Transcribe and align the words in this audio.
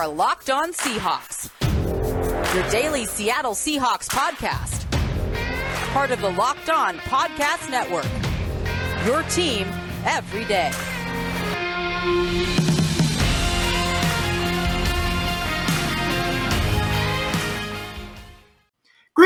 are 0.00 0.08
Locked 0.08 0.48
On 0.48 0.72
Seahawks, 0.72 1.50
your 2.54 2.70
daily 2.70 3.04
Seattle 3.04 3.52
Seahawks 3.52 4.08
podcast. 4.08 4.90
Part 5.92 6.10
of 6.10 6.22
the 6.22 6.30
Locked 6.30 6.70
On 6.70 6.96
Podcast 7.00 7.68
Network. 7.68 8.06
Your 9.04 9.22
team 9.24 9.66
every 10.06 10.46
day. 10.46 10.70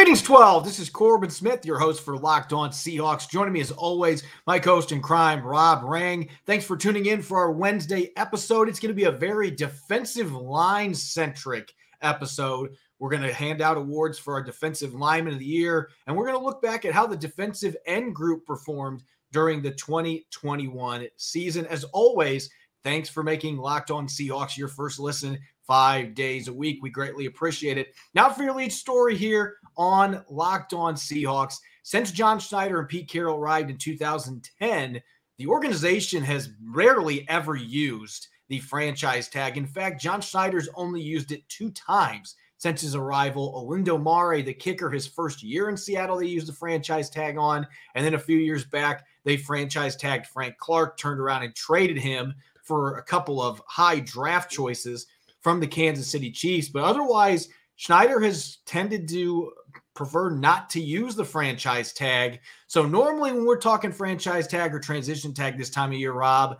Greetings, 0.05 0.21
12. 0.21 0.67
This 0.67 0.79
is 0.79 0.91
Corbin 0.91 1.31
Smith, 1.31 1.65
your 1.65 1.79
host 1.79 2.05
for 2.05 2.19
Locked 2.19 2.53
On 2.53 2.69
Seahawks. 2.69 3.27
Joining 3.27 3.55
me 3.55 3.63
as 3.63 3.71
always, 3.71 4.23
my 4.47 4.59
co 4.59 4.75
host 4.75 4.93
in 4.93 5.01
crime, 5.01 5.43
Rob 5.43 5.83
Rang. 5.83 6.29
Thanks 6.45 6.67
for 6.67 6.77
tuning 6.77 7.07
in 7.07 7.23
for 7.23 7.39
our 7.39 7.51
Wednesday 7.51 8.13
episode. 8.19 8.69
It's 8.69 8.79
going 8.79 8.91
to 8.91 8.95
be 8.95 9.05
a 9.05 9.11
very 9.11 9.51
defensive 9.51 10.31
line 10.31 10.93
centric 10.93 11.73
episode. 12.03 12.75
We're 12.99 13.09
going 13.09 13.23
to 13.23 13.33
hand 13.33 13.63
out 13.63 13.79
awards 13.79 14.19
for 14.19 14.35
our 14.35 14.43
defensive 14.43 14.93
lineman 14.93 15.33
of 15.33 15.39
the 15.39 15.47
year, 15.47 15.89
and 16.07 16.15
we're 16.15 16.27
going 16.27 16.39
to 16.39 16.45
look 16.45 16.61
back 16.61 16.85
at 16.85 16.93
how 16.93 17.07
the 17.07 17.17
defensive 17.17 17.75
end 17.87 18.15
group 18.15 18.45
performed 18.45 19.05
during 19.33 19.63
the 19.63 19.71
2021 19.71 21.09
season. 21.17 21.65
As 21.69 21.85
always, 21.95 22.51
thanks 22.83 23.09
for 23.09 23.23
making 23.23 23.57
Locked 23.57 23.91
On 23.91 24.07
Seahawks 24.07 24.59
your 24.59 24.69
first 24.69 24.99
listen 24.99 25.39
five 25.67 26.15
days 26.15 26.49
a 26.49 26.53
week. 26.53 26.81
We 26.83 26.91
greatly 26.91 27.25
appreciate 27.25 27.79
it. 27.79 27.95
Now 28.15 28.29
for 28.29 28.43
your 28.43 28.55
lead 28.55 28.71
story 28.71 29.17
here 29.17 29.57
on 29.77 30.25
Locked 30.29 30.73
On 30.73 30.95
Seahawks. 30.95 31.57
Since 31.83 32.13
John 32.13 32.39
Schneider 32.39 32.79
and 32.81 32.89
Pete 32.89 33.09
Carroll 33.09 33.39
arrived 33.39 33.71
in 33.71 33.77
2010, 33.77 35.03
the 35.39 35.47
organization 35.47 36.23
has 36.23 36.51
rarely 36.71 37.29
ever 37.29 37.57
used 37.57 38.29
the 38.49 38.61
franchise 38.61 39.29
tag. 39.29 39.57
In 39.57 39.67
fact, 39.67 40.01
John 40.01 40.21
Schneider's 40.21 40.69
only 40.75 41.01
used 41.01 41.33
it 41.33 41.49
two 41.49 41.71
times 41.71 42.37
since 42.59 42.81
his 42.81 42.95
arrival. 42.95 43.53
Olindo 43.53 44.03
Mare, 44.03 44.43
the 44.43 44.55
kicker, 44.55 44.91
his 44.91 45.07
first 45.07 45.43
year 45.43 45.69
in 45.69 45.77
Seattle, 45.77 46.19
they 46.19 46.27
used 46.27 46.49
the 46.49 46.53
franchise 46.53 47.11
tag 47.11 47.37
on. 47.37 47.67
And 47.95 48.05
then 48.05 48.15
a 48.15 48.19
few 48.19 48.39
years 48.39 48.65
back, 48.65 49.05
they 49.25 49.37
franchise 49.37 49.97
tagged 49.97 50.27
Frank 50.27 50.57
Clark, 50.59 50.97
turned 50.97 51.21
around 51.21 51.43
and 51.43 51.55
traded 51.55 51.99
him 51.99 52.35
for 52.63 52.97
a 52.97 53.03
couple 53.03 53.43
of 53.43 53.61
high 53.67 54.01
draft 54.01 54.51
choices 54.51 55.07
from 55.43 55.61
the 55.61 55.67
Kansas 55.67 56.11
City 56.11 56.31
Chiefs. 56.31 56.69
But 56.69 56.85
otherwise, 56.85 57.49
Schneider 57.77 58.21
has 58.21 58.59
tended 58.65 59.09
to 59.11 59.53
prefer 59.95 60.31
not 60.31 60.69
to 60.71 60.81
use 60.81 61.15
the 61.15 61.25
franchise 61.25 61.93
tag. 61.93 62.41
So 62.67 62.85
normally 62.85 63.33
when 63.33 63.47
we're 63.47 63.59
talking 63.59 63.93
franchise 63.93 64.47
tag 64.47 64.75
or 64.75 64.81
transition 64.81 65.33
tag 65.33 65.57
this 65.57 65.71
time 65.71 65.93
of 65.93 65.99
year, 65.99 66.13
Rob, 66.13 66.59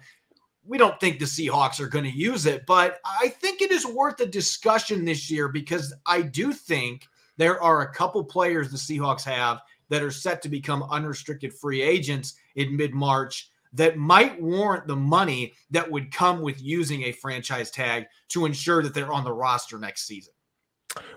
we 0.67 0.79
don't 0.79 0.99
think 1.01 1.19
the 1.19 1.25
Seahawks 1.25 1.81
are 1.81 1.89
going 1.89 2.05
to 2.05 2.11
use 2.11 2.47
it, 2.47 2.65
but 2.67 3.01
I 3.05 3.29
think 3.29 3.61
it 3.61 3.71
is 3.71 3.85
worth 3.85 4.21
a 4.21 4.27
discussion 4.27 5.05
this 5.05 5.31
year 5.31 5.49
because 5.49 5.93
I 6.07 6.23
do 6.23 6.53
think 6.53 7.07
there 7.37 7.61
are 7.61 7.83
a 7.83 7.93
couple 7.93 8.25
players 8.25 8.71
the 8.71 8.79
Seahawks 8.79 9.25
have 9.25 9.61
that 9.91 10.03
are 10.03 10.11
set 10.11 10.41
to 10.43 10.49
become 10.49 10.85
unrestricted 10.85 11.53
free 11.53 11.83
agents 11.83 12.35
in 12.55 12.77
mid-March 12.77 13.51
that 13.75 13.99
might 13.99 14.41
warrant 14.41 14.87
the 14.87 14.97
money 14.97 15.53
that 15.71 15.91
would 15.91 16.13
come 16.13 16.41
with 16.41 16.63
using 16.63 17.03
a 17.03 17.13
franchise 17.13 17.71
tag 17.71 18.07
to 18.29 18.47
ensure 18.47 18.83
that 18.83 18.95
they're 18.95 19.13
on 19.13 19.25
the 19.25 19.33
roster 19.33 19.79
next 19.79 20.07
season. 20.07 20.34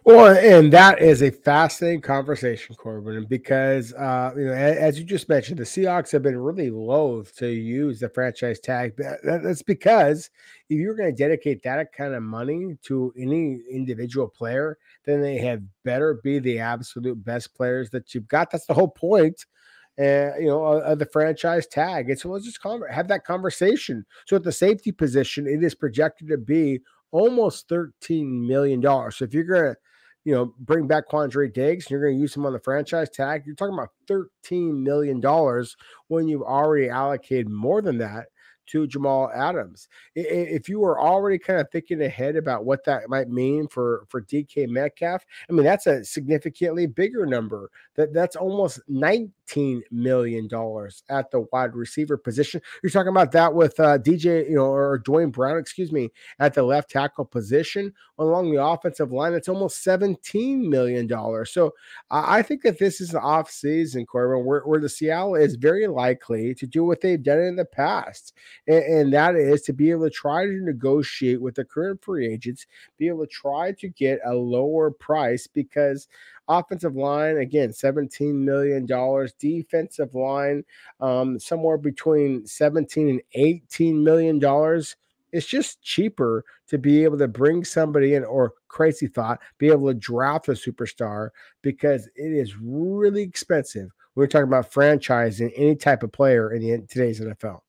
Well, 0.03 0.36
and 0.38 0.72
that 0.73 1.02
is 1.02 1.22
a 1.22 1.30
fascinating 1.30 2.02
conversation, 2.02 2.75
Corbin, 2.75 3.25
because 3.25 3.94
uh, 3.94 4.33
you 4.36 4.45
know, 4.45 4.53
as 4.53 4.97
you 4.97 5.06
just 5.06 5.30
mentioned, 5.30 5.59
the 5.59 5.64
Seahawks 5.66 6.11
have 6.14 6.23
been 6.23 6.38
really 6.38 6.72
loath 6.72 7.36
to 7.38 7.47
use 7.47 8.00
the 8.00 8.09
franchise 8.09 8.59
tag. 8.59 8.94
That's 9.23 9.61
because 9.61 10.30
if 10.70 10.80
you're 10.80 10.95
going 10.95 11.14
to 11.14 11.16
dedicate 11.16 11.61
that 11.64 11.94
kind 11.94 12.14
of 12.14 12.23
money 12.23 12.78
to 12.83 13.14
any 13.17 13.61
individual 13.70 14.27
player, 14.27 14.77
then 15.05 15.21
they 15.21 15.38
have 15.39 15.61
better 15.83 16.20
be 16.23 16.39
the 16.39 16.59
absolute 16.59 17.23
best 17.23 17.54
players 17.54 17.89
that 17.92 18.15
you've 18.15 18.27
got. 18.27 18.49
That's 18.49 18.65
the 18.65 18.73
whole 18.73 18.88
point 18.89 19.45
uh, 19.99 20.38
you 20.39 20.45
know, 20.48 20.64
uh, 20.64 20.95
the 20.95 21.08
franchise 21.08 21.65
tag. 21.65 22.09
It's 22.09 22.21
so 22.21 22.30
let's 22.30 22.45
just 22.45 22.59
have 22.92 23.08
that 23.08 23.26
conversation. 23.26 24.05
So 24.27 24.36
at 24.36 24.44
the 24.44 24.52
safety 24.52 24.92
position, 24.92 25.48
it 25.48 25.64
is 25.64 25.73
projected 25.73 26.27
to 26.30 26.38
be 26.38 26.82
almost 27.12 27.68
thirteen 27.70 28.48
million 28.48 28.82
dollars. 28.82 29.18
So 29.18 29.26
if 29.26 29.34
you're 29.34 29.44
gonna, 29.44 29.76
you 30.26 30.34
know, 30.34 30.54
bring 30.60 30.88
back 30.88 31.10
Quandre 31.10 31.54
Diggs 31.54 31.86
and 31.86 31.92
you're 31.92 32.04
gonna 32.10 32.20
use 32.20 32.36
him 32.36 32.45
on 32.45 32.54
the 32.54 32.60
franchise 32.60 33.10
tag, 33.10 33.44
you're 33.45 33.56
talking 33.56 33.73
about 33.73 33.90
thirteen 34.08 34.84
million 34.84 35.20
dollars 35.20 35.76
when 36.08 36.28
you've 36.28 36.42
already 36.42 36.90
allocated 36.90 37.50
more 37.50 37.82
than 37.82 37.98
that 38.00 38.28
to 38.67 38.88
Jamal 38.88 39.32
Adams. 39.33 39.88
If 40.16 40.70
you 40.70 40.80
were 40.80 41.00
already 41.00 41.38
kind 41.38 41.60
of 41.60 41.70
thinking 41.72 42.02
ahead 42.02 42.36
about 42.36 42.66
what 42.66 42.83
that 42.86 43.10
might 43.10 43.30
mean 43.30 43.67
for 43.67 44.05
for 44.10 44.22
DK 44.22 44.67
Metcalf, 44.67 45.26
I 45.50 45.54
mean 45.54 45.66
that's 45.66 45.88
a 45.88 46.04
significantly 46.04 46.88
bigger 46.88 47.26
number. 47.26 47.70
That 47.95 48.14
that's 48.14 48.36
almost 48.36 48.80
19 48.88 49.83
million 49.92 50.48
dollars 50.48 51.04
at 51.10 51.32
the 51.32 51.45
wide 51.52 51.76
receiver 51.76 52.17
position. 52.17 52.61
You're 52.83 52.92
talking 52.92 53.10
about 53.10 53.32
that 53.32 53.54
with 53.54 53.80
uh, 53.80 53.98
DJ, 53.98 54.50
you 54.50 54.56
know, 54.56 54.66
or 54.66 54.98
Duane 55.00 55.32
Brown, 55.32 55.58
excuse 55.58 55.92
me, 55.92 56.11
at 56.39 56.54
the 56.54 56.64
left 56.64 56.89
tackle 56.89 57.26
position 57.26 57.94
along 58.20 58.52
the 58.52 58.64
offensive 58.64 59.11
line. 59.11 59.33
It's 59.33 59.50
almost 59.50 59.83
17 59.83 60.70
million 60.70 61.08
dollars. 61.08 61.52
So 61.52 61.73
I 62.10 62.42
think 62.42 62.64
that 62.64 62.80
this 62.80 63.02
is 63.02 63.14
an 63.14 63.20
off 63.22 63.50
season, 63.50 64.06
Corbin, 64.06 64.45
where, 64.45 64.61
where 64.61 64.80
the 64.80 64.89
Seattle 64.89 65.36
is 65.36 65.56
very 65.56 65.88
likely 65.88 66.54
to 66.56 66.67
do 66.67 66.83
what 66.83 67.02
they've 67.02 67.22
done 67.22 67.39
in 67.39 67.56
the 67.56 67.66
past 67.66 68.33
and, 68.68 68.84
and 68.84 69.14
that 69.14 69.36
is 69.36 69.62
to 69.64 69.73
be 69.73 69.92
able 69.92 70.06
to 70.06 70.10
try 70.10 70.45
to 70.45 70.64
negotiate 70.64 71.42
with 71.42 71.56
the 71.56 71.66
current 71.66 72.04
free 72.04 72.32
agents, 72.32 72.66
be 72.98 73.08
able 73.08 73.26
to 73.26 73.32
try 73.32 73.72
to 73.73 73.90
get 73.90 74.20
a 74.26 74.34
lower 74.34 74.92
price 74.92 75.48
because 75.48 76.08
offensive 76.50 76.95
line 76.95 77.38
again 77.38 77.73
17 77.73 78.45
million 78.45 78.86
dollars 78.86 79.34
defensive 79.34 80.16
line 80.16 80.64
um, 81.02 81.38
somewhere 81.38 81.78
between 81.78 82.45
17 82.45 83.10
and 83.10 83.22
18 83.34 84.02
million 84.02 84.40
dollars 84.40 84.95
it's 85.32 85.45
just 85.45 85.82
cheaper 85.82 86.45
to 86.68 86.78
be 86.78 87.04
able 87.04 87.18
to 87.18 87.28
bring 87.28 87.64
somebody 87.64 88.14
in 88.16 88.24
or 88.24 88.54
crazy 88.68 89.08
thought 89.08 89.39
be 89.58 89.68
able 89.68 89.88
to 89.88 89.94
draft 89.94 90.48
a 90.48 90.52
superstar 90.52 91.30
because 91.62 92.08
it 92.16 92.32
is 92.32 92.56
really 92.58 93.22
expensive. 93.22 93.92
We're 94.16 94.28
talking 94.28 94.48
about 94.48 94.72
franchising 94.72 95.52
any 95.56 95.76
type 95.76 96.04
of 96.04 96.12
player 96.12 96.54
in 96.54 96.62
the, 96.62 96.88
today's 96.88 97.20
nfl 97.20 97.62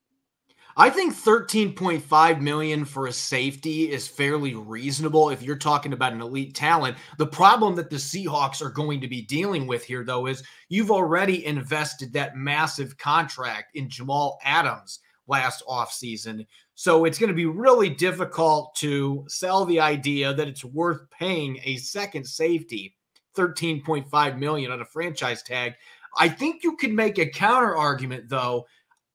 I 0.81 0.91
think 0.91 1.13
13.5 1.13 2.41
million 2.41 2.85
for 2.85 3.09
a 3.09 3.13
safety 3.13 3.91
is 3.91 4.07
fairly 4.07 4.55
reasonable 4.55 5.31
if 5.31 5.43
you're 5.43 5.57
talking 5.57 5.93
about 5.93 6.13
an 6.13 6.21
elite 6.21 6.55
talent. 6.55 6.97
The 7.17 7.27
problem 7.27 7.75
that 7.75 7.91
the 7.91 7.97
Seahawks 7.97 8.63
are 8.63 8.71
going 8.71 9.01
to 9.01 9.09
be 9.09 9.23
dealing 9.23 9.67
with 9.67 9.83
here 9.83 10.05
though 10.05 10.29
is 10.29 10.45
you've 10.69 10.93
already 10.93 11.45
invested 11.45 12.13
that 12.13 12.37
massive 12.37 12.97
contract 12.97 13.75
in 13.75 13.91
Jamal 13.91 14.39
Adams 14.45 15.01
last 15.27 15.65
offseason. 15.69 16.47
So 16.77 17.07
it's 17.07 17.19
going 17.19 17.31
to 17.31 17.35
be 17.35 17.47
really 17.47 17.91
difficult 17.91 18.77
to 18.77 19.25
sell 19.27 19.65
the 19.65 19.81
idea 19.81 20.33
that 20.33 20.47
it's 20.47 20.65
worth 20.65 21.11
paying 21.11 21.59
a 21.65 21.79
second 21.79 22.25
safety 22.25 22.95
13.5 23.37 24.39
million 24.39 24.71
on 24.71 24.81
a 24.81 24.85
franchise 24.85 25.43
tag. 25.43 25.75
I 26.17 26.29
think 26.29 26.63
you 26.63 26.77
could 26.77 26.93
make 26.93 27.19
a 27.19 27.27
counter 27.27 27.77
argument 27.77 28.29
though 28.29 28.67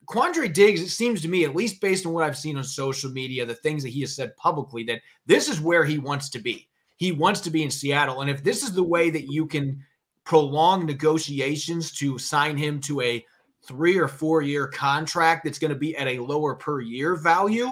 Quandre 0.05 0.51
Diggs, 0.51 0.81
it 0.81 0.89
seems 0.89 1.21
to 1.21 1.27
me, 1.27 1.45
at 1.45 1.55
least 1.55 1.81
based 1.81 2.05
on 2.05 2.13
what 2.13 2.23
I've 2.23 2.37
seen 2.37 2.57
on 2.57 2.63
social 2.63 3.11
media, 3.11 3.45
the 3.45 3.55
things 3.55 3.83
that 3.83 3.89
he 3.89 4.01
has 4.01 4.15
said 4.15 4.35
publicly, 4.37 4.83
that 4.85 5.01
this 5.25 5.47
is 5.47 5.61
where 5.61 5.85
he 5.85 5.97
wants 5.97 6.29
to 6.29 6.39
be. 6.39 6.67
He 6.97 7.11
wants 7.11 7.41
to 7.41 7.49
be 7.49 7.63
in 7.63 7.71
Seattle. 7.71 8.21
And 8.21 8.29
if 8.29 8.43
this 8.43 8.63
is 8.63 8.73
the 8.73 8.83
way 8.83 9.09
that 9.09 9.31
you 9.31 9.45
can 9.45 9.83
prolong 10.23 10.85
negotiations 10.85 11.91
to 11.91 12.17
sign 12.17 12.57
him 12.57 12.79
to 12.81 13.01
a 13.01 13.25
three 13.65 13.97
or 13.97 14.07
four 14.07 14.41
year 14.41 14.67
contract 14.67 15.43
that's 15.43 15.59
going 15.59 15.73
to 15.73 15.79
be 15.79 15.95
at 15.95 16.07
a 16.07 16.19
lower 16.19 16.55
per 16.55 16.81
year 16.81 17.15
value, 17.15 17.71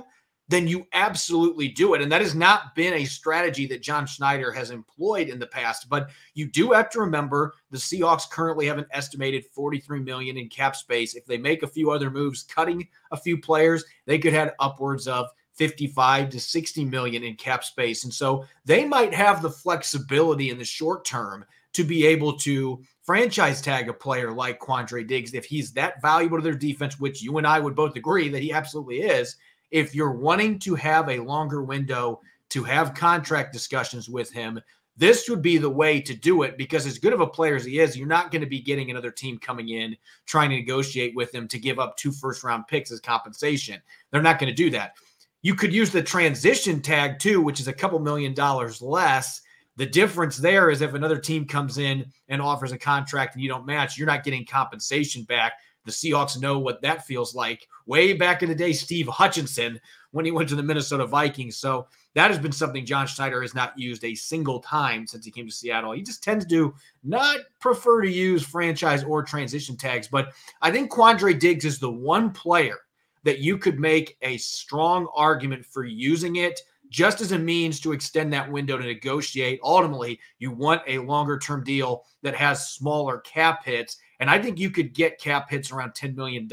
then 0.51 0.67
you 0.67 0.85
absolutely 0.93 1.69
do 1.69 1.93
it. 1.93 2.01
And 2.01 2.11
that 2.11 2.21
has 2.21 2.35
not 2.35 2.75
been 2.75 2.93
a 2.95 3.05
strategy 3.05 3.65
that 3.67 3.81
John 3.81 4.05
Schneider 4.05 4.51
has 4.51 4.69
employed 4.69 5.29
in 5.29 5.39
the 5.39 5.47
past. 5.47 5.87
But 5.89 6.09
you 6.33 6.45
do 6.45 6.71
have 6.71 6.89
to 6.91 6.99
remember 6.99 7.53
the 7.69 7.77
Seahawks 7.77 8.29
currently 8.29 8.65
have 8.65 8.77
an 8.77 8.85
estimated 8.91 9.45
43 9.45 10.01
million 10.01 10.37
in 10.37 10.49
cap 10.49 10.75
space. 10.75 11.15
If 11.15 11.25
they 11.25 11.37
make 11.37 11.63
a 11.63 11.67
few 11.67 11.91
other 11.91 12.11
moves, 12.11 12.43
cutting 12.43 12.87
a 13.11 13.17
few 13.17 13.39
players, 13.39 13.85
they 14.05 14.19
could 14.19 14.33
have 14.33 14.53
upwards 14.59 15.07
of 15.07 15.27
55 15.53 16.29
to 16.29 16.39
60 16.39 16.85
million 16.85 17.23
in 17.23 17.35
cap 17.35 17.63
space. 17.63 18.03
And 18.03 18.13
so 18.13 18.45
they 18.65 18.85
might 18.85 19.13
have 19.13 19.41
the 19.41 19.49
flexibility 19.49 20.49
in 20.49 20.57
the 20.57 20.65
short 20.65 21.05
term 21.05 21.45
to 21.73 21.83
be 21.83 22.05
able 22.05 22.37
to 22.39 22.83
franchise 23.03 23.61
tag 23.61 23.89
a 23.89 23.93
player 23.93 24.31
like 24.31 24.59
Quandre 24.59 25.07
Diggs 25.07 25.33
if 25.33 25.45
he's 25.45 25.71
that 25.73 26.01
valuable 26.01 26.37
to 26.37 26.43
their 26.43 26.53
defense, 26.53 26.99
which 26.99 27.21
you 27.21 27.37
and 27.37 27.47
I 27.47 27.59
would 27.59 27.75
both 27.75 27.95
agree 27.95 28.29
that 28.29 28.41
he 28.41 28.51
absolutely 28.51 29.01
is 29.01 29.37
if 29.71 29.95
you're 29.95 30.11
wanting 30.11 30.59
to 30.59 30.75
have 30.75 31.09
a 31.09 31.19
longer 31.19 31.63
window 31.63 32.21
to 32.49 32.63
have 32.63 32.93
contract 32.93 33.53
discussions 33.53 34.09
with 34.09 34.31
him, 34.31 34.59
this 34.97 35.29
would 35.29 35.41
be 35.41 35.57
the 35.57 35.69
way 35.69 36.01
to 36.01 36.13
do 36.13 36.43
it 36.43 36.57
because 36.57 36.85
as 36.85 36.99
good 36.99 37.13
of 37.13 37.21
a 37.21 37.27
player 37.27 37.55
as 37.55 37.65
he 37.65 37.79
is, 37.79 37.97
you're 37.97 38.07
not 38.07 38.29
going 38.29 38.41
to 38.41 38.47
be 38.47 38.59
getting 38.59 38.91
another 38.91 39.09
team 39.09 39.39
coming 39.39 39.69
in 39.69 39.95
trying 40.25 40.49
to 40.49 40.57
negotiate 40.57 41.15
with 41.15 41.33
him 41.33 41.47
to 41.47 41.57
give 41.57 41.79
up 41.79 41.97
two 41.97 42.11
first 42.11 42.43
round 42.43 42.67
picks 42.67 42.91
as 42.91 42.99
compensation. 42.99 43.81
They're 44.11 44.21
not 44.21 44.37
going 44.37 44.49
to 44.49 44.55
do 44.55 44.69
that. 44.71 44.93
You 45.41 45.55
could 45.55 45.73
use 45.73 45.91
the 45.91 46.03
transition 46.03 46.81
tag 46.81 47.19
too, 47.19 47.41
which 47.41 47.59
is 47.59 47.67
a 47.67 47.73
couple 47.73 47.99
million 47.99 48.33
dollars 48.33 48.81
less. 48.81 49.41
The 49.77 49.85
difference 49.85 50.37
there 50.37 50.69
is 50.69 50.81
if 50.81 50.93
another 50.93 51.17
team 51.17 51.47
comes 51.47 51.77
in 51.77 52.05
and 52.27 52.41
offers 52.41 52.73
a 52.73 52.77
contract 52.77 53.33
and 53.33 53.41
you 53.41 53.49
don't 53.49 53.65
match, 53.65 53.97
you're 53.97 54.05
not 54.05 54.23
getting 54.23 54.45
compensation 54.45 55.23
back. 55.23 55.53
The 55.85 55.91
Seahawks 55.91 56.39
know 56.39 56.59
what 56.59 56.81
that 56.81 57.05
feels 57.05 57.33
like. 57.33 57.67
Way 57.85 58.13
back 58.13 58.43
in 58.43 58.49
the 58.49 58.55
day, 58.55 58.73
Steve 58.73 59.07
Hutchinson, 59.07 59.79
when 60.11 60.25
he 60.25 60.31
went 60.31 60.49
to 60.49 60.55
the 60.55 60.63
Minnesota 60.63 61.05
Vikings. 61.05 61.57
So 61.57 61.87
that 62.13 62.29
has 62.29 62.39
been 62.39 62.51
something 62.51 62.85
John 62.85 63.07
Schneider 63.07 63.41
has 63.41 63.55
not 63.55 63.77
used 63.77 64.03
a 64.03 64.13
single 64.13 64.59
time 64.59 65.07
since 65.07 65.25
he 65.25 65.31
came 65.31 65.47
to 65.47 65.53
Seattle. 65.53 65.93
He 65.93 66.01
just 66.01 66.23
tends 66.23 66.45
to 66.47 66.73
not 67.03 67.39
prefer 67.59 68.01
to 68.01 68.11
use 68.11 68.43
franchise 68.43 69.03
or 69.03 69.23
transition 69.23 69.77
tags. 69.77 70.07
But 70.07 70.33
I 70.61 70.71
think 70.71 70.91
Quandre 70.91 71.39
Diggs 71.39 71.65
is 71.65 71.79
the 71.79 71.91
one 71.91 72.31
player 72.31 72.79
that 73.23 73.39
you 73.39 73.57
could 73.57 73.79
make 73.79 74.17
a 74.21 74.37
strong 74.37 75.07
argument 75.15 75.65
for 75.65 75.83
using 75.83 76.37
it 76.37 76.59
just 76.89 77.21
as 77.21 77.31
a 77.31 77.39
means 77.39 77.79
to 77.79 77.93
extend 77.93 78.33
that 78.33 78.51
window 78.51 78.77
to 78.77 78.83
negotiate. 78.83 79.61
Ultimately, 79.63 80.19
you 80.39 80.51
want 80.51 80.81
a 80.87 80.99
longer 80.99 81.39
term 81.39 81.63
deal 81.63 82.03
that 82.21 82.35
has 82.35 82.69
smaller 82.69 83.19
cap 83.19 83.63
hits. 83.63 83.97
And 84.21 84.29
I 84.29 84.39
think 84.39 84.59
you 84.59 84.69
could 84.69 84.93
get 84.93 85.19
cap 85.19 85.49
hits 85.49 85.71
around 85.71 85.91
$10 85.91 86.15
million 86.15 86.47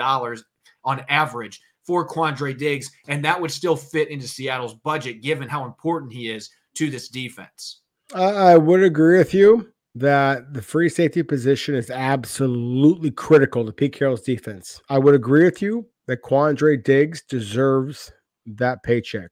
on 0.85 1.05
average 1.09 1.61
for 1.85 2.09
Quandre 2.09 2.57
Diggs, 2.57 2.91
and 3.07 3.25
that 3.25 3.41
would 3.41 3.51
still 3.51 3.77
fit 3.77 4.09
into 4.09 4.27
Seattle's 4.27 4.75
budget 4.75 5.23
given 5.23 5.49
how 5.49 5.65
important 5.65 6.13
he 6.13 6.31
is 6.31 6.51
to 6.75 6.91
this 6.91 7.09
defense. 7.09 7.83
I 8.15 8.57
would 8.57 8.83
agree 8.83 9.19
with 9.19 9.35
you 9.35 9.71
that 9.95 10.55
the 10.55 10.63
free 10.63 10.89
safety 10.89 11.23
position 11.23 11.75
is 11.75 11.91
absolutely 11.91 13.11
critical 13.11 13.67
to 13.67 13.73
Pete 13.73 13.93
Carroll's 13.93 14.23
defense. 14.23 14.81
I 14.89 14.99
would 14.99 15.15
agree 15.15 15.45
with 15.45 15.61
you 15.61 15.87
that 16.07 16.23
Quandre 16.23 16.83
Diggs 16.83 17.23
deserves 17.23 18.13
that 18.47 18.83
paycheck. 18.83 19.31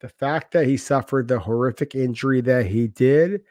The 0.00 0.08
fact 0.08 0.52
that 0.52 0.66
he 0.66 0.76
suffered 0.76 1.28
the 1.28 1.38
horrific 1.38 1.94
injury 1.94 2.40
that 2.42 2.66
he 2.66 2.88
did, 2.88 3.42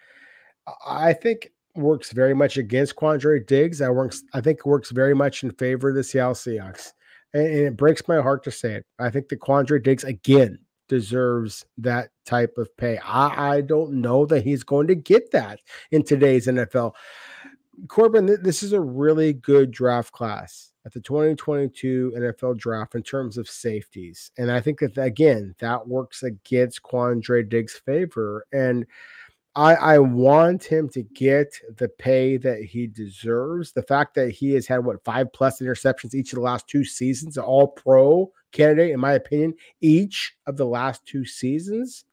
I 0.85 1.13
think 1.13 1.51
works 1.75 2.11
very 2.11 2.33
much 2.33 2.57
against 2.57 2.95
Quandre 2.95 3.45
Diggs. 3.45 3.81
I 3.81 3.89
works, 3.89 4.23
I 4.33 4.41
think 4.41 4.65
works 4.65 4.91
very 4.91 5.13
much 5.13 5.43
in 5.43 5.51
favor 5.51 5.89
of 5.89 5.95
the 5.95 6.03
Seattle 6.03 6.33
Seahawks. 6.33 6.93
And, 7.33 7.47
and 7.47 7.59
it 7.59 7.77
breaks 7.77 8.07
my 8.07 8.21
heart 8.21 8.43
to 8.45 8.51
say 8.51 8.75
it. 8.75 8.85
I 8.99 9.09
think 9.09 9.29
the 9.29 9.37
Quandre 9.37 9.83
Diggs 9.83 10.03
again 10.03 10.59
deserves 10.87 11.65
that 11.77 12.09
type 12.25 12.57
of 12.57 12.75
pay. 12.77 12.97
I, 12.99 13.55
I 13.55 13.61
don't 13.61 14.01
know 14.01 14.25
that 14.27 14.43
he's 14.43 14.63
going 14.63 14.87
to 14.87 14.95
get 14.95 15.31
that 15.31 15.59
in 15.91 16.03
today's 16.03 16.47
NFL. 16.47 16.93
Corbin, 17.87 18.37
this 18.41 18.63
is 18.63 18.73
a 18.73 18.79
really 18.79 19.33
good 19.33 19.71
draft 19.71 20.11
class 20.13 20.71
at 20.85 20.93
the 20.93 21.01
2022 21.01 22.13
NFL 22.15 22.57
draft 22.57 22.95
in 22.95 23.03
terms 23.03 23.37
of 23.37 23.49
safeties. 23.49 24.31
And 24.37 24.51
I 24.51 24.61
think 24.61 24.79
that, 24.79 24.97
again, 24.97 25.55
that 25.59 25.87
works 25.87 26.23
against 26.23 26.83
Quandre 26.83 27.47
Diggs' 27.47 27.81
favor. 27.85 28.45
And 28.53 28.85
I, 29.55 29.75
I 29.75 29.99
want 29.99 30.65
him 30.65 30.89
to 30.89 31.01
get 31.01 31.55
the 31.77 31.87
pay 31.87 32.35
that 32.37 32.63
he 32.63 32.87
deserves. 32.87 33.71
The 33.71 33.83
fact 33.83 34.13
that 34.15 34.31
he 34.31 34.51
has 34.51 34.67
had 34.67 34.79
what 34.79 35.03
five 35.05 35.31
plus 35.31 35.61
interceptions 35.61 36.13
each 36.13 36.33
of 36.33 36.37
the 36.37 36.41
last 36.41 36.67
two 36.67 36.83
seasons, 36.83 37.37
all 37.37 37.69
pro 37.69 38.31
candidate, 38.51 38.91
in 38.91 38.99
my 38.99 39.13
opinion, 39.13 39.53
each 39.81 40.35
of 40.45 40.57
the 40.57 40.65
last 40.65 41.05
two 41.05 41.25
seasons. 41.25 42.05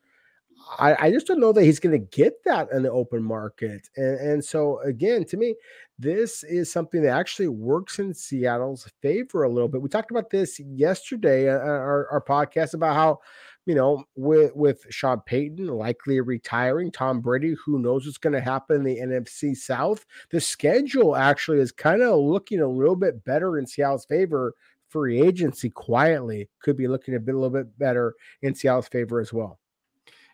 I, 0.78 1.06
I 1.06 1.10
just 1.10 1.26
don't 1.26 1.40
know 1.40 1.52
that 1.52 1.64
he's 1.64 1.80
going 1.80 1.98
to 1.98 2.16
get 2.16 2.34
that 2.44 2.70
in 2.70 2.84
the 2.84 2.90
open 2.92 3.22
market. 3.22 3.88
And, 3.96 4.20
and 4.20 4.44
so, 4.44 4.78
again, 4.80 5.24
to 5.24 5.36
me, 5.36 5.56
this 5.98 6.44
is 6.44 6.70
something 6.70 7.02
that 7.02 7.18
actually 7.18 7.48
works 7.48 7.98
in 7.98 8.14
Seattle's 8.14 8.88
favor 9.00 9.42
a 9.42 9.48
little 9.48 9.68
bit. 9.68 9.82
We 9.82 9.88
talked 9.88 10.12
about 10.12 10.30
this 10.30 10.60
yesterday, 10.60 11.48
uh, 11.48 11.58
our, 11.58 12.08
our 12.10 12.22
podcast 12.22 12.74
about 12.74 12.94
how, 12.94 13.20
you 13.66 13.74
know, 13.74 14.04
with 14.16 14.54
with 14.54 14.84
Sean 14.90 15.20
Payton 15.20 15.66
likely 15.68 16.20
retiring, 16.20 16.90
Tom 16.90 17.20
Brady, 17.20 17.54
who 17.64 17.78
knows 17.78 18.04
what's 18.06 18.18
going 18.18 18.32
to 18.32 18.40
happen 18.40 18.76
in 18.76 18.84
the 18.84 18.98
NFC 18.98 19.56
South. 19.56 20.04
The 20.30 20.40
schedule 20.40 21.14
actually 21.14 21.58
is 21.58 21.72
kind 21.72 22.02
of 22.02 22.18
looking 22.18 22.60
a 22.60 22.68
little 22.68 22.96
bit 22.96 23.24
better 23.24 23.58
in 23.58 23.66
Seattle's 23.66 24.04
favor. 24.04 24.54
Free 24.88 25.22
agency 25.22 25.70
quietly 25.70 26.50
could 26.62 26.76
be 26.76 26.88
looking 26.88 27.14
a 27.14 27.20
bit 27.20 27.34
a 27.34 27.38
little 27.38 27.50
bit 27.50 27.78
better 27.78 28.14
in 28.42 28.54
Seattle's 28.54 28.88
favor 28.88 29.20
as 29.20 29.32
well. 29.32 29.58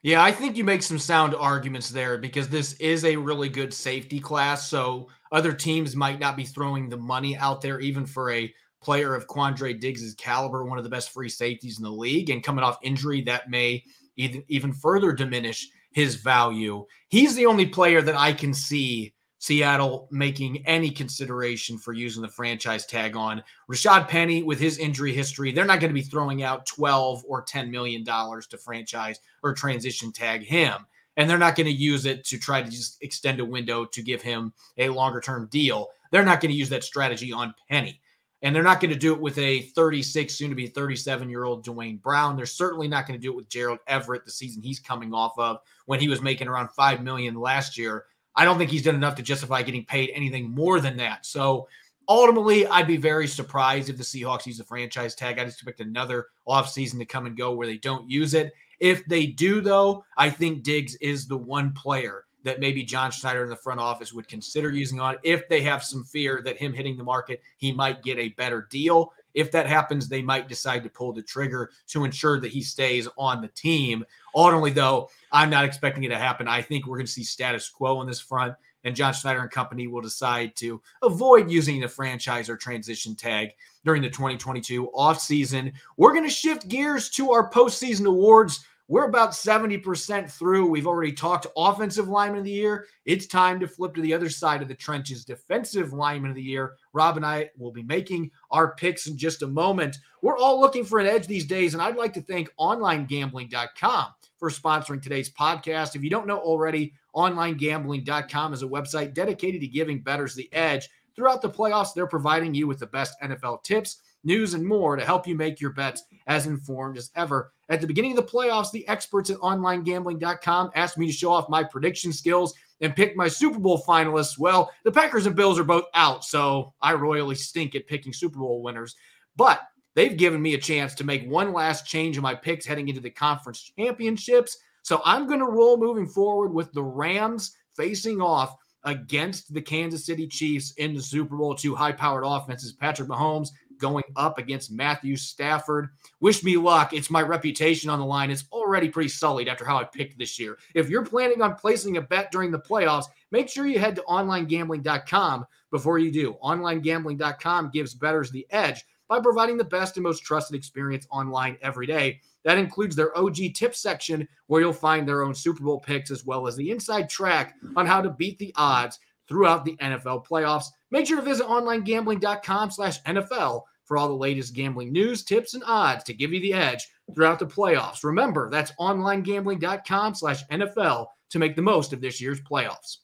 Yeah, 0.03 0.23
I 0.23 0.31
think 0.31 0.57
you 0.57 0.65
make 0.65 0.83
some 0.83 0.99
sound 0.99 1.35
arguments 1.35 1.91
there 1.91 2.19
because 2.19 2.49
this 2.49 2.75
is 2.75 3.05
a 3.05 3.17
really 3.17 3.49
good 3.49 3.75
safety 3.75 4.21
class. 4.21 4.69
So 4.69 5.09
other 5.33 5.53
teams 5.53 5.97
might 5.97 6.21
not 6.21 6.37
be 6.37 6.45
throwing 6.45 6.89
the 6.89 6.97
money 6.97 7.37
out 7.37 7.61
there, 7.61 7.81
even 7.81 8.07
for 8.07 8.31
a 8.31 8.53
player 8.81 9.15
of 9.15 9.27
Quandre 9.27 9.79
Diggs' 9.79 10.15
caliber, 10.15 10.65
one 10.65 10.79
of 10.79 10.85
the 10.85 10.91
best 10.91 11.11
free 11.11 11.29
safeties 11.29 11.79
in 11.79 11.85
the 11.85 11.91
league. 11.91 12.31
And 12.31 12.43
coming 12.43 12.65
off 12.65 12.79
injury, 12.83 13.21
that 13.23 13.51
may 13.51 13.85
even, 14.17 14.45
even 14.49 14.73
further 14.73 15.13
diminish 15.13 15.69
his 15.93 16.17
value. 16.17 16.87
He's 17.09 17.35
the 17.35 17.47
only 17.47 17.67
player 17.67 18.03
that 18.03 18.17
I 18.17 18.33
can 18.33 18.53
see 18.55 19.15
Seattle 19.41 20.09
making 20.11 20.67
any 20.67 20.91
consideration 20.91 21.79
for 21.79 21.93
using 21.93 22.23
the 22.23 22.29
franchise 22.29 22.87
tag 22.87 23.17
on. 23.17 23.43
Rashad 23.71 24.09
Penny, 24.09 24.43
with 24.43 24.59
his 24.59 24.79
injury 24.79 25.13
history, 25.13 25.53
they're 25.53 25.65
not 25.65 25.81
going 25.81 25.91
to 25.91 25.95
be 25.95 26.03
throwing 26.03 26.43
out 26.43 26.67
12 26.67 27.25
or 27.27 27.43
10 27.43 27.71
million 27.71 28.03
dollars 28.03 28.47
to 28.49 28.59
franchise 28.59 29.21
or 29.43 29.55
transition 29.55 30.13
tag 30.13 30.43
him. 30.43 30.87
And 31.17 31.29
they're 31.29 31.39
not 31.39 31.57
going 31.57 31.67
to 31.67 31.73
use 31.73 32.05
it 32.05 32.25
to 32.27 32.39
try 32.39 32.63
to 32.63 32.71
just 32.71 33.03
extend 33.03 33.41
a 33.41 33.45
window 33.45 33.85
to 33.85 34.03
give 34.03 34.23
him 34.23 34.53
a 34.77 34.89
longer 34.89 35.21
term 35.21 35.49
deal. 35.51 35.89
They're 36.11 36.25
not 36.25 36.41
going 36.41 36.53
to 36.53 36.59
use 36.59 36.69
that 36.71 36.85
strategy 36.85 37.33
on 37.33 37.55
Penny. 37.69 38.01
And 38.43 38.55
they're 38.55 38.63
not 38.63 38.81
going 38.81 38.93
to 38.93 38.99
do 38.99 39.13
it 39.13 39.21
with 39.21 39.37
a 39.39 39.63
36, 39.63 40.33
soon 40.33 40.51
to 40.51 40.55
be 40.55 40.69
37 40.69 41.29
year 41.29 41.45
old 41.45 41.65
Duane 41.65 41.97
Brown. 41.97 42.37
They're 42.37 42.47
certainly 42.47 42.87
not 42.87 43.07
going 43.07 43.19
to 43.19 43.23
do 43.23 43.33
it 43.33 43.37
with 43.37 43.49
Gerald 43.49 43.81
Everett, 43.87 44.25
the 44.25 44.31
season 44.31 44.63
he's 44.63 44.79
coming 44.79 45.13
off 45.13 45.37
of 45.39 45.59
when 45.87 45.99
he 46.01 46.09
was 46.09 46.23
making 46.23 46.47
around 46.49 46.71
5 46.71 47.03
million 47.03 47.35
last 47.35 47.77
year. 47.77 48.05
I 48.37 48.45
don't 48.45 48.57
think 48.57 48.71
he's 48.71 48.85
done 48.85 48.95
enough 48.95 49.17
to 49.17 49.23
justify 49.23 49.63
getting 49.63 49.85
paid 49.85 50.11
anything 50.15 50.51
more 50.51 50.81
than 50.81 50.97
that. 50.99 51.27
So 51.27 51.67
ultimately, 52.09 52.67
I'd 52.69 52.87
be 52.87 52.97
very 52.97 53.27
surprised 53.27 53.89
if 53.89 53.97
the 53.97 54.05
Seahawks 54.05 54.47
use 54.47 54.61
a 54.61 54.65
franchise 54.65 55.17
tag. 55.17 55.41
I'd 55.41 55.49
expect 55.49 55.81
another 55.81 56.27
offseason 56.47 56.99
to 56.99 57.05
come 57.05 57.27
and 57.27 57.37
go 57.37 57.53
where 57.53 57.67
they 57.67 57.79
don't 57.79 58.09
use 58.09 58.35
it. 58.35 58.53
If 58.79 59.05
they 59.07 59.27
do, 59.27 59.61
though, 59.61 60.05
I 60.17 60.31
think 60.31 60.63
Diggs 60.63 60.95
is 60.97 61.27
the 61.27 61.37
one 61.37 61.73
player 61.73 62.27
that 62.45 62.61
maybe 62.61 62.83
John 62.83 63.11
Schneider 63.11 63.43
in 63.43 63.51
the 63.51 63.57
front 63.57 63.81
office 63.81 64.13
would 64.13 64.29
consider 64.29 64.71
using 64.71 65.01
on 65.01 65.17
if 65.23 65.49
they 65.49 65.61
have 65.63 65.83
some 65.83 66.05
fear 66.05 66.41
that 66.45 66.57
him 66.57 66.73
hitting 66.73 66.97
the 66.97 67.05
market, 67.05 67.43
he 67.57 67.73
might 67.73 68.03
get 68.03 68.19
a 68.19 68.29
better 68.31 68.67
deal. 68.71 69.13
If 69.35 69.53
that 69.53 69.67
happens, 69.67 70.09
they 70.09 70.23
might 70.23 70.49
decide 70.49 70.83
to 70.85 70.89
pull 70.89 71.13
the 71.13 71.23
trigger 71.23 71.71
to 71.89 72.05
ensure 72.05 72.41
that 72.41 72.51
he 72.51 72.63
stays 72.63 73.09
on 73.17 73.41
the 73.41 73.49
team. 73.49 74.05
Ultimately, 74.35 74.71
though, 74.71 75.11
I'm 75.33 75.51
not 75.51 75.65
expecting 75.65 76.05
it 76.05 76.09
to 76.09 76.19
happen. 76.19 76.49
I 76.49 76.63
think 76.63 76.87
we're 76.87 76.97
going 76.97 77.07
to 77.07 77.13
see 77.13 77.25
status 77.25 77.69
quo 77.69 77.99
on 77.99 78.07
this 78.07 78.21
front, 78.21 78.55
and 78.85 78.97
John 78.97 79.13
Schneider 79.13 79.41
and 79.41 79.51
company 79.51 79.87
will 79.87 80.01
decide 80.01 80.57
to 80.57 80.81
avoid 81.03 81.51
using 81.51 81.81
the 81.81 81.89
franchise 81.89 82.49
or 82.49 82.57
transition 82.57 83.15
tag 83.15 83.51
during 83.85 84.03
the 84.03 84.11
2022 84.11 84.91
offseason. 84.95 85.73
We're 85.97 86.13
going 86.13 86.25
to 86.25 86.31
shift 86.31 86.69
gears 86.69 87.11
to 87.11 87.33
our 87.33 87.51
postseason 87.51 88.07
awards. 88.07 88.65
We're 88.91 89.05
about 89.05 89.33
70% 89.33 90.31
through. 90.31 90.67
We've 90.67 90.87
already 90.87 91.13
talked 91.13 91.47
offensive 91.59 92.09
lineman 92.09 92.39
of 92.39 92.45
the 92.47 92.51
year. 92.51 92.87
It's 93.05 93.27
time 93.27 93.61
to 93.61 93.69
flip 93.69 93.95
to 93.95 94.01
the 94.01 94.15
other 94.15 94.31
side 94.31 94.63
of 94.63 94.69
the 94.69 94.75
trenches, 94.75 95.27
defensive 95.27 95.93
lineman 95.93 96.31
of 96.31 96.37
the 96.37 96.43
year. 96.43 96.77
Rob 96.95 97.19
and 97.19 97.27
I 97.27 97.51
will 97.59 97.71
be 97.71 97.83
making 97.83 98.31
our 98.51 98.75
picks 98.77 99.07
in 99.07 99.19
just 99.19 99.43
a 99.43 99.47
moment. 99.47 99.99
We're 100.23 100.39
all 100.39 100.59
looking 100.59 100.85
for 100.85 100.99
an 100.99 101.07
edge 101.07 101.27
these 101.27 101.45
days, 101.45 101.75
and 101.75 101.83
I'd 101.83 101.97
like 101.97 102.15
to 102.15 102.23
thank 102.23 102.49
onlinegambling.com 102.59 104.07
for 104.39 104.49
sponsoring 104.49 105.03
today's 105.03 105.31
podcast. 105.31 105.95
If 105.95 106.03
you 106.03 106.09
don't 106.09 106.27
know 106.27 106.39
already, 106.39 106.95
onlinegambling.com 107.15 108.55
is 108.55 108.63
a 108.63 108.67
website 108.67 109.13
dedicated 109.13 109.61
to 109.61 109.67
giving 109.67 110.01
bettors 110.01 110.35
the 110.35 110.51
edge. 110.55 110.89
Throughout 111.15 111.43
the 111.43 111.51
playoffs, 111.51 111.93
they're 111.93 112.07
providing 112.07 112.55
you 112.55 112.67
with 112.67 112.79
the 112.79 112.87
best 112.87 113.21
NFL 113.23 113.65
tips, 113.65 114.01
news, 114.25 114.55
and 114.55 114.65
more 114.65 114.97
to 114.97 115.05
help 115.05 115.27
you 115.27 115.35
make 115.35 115.61
your 115.61 115.73
bets 115.73 116.05
as 116.27 116.47
informed 116.47 116.97
as 116.97 117.11
ever. 117.15 117.53
At 117.71 117.81
the 117.81 117.87
beginning 117.87 118.17
of 118.17 118.25
the 118.25 118.33
playoffs, 118.33 118.71
the 118.73 118.87
experts 118.89 119.31
at 119.31 119.37
onlinegambling.com 119.39 120.71
asked 120.75 120.97
me 120.97 121.07
to 121.07 121.13
show 121.13 121.31
off 121.31 121.51
my 121.51 121.63
prediction 121.63 122.13
skills 122.13 122.55
and 122.81 122.97
pick 122.97 123.17
my 123.17 123.29
Super 123.29 123.59
Bowl 123.59 123.83
finalists. 123.87 124.39
Well, 124.39 124.71
the 124.85 124.93
Packers 124.93 125.27
and 125.27 125.37
Bills 125.37 125.59
are 125.59 125.65
both 125.65 125.85
out, 125.95 126.25
so 126.25 126.73
I 126.81 126.95
royally 126.95 127.35
stink 127.35 127.75
at 127.75 127.87
picking 127.87 128.13
Super 128.13 128.39
Bowl 128.39 128.63
winners. 128.63 128.97
But 129.37 129.61
they've 129.95 130.17
given 130.17 130.41
me 130.41 130.55
a 130.55 130.59
chance 130.59 130.95
to 130.95 131.05
make 131.05 131.29
one 131.29 131.53
last 131.53 131.87
change 131.87 132.17
in 132.17 132.23
my 132.23 132.35
picks 132.35 132.65
heading 132.65 132.89
into 132.89 133.01
the 133.01 133.11
conference 133.11 133.71
championships. 133.79 134.57
So 134.83 135.03
I'm 135.05 135.27
going 135.27 135.41
to 135.41 135.47
roll 135.47 135.77
moving 135.77 136.07
forward 136.07 136.55
with 136.55 136.73
the 136.73 136.83
Rams 136.83 137.55
facing 137.77 138.23
off 138.23 138.57
against 138.85 139.53
the 139.53 139.61
Kansas 139.61 140.07
City 140.07 140.27
Chiefs 140.27 140.73
in 140.79 140.95
the 140.95 141.03
Super 141.03 141.37
Bowl. 141.37 141.55
Two 141.55 141.75
high 141.75 141.93
powered 141.93 142.25
offenses, 142.25 142.73
Patrick 142.73 143.09
Mahomes 143.09 143.51
going 143.79 144.05
up 144.17 144.39
against 144.39 144.71
Matthew 144.71 145.17
Stafford. 145.17 145.89
Wish 146.21 146.43
me 146.45 146.57
luck. 146.57 146.93
It's 146.93 147.11
my 147.11 147.23
reputation 147.23 147.91
on 147.91 147.99
the 147.99 148.05
line. 148.05 148.31
It's 148.31 148.45
already 148.53 148.89
pretty 148.89 149.09
sullied 149.09 149.49
after 149.49 149.65
how 149.65 149.77
I 149.77 149.85
picked 149.85 150.19
this 150.19 150.39
year. 150.39 150.59
If 150.75 150.89
you're 150.89 151.05
planning 151.05 151.43
on 151.43 151.55
placing 151.55 151.97
a 151.97 152.03
bet 152.03 152.31
during 152.31 152.51
the 152.51 152.59
playoffs, 152.59 153.07
make 153.31 153.49
sure 153.49 153.67
you 153.67 153.79
head 153.79 153.97
to 153.97 154.03
onlinegambling.com 154.03 155.47
before 155.71 155.99
you 155.99 156.11
do. 156.11 156.37
Onlinegambling.com 156.43 157.71
gives 157.73 157.95
bettors 157.95 158.31
the 158.31 158.47
edge 158.51 158.85
by 159.09 159.21
providing 159.21 159.57
the 159.57 159.65
best 159.65 159.97
and 159.97 160.05
most 160.05 160.23
trusted 160.23 160.57
experience 160.57 161.07
online 161.11 161.57
every 161.63 161.87
day. 161.87 162.21
That 162.45 162.59
includes 162.59 162.95
their 162.95 163.17
OG 163.17 163.55
tip 163.55 163.75
section, 163.75 164.29
where 164.47 164.61
you'll 164.61 164.73
find 164.73 165.09
their 165.09 165.23
own 165.23 165.35
Super 165.35 165.65
Bowl 165.65 165.81
picks, 165.81 166.11
as 166.11 166.25
well 166.25 166.47
as 166.47 166.57
the 166.57 166.71
inside 166.71 167.09
track 167.09 167.57
on 167.77 167.87
how 167.87 168.01
to 168.01 168.11
beat 168.11 168.39
the 168.39 168.53
odds 168.57 168.99
throughout 169.29 169.65
the 169.65 169.77
NFL 169.77 170.27
playoffs. 170.27 170.67
Make 170.91 171.07
sure 171.07 171.17
to 171.17 171.23
visit 171.23 171.47
onlinegambling.com 171.47 172.71
slash 172.71 173.03
NFL 173.03 173.63
for 173.85 173.97
all 173.97 174.09
the 174.09 174.15
latest 174.15 174.55
gambling 174.55 174.93
news, 174.93 175.25
tips, 175.25 175.55
and 175.55 175.65
odds 175.67 176.05
to 176.05 176.15
give 176.15 176.33
you 176.33 176.41
the 176.41 176.53
edge 176.53 176.87
throughout 177.15 177.39
the 177.39 177.47
playoffs. 177.47 178.05
Remember, 178.05 178.51
that's 178.51 178.73
onlinegambling.com 178.79 180.15
slash 180.15 180.47
NFL 180.49 181.07
to 181.31 181.39
make 181.39 181.57
the 181.57 181.63
most 181.63 181.93
of 181.93 182.01
this 182.01 182.21
year's 182.21 182.41
playoffs. 182.41 182.99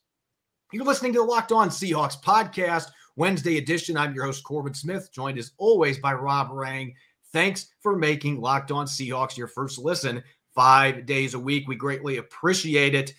You're 0.73 0.85
listening 0.85 1.13
to 1.15 1.21
the 1.21 1.25
Locked 1.25 1.53
On 1.53 1.69
Seahawks 1.69 2.21
podcast, 2.23 2.91
Wednesday 3.17 3.59
edition. 3.59 3.97
I'm 3.97 4.15
your 4.15 4.25
host, 4.25 4.45
Corbin 4.45 4.75
Smith, 4.75 5.11
joined 5.13 5.39
as 5.39 5.53
always 5.57 5.99
by 5.99 6.15
Rob 6.15 6.49
Rang. 6.51 6.95
Thanks 7.33 7.69
for 7.81 7.97
making 7.97 8.41
Locked 8.41 8.71
On 8.71 8.87
Seahawks 8.87 9.37
your 9.37 9.47
first 9.47 9.79
listen 9.79 10.23
five 10.55 11.07
days 11.07 11.35
a 11.35 11.39
week. 11.39 11.69
We 11.69 11.77
greatly 11.77 12.17
appreciate 12.17 12.95
it. 12.95 13.15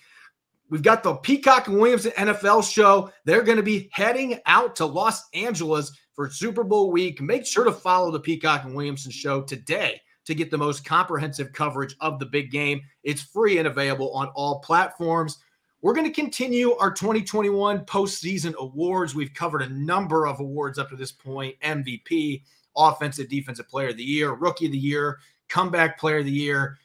We've 0.69 0.81
got 0.81 1.03
the 1.03 1.15
Peacock 1.15 1.67
and 1.67 1.79
Williamson 1.79 2.11
NFL 2.11 2.69
show. 2.71 3.11
They're 3.23 3.43
going 3.43 3.57
to 3.57 3.63
be 3.63 3.89
heading 3.91 4.39
out 4.45 4.75
to 4.77 4.85
Los 4.85 5.23
Angeles 5.33 5.91
for 6.13 6.29
Super 6.29 6.63
Bowl 6.63 6.91
week. 6.91 7.21
Make 7.21 7.45
sure 7.45 7.65
to 7.65 7.71
follow 7.71 8.11
the 8.11 8.19
Peacock 8.19 8.63
and 8.63 8.73
Williamson 8.73 9.11
show 9.11 9.41
today 9.41 10.01
to 10.25 10.33
get 10.33 10.49
the 10.49 10.57
most 10.57 10.83
comprehensive 10.83 11.53
coverage 11.53 11.95
of 12.01 12.17
the 12.17 12.25
big 12.25 12.51
game. 12.51 12.81
It's 13.03 13.21
free 13.21 13.59
and 13.59 13.67
available 13.67 14.11
on 14.13 14.29
all 14.29 14.59
platforms. 14.59 15.37
We're 15.81 15.93
going 15.93 16.07
to 16.07 16.21
continue 16.21 16.73
our 16.77 16.91
2021 16.91 17.85
postseason 17.85 18.55
awards. 18.55 19.13
We've 19.13 19.33
covered 19.35 19.61
a 19.61 19.69
number 19.69 20.25
of 20.25 20.39
awards 20.39 20.79
up 20.79 20.89
to 20.89 20.95
this 20.95 21.11
point 21.11 21.55
MVP, 21.61 22.41
Offensive 22.75 23.29
Defensive 23.29 23.69
Player 23.69 23.89
of 23.89 23.97
the 23.97 24.03
Year, 24.03 24.31
Rookie 24.33 24.65
of 24.65 24.71
the 24.71 24.79
Year, 24.79 25.19
Comeback 25.47 25.99
Player 25.99 26.19
of 26.19 26.25
the 26.25 26.31
Year, 26.31 26.79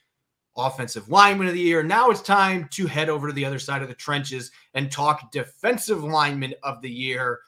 Offensive 0.67 1.09
Lineman 1.09 1.49
of 1.49 1.55
the 1.55 1.61
Year. 1.61 1.83
Now 1.83 2.11
it's 2.11 2.21
time 2.21 2.69
to 2.73 2.87
head 2.87 3.09
over 3.09 3.27
to 3.27 3.33
the 3.33 3.45
other 3.45 3.59
side 3.59 3.83
of 3.83 3.89
the 3.89 3.95
trenches 3.95 4.51
and 4.75 4.91
talk 4.91 5.33
Defensive 5.33 6.05
Lineman 6.05 6.55
of 6.63 6.83
the 6.83 6.91
Year. 6.91 7.41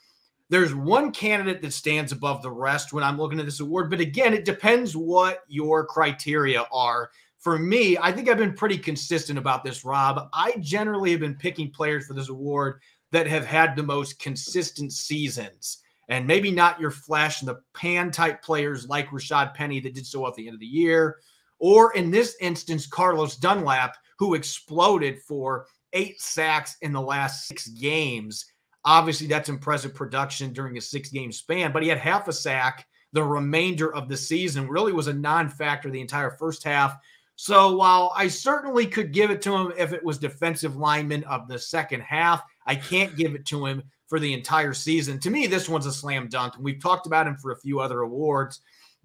There's 0.49 0.75
one 0.75 1.13
candidate 1.13 1.63
that 1.63 1.73
stands 1.73 2.13
above 2.13 2.43
the 2.43 2.51
rest 2.51 2.93
when 2.93 3.05
I'm 3.05 3.19
looking 3.19 3.39
at 3.39 3.47
this 3.47 3.61
award, 3.61 3.91
but 3.91 4.01
again, 4.01 4.35
it 4.35 4.45
depends 4.45 4.97
what 4.97 5.45
your 5.49 5.85
criteria 5.85 6.65
are. 6.73 7.11
For 7.39 7.59
me, 7.59 7.99
I 7.99 8.13
think 8.13 8.29
I've 8.29 8.39
been 8.39 8.55
pretty 8.55 8.79
consistent 8.79 9.39
about 9.39 9.65
this, 9.65 9.85
Rob. 9.85 10.29
I 10.33 10.55
generally 10.61 11.11
have 11.11 11.21
been 11.21 11.35
picking 11.35 11.71
players 11.71 12.07
for 12.07 12.15
this 12.15 12.29
award 12.29 12.81
that 13.11 13.27
have 13.27 13.45
had 13.45 13.77
the 13.77 13.83
most 13.83 14.19
consistent 14.19 14.93
seasons 14.93 15.79
and 16.09 16.27
maybe 16.27 16.51
not 16.51 16.81
your 16.81 16.91
flash 16.91 17.43
in 17.43 17.47
the 17.47 17.61
pan 17.75 18.11
type 18.11 18.43
players 18.43 18.89
like 18.89 19.09
Rashad 19.09 19.55
Penny 19.55 19.81
that 19.81 19.95
did 19.95 20.07
so 20.07 20.27
at 20.27 20.35
the 20.35 20.47
end 20.47 20.55
of 20.55 20.61
the 20.61 20.67
year, 20.67 21.19
or 21.63 21.95
in 21.95 22.11
this 22.11 22.37
instance, 22.41 22.89
Carlos 22.89 23.37
Dunlap, 23.37 23.97
who 24.19 24.35
exploded 24.35 25.23
for 25.23 25.67
eight 25.93 26.21
sacks 26.21 26.77
in 26.83 26.93
the 26.93 27.01
last 27.01 27.47
six 27.47 27.69
games. 27.69 28.47
Obviously, 28.85 29.29
that's 29.29 29.49
impressive 29.49 29.95
production 29.95 30.53
during 30.53 30.77
a 30.77 30.81
six 30.81 31.11
game 31.11 31.31
span, 31.31 31.71
but 31.71 31.85
he 31.85 31.89
had 31.89 31.99
half 31.99 32.27
a 32.27 32.33
sack 32.33 32.85
the 33.13 33.23
remainder 33.23 33.95
of 33.95 34.09
the 34.09 34.17
season, 34.17 34.69
really 34.69 34.93
was 34.93 35.07
a 35.07 35.13
non 35.13 35.49
factor 35.49 35.89
the 35.89 36.01
entire 36.01 36.33
first 36.33 36.65
half. 36.65 36.97
So 37.37 37.77
while 37.77 38.13
I 38.17 38.27
certainly 38.27 38.87
could 38.87 39.13
give 39.13 39.31
it 39.31 39.41
to 39.43 39.55
him 39.55 39.73
if 39.79 39.93
it 39.93 40.05
was 40.05 40.19
defensive 40.19 40.77
lineman 40.77 41.23
of 41.25 41.47
the 41.47 41.61
second 41.61 42.01
half, 42.01 42.43
I 42.67 42.75
can't 42.75 43.17
give 43.17 43.37
it 43.37 43.47
to 43.47 43.67
him 43.67 43.85
for 44.09 44.19
the 44.19 44.33
entire 44.33 44.75
season. 44.75 45.21
To 45.21 45.31
me, 45.31 45.47
this 45.47 45.69
one's 45.69 45.87
a 45.87 45.93
slam 45.93 46.29
dunk. 46.29 46.57
And 46.57 46.65
we've 46.65 46.83
talked 46.83 47.07
about 47.07 47.29
him 47.29 47.37
for 47.37 47.53
a 47.53 47.61
few 47.61 47.79
other 47.79 48.01
awards. 48.01 48.61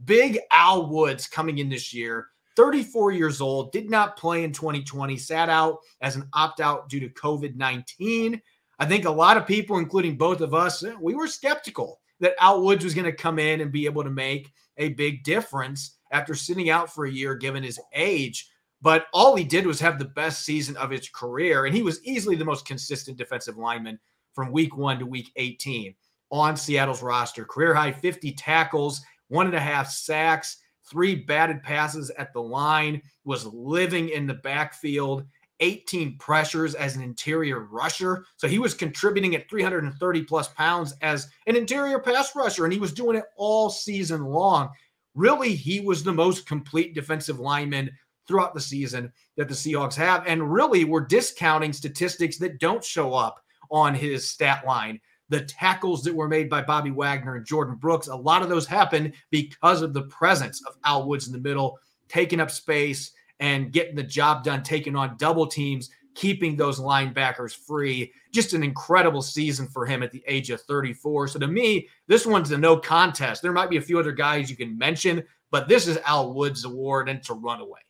Big 0.05 0.39
Al 0.51 0.87
Woods 0.87 1.27
coming 1.27 1.59
in 1.59 1.69
this 1.69 1.93
year, 1.93 2.27
34 2.57 3.11
years 3.11 3.39
old, 3.39 3.71
did 3.71 3.89
not 3.89 4.17
play 4.17 4.43
in 4.43 4.51
2020, 4.51 5.15
sat 5.15 5.47
out 5.47 5.77
as 6.01 6.15
an 6.15 6.27
opt 6.33 6.59
out 6.59 6.89
due 6.89 6.99
to 6.99 7.09
COVID 7.09 7.55
19. 7.55 8.41
I 8.79 8.85
think 8.85 9.05
a 9.05 9.11
lot 9.11 9.37
of 9.37 9.47
people, 9.47 9.77
including 9.77 10.17
both 10.17 10.41
of 10.41 10.55
us, 10.55 10.83
eh, 10.83 10.93
we 10.99 11.13
were 11.13 11.27
skeptical 11.27 12.01
that 12.19 12.35
Al 12.41 12.61
was 12.61 12.95
going 12.95 13.05
to 13.05 13.11
come 13.11 13.37
in 13.37 13.61
and 13.61 13.71
be 13.71 13.85
able 13.85 14.03
to 14.03 14.09
make 14.09 14.51
a 14.77 14.89
big 14.89 15.23
difference 15.23 15.97
after 16.11 16.33
sitting 16.33 16.71
out 16.71 16.91
for 16.91 17.05
a 17.05 17.11
year, 17.11 17.35
given 17.35 17.61
his 17.61 17.79
age. 17.93 18.49
But 18.81 19.05
all 19.13 19.35
he 19.35 19.43
did 19.43 19.67
was 19.67 19.79
have 19.79 19.99
the 19.99 20.05
best 20.05 20.43
season 20.43 20.75
of 20.77 20.89
his 20.89 21.09
career, 21.09 21.65
and 21.65 21.75
he 21.75 21.83
was 21.83 22.03
easily 22.03 22.35
the 22.35 22.45
most 22.45 22.65
consistent 22.65 23.17
defensive 23.17 23.57
lineman 23.57 23.99
from 24.33 24.51
week 24.51 24.75
one 24.75 24.97
to 24.97 25.05
week 25.05 25.31
18 25.35 25.93
on 26.31 26.57
Seattle's 26.57 27.03
roster. 27.03 27.45
Career 27.45 27.75
high 27.75 27.91
50 27.91 28.31
tackles, 28.33 29.01
one 29.27 29.45
and 29.45 29.55
a 29.55 29.59
half 29.59 29.89
sacks, 29.89 30.57
three 30.89 31.15
batted 31.15 31.63
passes 31.63 32.09
at 32.11 32.33
the 32.33 32.41
line, 32.41 33.01
was 33.25 33.45
living 33.45 34.09
in 34.09 34.27
the 34.27 34.35
backfield, 34.35 35.25
18 35.59 36.17
pressures 36.17 36.75
as 36.75 36.95
an 36.95 37.01
interior 37.01 37.61
rusher. 37.61 38.25
So 38.37 38.47
he 38.47 38.59
was 38.59 38.73
contributing 38.73 39.35
at 39.35 39.49
330 39.49 40.23
plus 40.23 40.49
pounds 40.49 40.93
as 41.01 41.27
an 41.47 41.55
interior 41.55 41.99
pass 41.99 42.35
rusher, 42.35 42.63
and 42.63 42.73
he 42.73 42.79
was 42.79 42.93
doing 42.93 43.17
it 43.17 43.25
all 43.35 43.69
season 43.69 44.23
long. 44.23 44.69
Really, 45.15 45.55
he 45.55 45.79
was 45.79 46.03
the 46.03 46.13
most 46.13 46.45
complete 46.45 46.93
defensive 46.93 47.39
lineman 47.39 47.89
throughout 48.27 48.53
the 48.53 48.61
season 48.61 49.11
that 49.35 49.47
the 49.47 49.55
Seahawks 49.55 49.95
have. 49.95 50.25
And 50.27 50.51
really, 50.53 50.83
we're 50.83 51.01
discounting 51.01 51.73
statistics 51.73 52.37
that 52.37 52.59
don't 52.59 52.83
show 52.83 53.13
up 53.13 53.41
on 53.71 53.95
his 53.95 54.29
stat 54.29 54.65
line. 54.65 54.99
The 55.29 55.41
tackles 55.41 56.03
that 56.03 56.15
were 56.15 56.27
made 56.27 56.49
by 56.49 56.61
Bobby 56.61 56.91
Wagner 56.91 57.35
and 57.35 57.45
Jordyn 57.45 57.79
Brooks, 57.79 58.07
a 58.07 58.15
lot 58.15 58.41
of 58.41 58.49
those 58.49 58.65
happened 58.65 59.13
because 59.29 59.81
of 59.81 59.93
the 59.93 60.03
presence 60.03 60.61
of 60.65 60.77
Al 60.83 61.07
Woods 61.07 61.27
in 61.27 61.33
the 61.33 61.39
middle, 61.39 61.79
taking 62.07 62.39
up 62.39 62.49
space 62.49 63.11
and 63.39 63.71
getting 63.71 63.95
the 63.95 64.03
job 64.03 64.43
done, 64.43 64.63
taking 64.63 64.95
on 64.95 65.17
double 65.17 65.45
teams, 65.45 65.89
keeping 66.15 66.55
those 66.55 66.79
linebackers 66.79 67.55
free. 67.55 68.11
Just 68.33 68.53
an 68.53 68.63
incredible 68.63 69.21
season 69.21 69.67
for 69.67 69.85
him 69.85 70.01
at 70.01 70.11
the 70.11 70.23
age 70.27 70.49
of 70.49 70.61
34. 70.61 71.27
So 71.27 71.39
to 71.39 71.47
me, 71.47 71.87
this 72.07 72.25
one's 72.25 72.51
a 72.51 72.57
no 72.57 72.77
contest. 72.77 73.41
There 73.41 73.51
might 73.51 73.69
be 73.69 73.77
a 73.77 73.81
few 73.81 73.99
other 73.99 74.13
guys 74.13 74.49
you 74.49 74.55
can 74.55 74.77
mention, 74.77 75.23
but 75.51 75.67
this 75.67 75.87
is 75.87 75.97
Al 76.05 76.33
Woods' 76.33 76.65
award 76.65 77.09
and 77.09 77.21
to 77.23 77.33
run 77.33 77.59
away. 77.59 77.81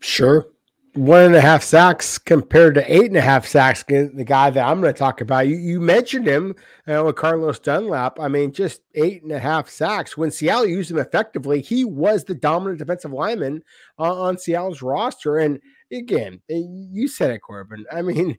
Sure 0.00 0.46
one 0.94 1.22
and 1.22 1.34
a 1.34 1.40
half 1.40 1.62
sacks 1.62 2.18
compared 2.18 2.74
to 2.74 2.94
eight 2.94 3.06
and 3.06 3.16
a 3.16 3.22
half 3.22 3.46
sacks. 3.46 3.82
The 3.84 4.24
guy 4.26 4.50
that 4.50 4.66
I'm 4.66 4.80
going 4.80 4.92
to 4.92 4.98
talk 4.98 5.20
about, 5.22 5.48
you, 5.48 5.56
you 5.56 5.80
mentioned 5.80 6.26
him 6.26 6.54
uh, 6.86 7.02
with 7.04 7.16
Carlos 7.16 7.58
Dunlap. 7.58 8.20
I 8.20 8.28
mean, 8.28 8.52
just 8.52 8.82
eight 8.94 9.22
and 9.22 9.32
a 9.32 9.38
half 9.38 9.70
sacks. 9.70 10.16
When 10.16 10.30
Seattle 10.30 10.66
used 10.66 10.90
him 10.90 10.98
effectively, 10.98 11.62
he 11.62 11.84
was 11.84 12.24
the 12.24 12.34
dominant 12.34 12.78
defensive 12.78 13.12
lineman 13.12 13.62
uh, 13.98 14.22
on 14.22 14.36
Seattle's 14.36 14.82
roster. 14.82 15.38
And 15.38 15.60
again, 15.90 16.42
eh, 16.50 16.62
you 16.66 17.08
said 17.08 17.30
it, 17.30 17.40
Corbin. 17.40 17.86
I 17.90 18.02
mean, 18.02 18.38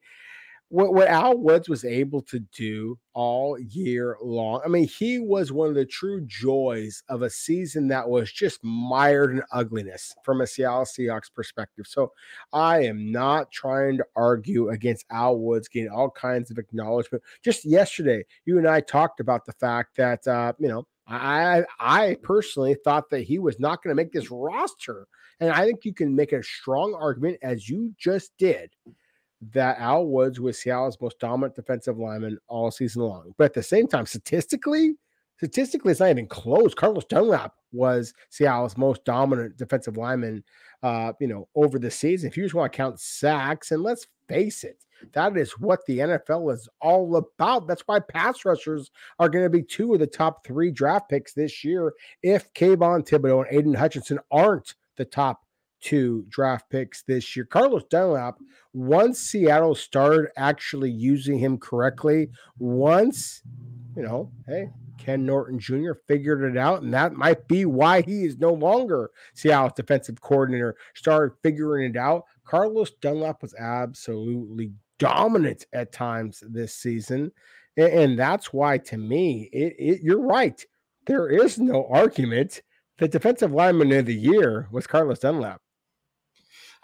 what, 0.74 0.96
what 0.96 1.08
Al 1.08 1.38
Woods 1.38 1.70
was 1.70 1.86
able 1.86 2.24
to 2.24 2.40
do 2.40 2.98
all 3.14 3.60
year 3.60 4.18
long. 4.24 4.60
I 4.66 4.70
mean, 4.70 4.88
he 4.88 5.20
was 5.20 5.52
one 5.52 5.70
of 5.70 5.76
the 5.76 5.86
true 5.86 6.26
joys 6.26 7.04
of 7.10 7.22
a 7.22 7.30
season 7.30 7.88
that 7.90 8.10
was 8.10 8.32
just 8.32 8.64
mired 8.64 9.34
in 9.34 9.44
ugliness 9.52 10.16
from 10.26 10.42
a 10.42 10.48
Seattle 10.48 10.86
Seahawks 10.86 11.32
perspective. 11.32 11.86
So 11.88 12.12
I 12.54 12.86
am 12.86 13.12
not 13.12 13.52
trying 13.52 13.98
to 13.98 14.06
argue 14.16 14.70
against 14.70 15.06
Al 15.12 15.38
Woods 15.38 15.68
getting 15.68 15.92
all 15.92 16.10
kinds 16.10 16.50
of 16.50 16.58
acknowledgement. 16.58 17.24
Just 17.44 17.66
yesterday, 17.66 18.26
you 18.46 18.58
and 18.58 18.68
I 18.68 18.82
talked 18.82 19.20
about 19.20 19.46
the 19.46 19.54
fact 19.54 19.96
that 19.98 20.26
uh, 20.26 20.54
you 20.58 20.70
know 20.70 20.88
I 21.06 21.66
I 21.80 22.18
personally 22.24 22.76
thought 22.84 23.12
that 23.12 23.22
he 23.22 23.38
was 23.38 23.60
not 23.60 23.84
going 23.84 23.96
to 23.96 24.02
make 24.02 24.12
this 24.12 24.32
roster, 24.32 25.06
and 25.40 25.52
I 25.52 25.68
think 25.68 25.86
you 25.86 25.94
can 25.94 26.16
make 26.16 26.34
a 26.34 26.42
strong 26.42 26.96
argument, 27.00 27.38
as 27.44 27.70
you 27.70 27.94
just 28.00 28.32
did, 28.40 28.72
that 29.52 29.80
Al 29.80 30.06
Woods 30.06 30.40
was 30.40 30.60
Seattle's 30.60 31.00
most 31.02 31.20
dominant 31.20 31.56
defensive 31.56 31.98
lineman 31.98 32.38
all 32.48 32.72
season 32.72 33.04
long. 33.04 33.34
But 33.38 33.46
at 33.46 33.54
the 33.54 33.64
same 33.64 33.88
time, 33.88 34.06
statistically, 34.06 34.96
statistically, 35.38 35.92
it's 35.92 36.00
not 36.00 36.10
even 36.10 36.28
close. 36.28 36.74
Carlos 36.74 37.06
Dunlap 37.06 37.54
was 37.72 38.14
Seattle's 38.30 38.78
most 38.78 39.04
dominant 39.06 39.58
defensive 39.58 39.98
lineman, 39.98 40.44
uh, 40.84 41.14
you 41.20 41.28
know, 41.28 41.48
over 41.56 41.80
the 41.80 41.92
season. 41.92 42.30
If 42.30 42.38
you 42.38 42.44
just 42.44 42.56
want 42.56 42.72
to 42.72 42.78
count 42.78 43.00
sacks, 43.00 43.72
and 43.72 43.84
let's 43.84 44.08
face 44.28 44.64
it, 44.64 44.86
that 45.12 45.36
is 45.36 45.60
what 45.60 45.86
the 45.86 46.00
NFL 46.00 46.54
is 46.54 46.70
all 46.80 47.16
about. 47.18 47.68
That's 47.68 47.84
why 47.86 48.00
pass 48.00 48.46
rushers 48.46 48.92
are 49.20 49.28
going 49.28 49.44
to 49.44 49.50
be 49.50 49.64
two 49.64 49.94
of 49.94 50.00
the 50.00 50.08
top 50.08 50.46
three 50.46 50.72
draft 50.72 51.10
picks 51.10 51.34
this 51.34 51.64
year 51.64 51.94
if 52.22 52.54
Kayvon 52.54 53.08
Thibodeaux 53.08 53.46
and 53.46 53.58
Aidan 53.58 53.74
Hutchinson 53.74 54.20
aren't 54.32 54.76
the 54.96 55.06
top 55.06 55.43
two 55.84 56.26
draft 56.30 56.70
picks 56.70 57.04
this 57.04 57.36
year. 57.36 57.46
Carlos 57.46 57.84
Dunlap, 57.90 58.40
once 58.74 59.20
Seattle 59.20 59.76
started 59.76 60.32
actually 60.38 60.90
using 60.90 61.38
him 61.38 61.58
correctly, 61.58 62.30
once, 62.58 63.44
you 63.96 64.04
know, 64.04 64.32
hey, 64.48 64.70
Ken 64.98 65.26
Norton 65.26 65.60
Jr. 65.60 65.94
figured 66.08 66.44
it 66.44 66.58
out, 66.58 66.82
and 66.82 66.94
that 66.94 67.14
might 67.14 67.48
be 67.48 67.66
why 67.66 68.02
he 68.02 68.24
is 68.24 68.38
no 68.40 68.54
longer 68.54 69.12
Seattle's 69.34 69.74
defensive 69.74 70.22
coordinator. 70.22 70.76
Started 70.96 71.36
figuring 71.44 71.92
it 71.92 71.98
out. 71.98 72.24
Carlos 72.46 72.92
Dunlap 73.02 73.42
was 73.42 73.54
absolutely 73.56 74.72
dominant 75.00 75.66
at 75.74 75.92
times 75.92 76.42
this 76.48 76.74
season, 76.74 77.32
and, 77.76 78.18
that's 78.18 78.54
why, 78.54 78.78
to 78.78 78.98
me, 78.98 79.50
it, 79.52 79.76
it, 79.80 80.02
you're 80.02 80.22
right. 80.22 80.64
there 81.08 81.28
is 81.28 81.58
no 81.58 81.88
argument. 81.90 82.62
The 83.00 83.08
defensive 83.08 83.52
lineman 83.52 83.92
of 83.92 84.06
the 84.06 84.14
year 84.14 84.68
was 84.72 84.86
Carlos 84.86 85.20
Dunlap. 85.20 85.63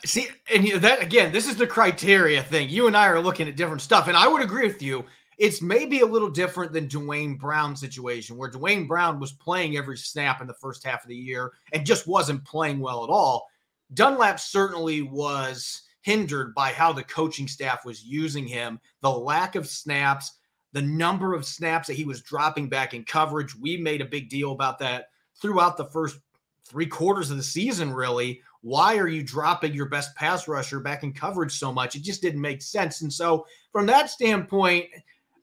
See, 0.05 0.29
and 0.53 0.65
that 0.81 1.01
again, 1.01 1.31
this 1.31 1.47
is 1.47 1.55
the 1.55 1.67
criteria 1.67 2.41
thing. 2.41 2.69
You 2.69 2.87
and 2.87 2.95
I 2.95 3.07
are 3.07 3.19
looking 3.19 3.47
at 3.47 3.55
different 3.55 3.81
stuff, 3.81 4.07
and 4.07 4.15
I 4.15 4.27
would 4.27 4.41
agree 4.41 4.65
with 4.65 4.81
you. 4.81 5.05
It's 5.37 5.61
maybe 5.61 6.01
a 6.01 6.05
little 6.05 6.29
different 6.29 6.73
than 6.73 6.87
Duane 6.87 7.35
Brown's 7.35 7.79
situation, 7.79 8.37
where 8.37 8.51
Dwayne 8.51 8.87
Brown 8.87 9.19
was 9.19 9.31
playing 9.31 9.77
every 9.77 9.97
snap 9.97 10.41
in 10.41 10.47
the 10.47 10.53
first 10.53 10.85
half 10.85 11.03
of 11.03 11.09
the 11.09 11.15
year 11.15 11.53
and 11.71 11.85
just 11.85 12.07
wasn't 12.07 12.43
playing 12.43 12.79
well 12.79 13.03
at 13.03 13.09
all. 13.09 13.47
Dunlap 13.93 14.39
certainly 14.39 15.01
was 15.01 15.83
hindered 16.01 16.53
by 16.55 16.71
how 16.71 16.91
the 16.91 17.03
coaching 17.03 17.47
staff 17.47 17.85
was 17.85 18.03
using 18.03 18.47
him, 18.47 18.79
the 19.01 19.09
lack 19.09 19.55
of 19.55 19.67
snaps, 19.67 20.33
the 20.73 20.81
number 20.81 21.33
of 21.33 21.45
snaps 21.45 21.87
that 21.87 21.95
he 21.95 22.05
was 22.05 22.21
dropping 22.21 22.67
back 22.69 22.93
in 22.93 23.03
coverage. 23.03 23.55
We 23.55 23.77
made 23.77 24.01
a 24.01 24.05
big 24.05 24.29
deal 24.29 24.51
about 24.51 24.79
that 24.79 25.07
throughout 25.41 25.77
the 25.77 25.85
first 25.85 26.19
three 26.69 26.85
quarters 26.85 27.31
of 27.31 27.38
the 27.38 27.43
season, 27.43 27.91
really. 27.91 28.41
Why 28.61 28.97
are 28.97 29.07
you 29.07 29.23
dropping 29.23 29.73
your 29.73 29.88
best 29.88 30.15
pass 30.15 30.47
rusher 30.47 30.79
back 30.79 31.03
in 31.03 31.13
coverage 31.13 31.57
so 31.57 31.73
much? 31.73 31.95
It 31.95 32.03
just 32.03 32.21
didn't 32.21 32.41
make 32.41 32.61
sense. 32.61 33.01
And 33.01 33.11
so, 33.11 33.45
from 33.71 33.85
that 33.88 34.09
standpoint, 34.09 34.88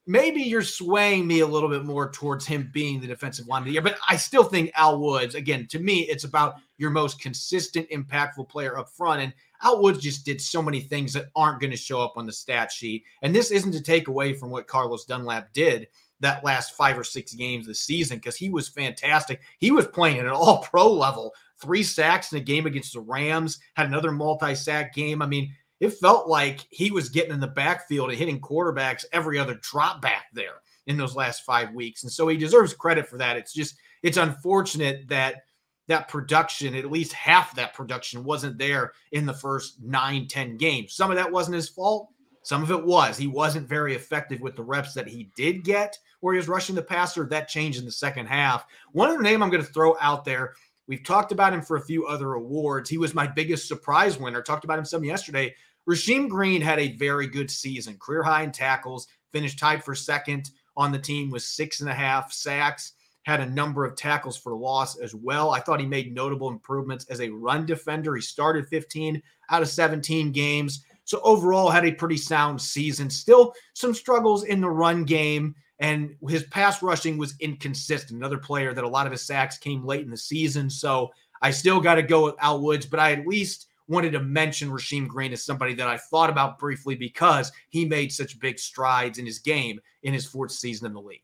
maybe 0.06 0.40
you're 0.40 0.62
swaying 0.62 1.26
me 1.26 1.40
a 1.40 1.47
little 1.47 1.68
bit 1.68 1.85
more 1.85 2.11
towards 2.11 2.47
him 2.47 2.71
being 2.73 3.00
the 3.00 3.06
defensive 3.06 3.49
line 3.49 3.62
of 3.62 3.66
the 3.66 3.73
year. 3.73 3.83
But 3.83 3.99
I 4.09 4.16
still 4.16 4.45
think 4.45 4.71
Al 4.75 5.00
Woods, 5.00 5.35
again, 5.35 5.66
to 5.68 5.78
me, 5.78 6.02
it's 6.02 6.25
about 6.25 6.56
your 6.78 6.90
most 6.90 7.21
consistent, 7.21 7.90
impactful 7.90 8.49
player 8.49 8.78
up 8.78 8.88
front. 8.90 9.23
And 9.23 9.33
Al 9.62 9.83
Woods 9.83 10.00
just 10.00 10.25
did 10.25 10.40
so 10.40 10.62
many 10.62 10.80
things 10.80 11.12
that 11.14 11.30
aren't 11.35 11.61
going 11.61 11.71
to 11.71 11.76
show 11.76 12.00
up 12.00 12.14
on 12.16 12.26
the 12.26 12.33
stat 12.33 12.71
sheet. 12.71 13.04
And 13.23 13.35
this 13.35 13.50
isn't 13.50 13.73
to 13.73 13.83
take 13.83 14.09
away 14.09 14.35
from 14.35 14.50
what 14.50 14.68
Carlos 14.68 15.04
Dunlap 15.06 15.52
did 15.52 15.88
that 16.20 16.44
last 16.44 16.75
five 16.75 16.99
or 16.99 17.04
six 17.04 17.35
games 17.35 17.66
the 17.66 17.75
season 17.75 18.18
because 18.18 18.37
he 18.37 18.49
was 18.49 18.68
fantastic. 18.68 19.40
He 19.58 19.70
was 19.70 19.87
playing 19.87 20.18
at 20.18 20.26
an 20.26 20.32
all 20.32 20.62
pro 20.62 20.90
level, 20.90 21.35
three 21.61 21.82
sacks 21.82 22.32
in 22.32 22.38
a 22.38 22.42
game 22.42 22.66
against 22.66 22.94
the 22.94 23.00
Rams, 23.00 23.58
had 23.75 23.87
another 23.87 24.12
multi 24.12 24.54
sack 24.54 24.94
game. 24.94 25.20
I 25.23 25.26
mean, 25.26 25.52
it 25.80 25.90
felt 25.90 26.28
like 26.28 26.66
he 26.70 26.90
was 26.90 27.11
getting 27.11 27.32
in 27.32 27.40
the 27.40 27.46
backfield 27.46 28.11
and 28.11 28.18
hitting 28.18 28.40
quarterbacks 28.40 29.04
every 29.12 29.38
other 29.38 29.58
drop 29.62 30.00
back 30.00 30.26
there 30.32 30.62
in 30.87 30.96
those 30.96 31.16
last 31.16 31.42
five 31.42 31.73
weeks. 31.75 32.02
And 32.02 32.12
so 32.12 32.28
he 32.28 32.37
deserves 32.37 32.73
credit 32.73 33.06
for 33.06 33.18
that. 33.18 33.37
It's 33.37 33.52
just, 33.52 33.76
it's 34.02 34.16
unfortunate 34.16 35.08
that 35.08 35.42
that 35.88 36.08
production, 36.08 36.75
at 36.75 36.90
least 36.90 37.12
half 37.12 37.54
that 37.56 37.75
production, 37.75 38.25
wasn't 38.25 38.58
there 38.58 38.92
in 39.12 39.26
the 39.26 39.35
first 39.35 39.82
nine, 39.82 40.26
ten 40.28 40.56
games. 40.56 40.94
Some 40.94 41.11
of 41.11 41.16
that 41.16 41.30
wasn't 41.30 41.56
his 41.56 41.68
fault. 41.68 42.08
Some 42.42 42.62
of 42.62 42.70
it 42.70 42.85
was. 42.85 43.16
He 43.16 43.26
wasn't 43.26 43.68
very 43.68 43.94
effective 43.94 44.40
with 44.40 44.56
the 44.56 44.62
reps 44.62 44.94
that 44.94 45.08
he 45.08 45.30
did 45.37 45.64
get 45.64 45.99
where 46.20 46.35
he 46.35 46.38
was 46.38 46.49
rushing 46.49 46.75
the 46.75 46.82
passer. 46.82 47.25
That 47.25 47.49
changed 47.49 47.78
in 47.78 47.85
the 47.85 47.92
second 47.92 48.26
half. 48.26 48.66
One 48.92 49.08
other 49.08 49.23
name 49.23 49.42
I'm 49.42 49.50
going 49.50 49.64
to 49.64 49.73
throw 49.73 49.96
out 50.00 50.25
there. 50.25 50.54
We've 50.88 51.04
talked 51.04 51.32
about 51.32 51.52
him 51.52 51.62
for 51.62 51.76
a 51.76 51.85
few 51.85 52.06
other 52.06 52.35
awards. 52.35 52.88
He 52.88 52.99
was 52.99 53.14
my 53.14 53.26
biggest 53.26 53.66
surprise 53.66 54.18
winner. 54.18 54.42
Talked 54.42 54.64
about 54.64 54.78
him 54.78 54.85
some 54.85 55.04
yesterday. 55.04 55.54
Rasheem 55.88 56.28
Green 56.28 56.61
had 56.61 56.78
a 56.78 56.96
very 56.96 57.26
good 57.26 57.50
season, 57.50 57.96
career 57.99 58.23
high 58.23 58.42
in 58.42 58.52
tackles, 58.52 59.08
finished 59.32 59.58
tied 59.58 59.85
for 59.85 59.94
second 59.94 60.50
on 60.76 60.92
the 60.92 60.99
team 60.99 61.30
with 61.30 61.42
six 61.42 61.80
and 61.80 61.90
a 61.90 61.94
half 61.94 62.32
sacks 62.32 62.92
had 63.26 63.40
a 63.40 63.46
number 63.46 63.85
of 63.85 63.96
tackles 63.96 64.37
for 64.37 64.54
loss 64.54 64.96
as 64.99 65.12
well. 65.12 65.50
I 65.50 65.58
thought 65.58 65.80
he 65.80 65.87
made 65.87 66.14
notable 66.14 66.49
improvements 66.49 67.06
as 67.11 67.20
a 67.20 67.28
run 67.28 67.66
defender. 67.66 68.14
He 68.14 68.23
started 68.23 68.68
15 68.68 69.20
out 69.50 69.62
of 69.62 69.68
17 69.68 70.30
games. 70.30 70.85
So 71.02 71.20
overall 71.25 71.68
had 71.68 71.85
a 71.85 71.90
pretty 71.90 72.18
sound 72.18 72.62
season. 72.62 73.11
Still 73.11 73.52
some 73.75 73.94
struggles 73.94 74.44
in 74.44 74.61
the 74.61 74.70
run 74.70 75.02
game 75.04 75.56
and 75.78 76.16
his 76.28 76.45
pass 76.45 76.83
rushing 76.83 77.18
was 77.18 77.35
inconsistent. 77.40 78.18
Another 78.18 78.38
player 78.38 78.73
that 78.73 78.85
a 78.85 78.88
lot 78.88 79.06
of 79.06 79.12
his 79.12 79.26
sacks 79.26 79.59
came 79.59 79.85
late 79.85 80.04
in 80.04 80.11
the 80.11 80.16
season. 80.16 80.71
So 80.71 81.11
I 81.42 81.50
still 81.50 81.80
got 81.80 81.97
to 81.97 82.02
go 82.02 82.25
with 82.25 82.34
Al 82.41 82.60
Woods, 82.62 82.86
but 82.86 83.00
I 83.00 83.12
at 83.12 83.26
least 83.26 83.69
wanted 83.89 84.12
to 84.12 84.21
mention 84.21 84.71
Rasheem 84.71 85.06
Green 85.06 85.32
as 85.32 85.45
somebody 85.45 85.75
that 85.75 85.89
I 85.89 85.97
thought 85.97 86.30
about 86.30 86.58
briefly 86.58 86.95
because 86.95 87.52
he 87.69 87.84
made 87.84 88.12
such 88.12 88.41
big 88.41 88.58
strides 88.58 89.19
in 89.19 89.26
his 89.26 89.39
game 89.39 89.80
in 90.02 90.12
his 90.12 90.26
fourth 90.26 90.50
season 90.50 90.86
in 90.86 90.95
the 90.95 91.00
league. 91.00 91.23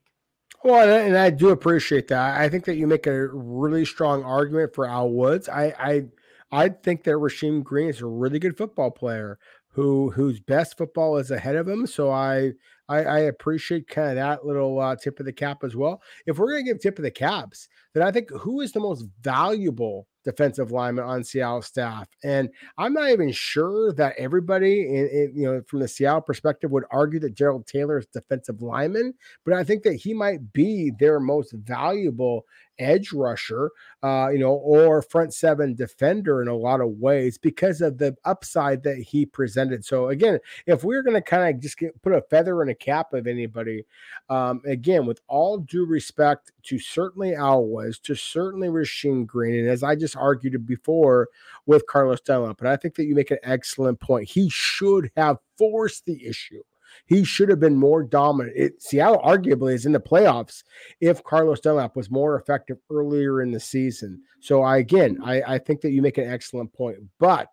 Well, 0.63 0.87
and 0.89 1.17
I 1.17 1.29
do 1.29 1.49
appreciate 1.49 2.07
that. 2.07 2.39
I 2.39 2.47
think 2.47 2.63
that 2.65 2.75
you 2.75 2.87
make 2.87 3.05
a 3.05 3.27
really 3.27 3.83
strong 3.83 4.23
argument 4.23 4.73
for 4.73 4.85
Al 4.85 5.09
Woods. 5.09 5.49
I 5.49 5.73
I 5.77 6.05
I 6.53 6.69
think 6.69 7.03
that 7.03 7.15
Rasheem 7.15 7.63
Green 7.63 7.89
is 7.89 7.99
a 7.99 8.05
really 8.05 8.39
good 8.39 8.55
football 8.55 8.91
player 8.91 9.39
who 9.69 10.11
whose 10.11 10.39
best 10.39 10.77
football 10.77 11.17
is 11.17 11.31
ahead 11.31 11.57
of 11.57 11.67
him. 11.67 11.85
So 11.85 12.11
I 12.11 12.53
I, 12.93 13.01
I 13.01 13.19
appreciate 13.21 13.87
kind 13.87 14.09
of 14.09 14.15
that 14.15 14.45
little 14.45 14.79
uh, 14.79 14.95
tip 14.95 15.19
of 15.19 15.25
the 15.25 15.33
cap 15.33 15.63
as 15.63 15.75
well. 15.75 16.01
If 16.25 16.37
we're 16.37 16.51
gonna 16.51 16.63
give 16.63 16.79
tip 16.79 16.99
of 16.99 17.03
the 17.03 17.11
caps, 17.11 17.67
then 17.93 18.03
I 18.03 18.11
think 18.11 18.29
who 18.31 18.61
is 18.61 18.71
the 18.71 18.79
most 18.79 19.05
valuable 19.21 20.07
defensive 20.23 20.71
lineman 20.71 21.03
on 21.05 21.23
Seattle 21.23 21.61
staff. 21.61 22.07
And 22.23 22.49
I'm 22.77 22.93
not 22.93 23.09
even 23.09 23.31
sure 23.31 23.93
that 23.93 24.15
everybody, 24.17 24.81
in, 24.87 25.09
in, 25.09 25.33
you 25.35 25.43
know, 25.43 25.61
from 25.67 25.79
the 25.79 25.87
Seattle 25.87 26.21
perspective, 26.21 26.71
would 26.71 26.85
argue 26.91 27.19
that 27.21 27.35
Gerald 27.35 27.67
Taylor 27.67 27.99
is 27.99 28.07
defensive 28.07 28.61
lineman, 28.61 29.13
but 29.45 29.53
I 29.53 29.63
think 29.63 29.83
that 29.83 29.95
he 29.95 30.13
might 30.13 30.53
be 30.53 30.91
their 30.99 31.19
most 31.19 31.53
valuable 31.53 32.45
edge 32.79 33.11
rusher, 33.13 33.69
uh, 34.01 34.29
you 34.31 34.39
know, 34.39 34.53
or 34.53 35.01
front 35.01 35.33
seven 35.33 35.75
defender 35.75 36.41
in 36.41 36.47
a 36.47 36.55
lot 36.55 36.81
of 36.81 36.89
ways 36.97 37.37
because 37.37 37.81
of 37.81 37.97
the 37.97 38.15
upside 38.25 38.83
that 38.83 38.97
he 38.97 39.25
presented. 39.25 39.85
So 39.85 40.07
again, 40.07 40.39
if 40.65 40.83
we're 40.83 41.03
going 41.03 41.15
to 41.15 41.21
kind 41.21 41.53
of 41.53 41.61
just 41.61 41.77
get, 41.77 42.01
put 42.01 42.13
a 42.13 42.23
feather 42.29 42.63
in 42.63 42.69
a 42.69 42.75
cap 42.83 43.13
of 43.13 43.27
anybody, 43.27 43.85
um, 44.29 44.61
again, 44.65 45.05
with 45.05 45.21
all 45.27 45.57
due 45.57 45.85
respect 45.85 46.51
to 46.63 46.77
certainly 46.77 47.35
Al 47.35 47.65
Woods, 47.65 47.99
to 47.99 48.15
certainly 48.15 48.67
Rasheem 48.67 49.25
Green, 49.25 49.59
and 49.59 49.69
as 49.69 49.83
I 49.83 49.95
just 49.95 50.17
argued 50.17 50.65
before 50.65 51.29
with 51.65 51.87
Carlos 51.87 52.21
Dunlap, 52.21 52.57
but 52.57 52.67
I 52.67 52.75
think 52.77 52.95
that 52.95 53.05
you 53.05 53.15
make 53.15 53.31
an 53.31 53.39
excellent 53.43 53.99
point. 53.99 54.29
He 54.29 54.49
should 54.49 55.11
have 55.15 55.37
forced 55.57 56.05
the 56.05 56.25
issue 56.25 56.61
he 57.05 57.23
should 57.23 57.49
have 57.49 57.59
been 57.59 57.75
more 57.75 58.03
dominant. 58.03 58.55
It, 58.55 58.81
Seattle 58.81 59.21
arguably 59.23 59.73
is 59.73 59.85
in 59.85 59.91
the 59.91 59.99
playoffs 59.99 60.63
if 61.01 61.23
Carlos 61.23 61.59
Dunlap 61.59 61.95
was 61.95 62.11
more 62.11 62.35
effective 62.35 62.77
earlier 62.89 63.41
in 63.41 63.51
the 63.51 63.59
season. 63.59 64.21
So 64.39 64.61
I 64.61 64.77
again, 64.77 65.19
I, 65.23 65.41
I 65.41 65.57
think 65.57 65.81
that 65.81 65.91
you 65.91 66.01
make 66.01 66.17
an 66.17 66.29
excellent 66.29 66.73
point, 66.73 66.97
but. 67.19 67.49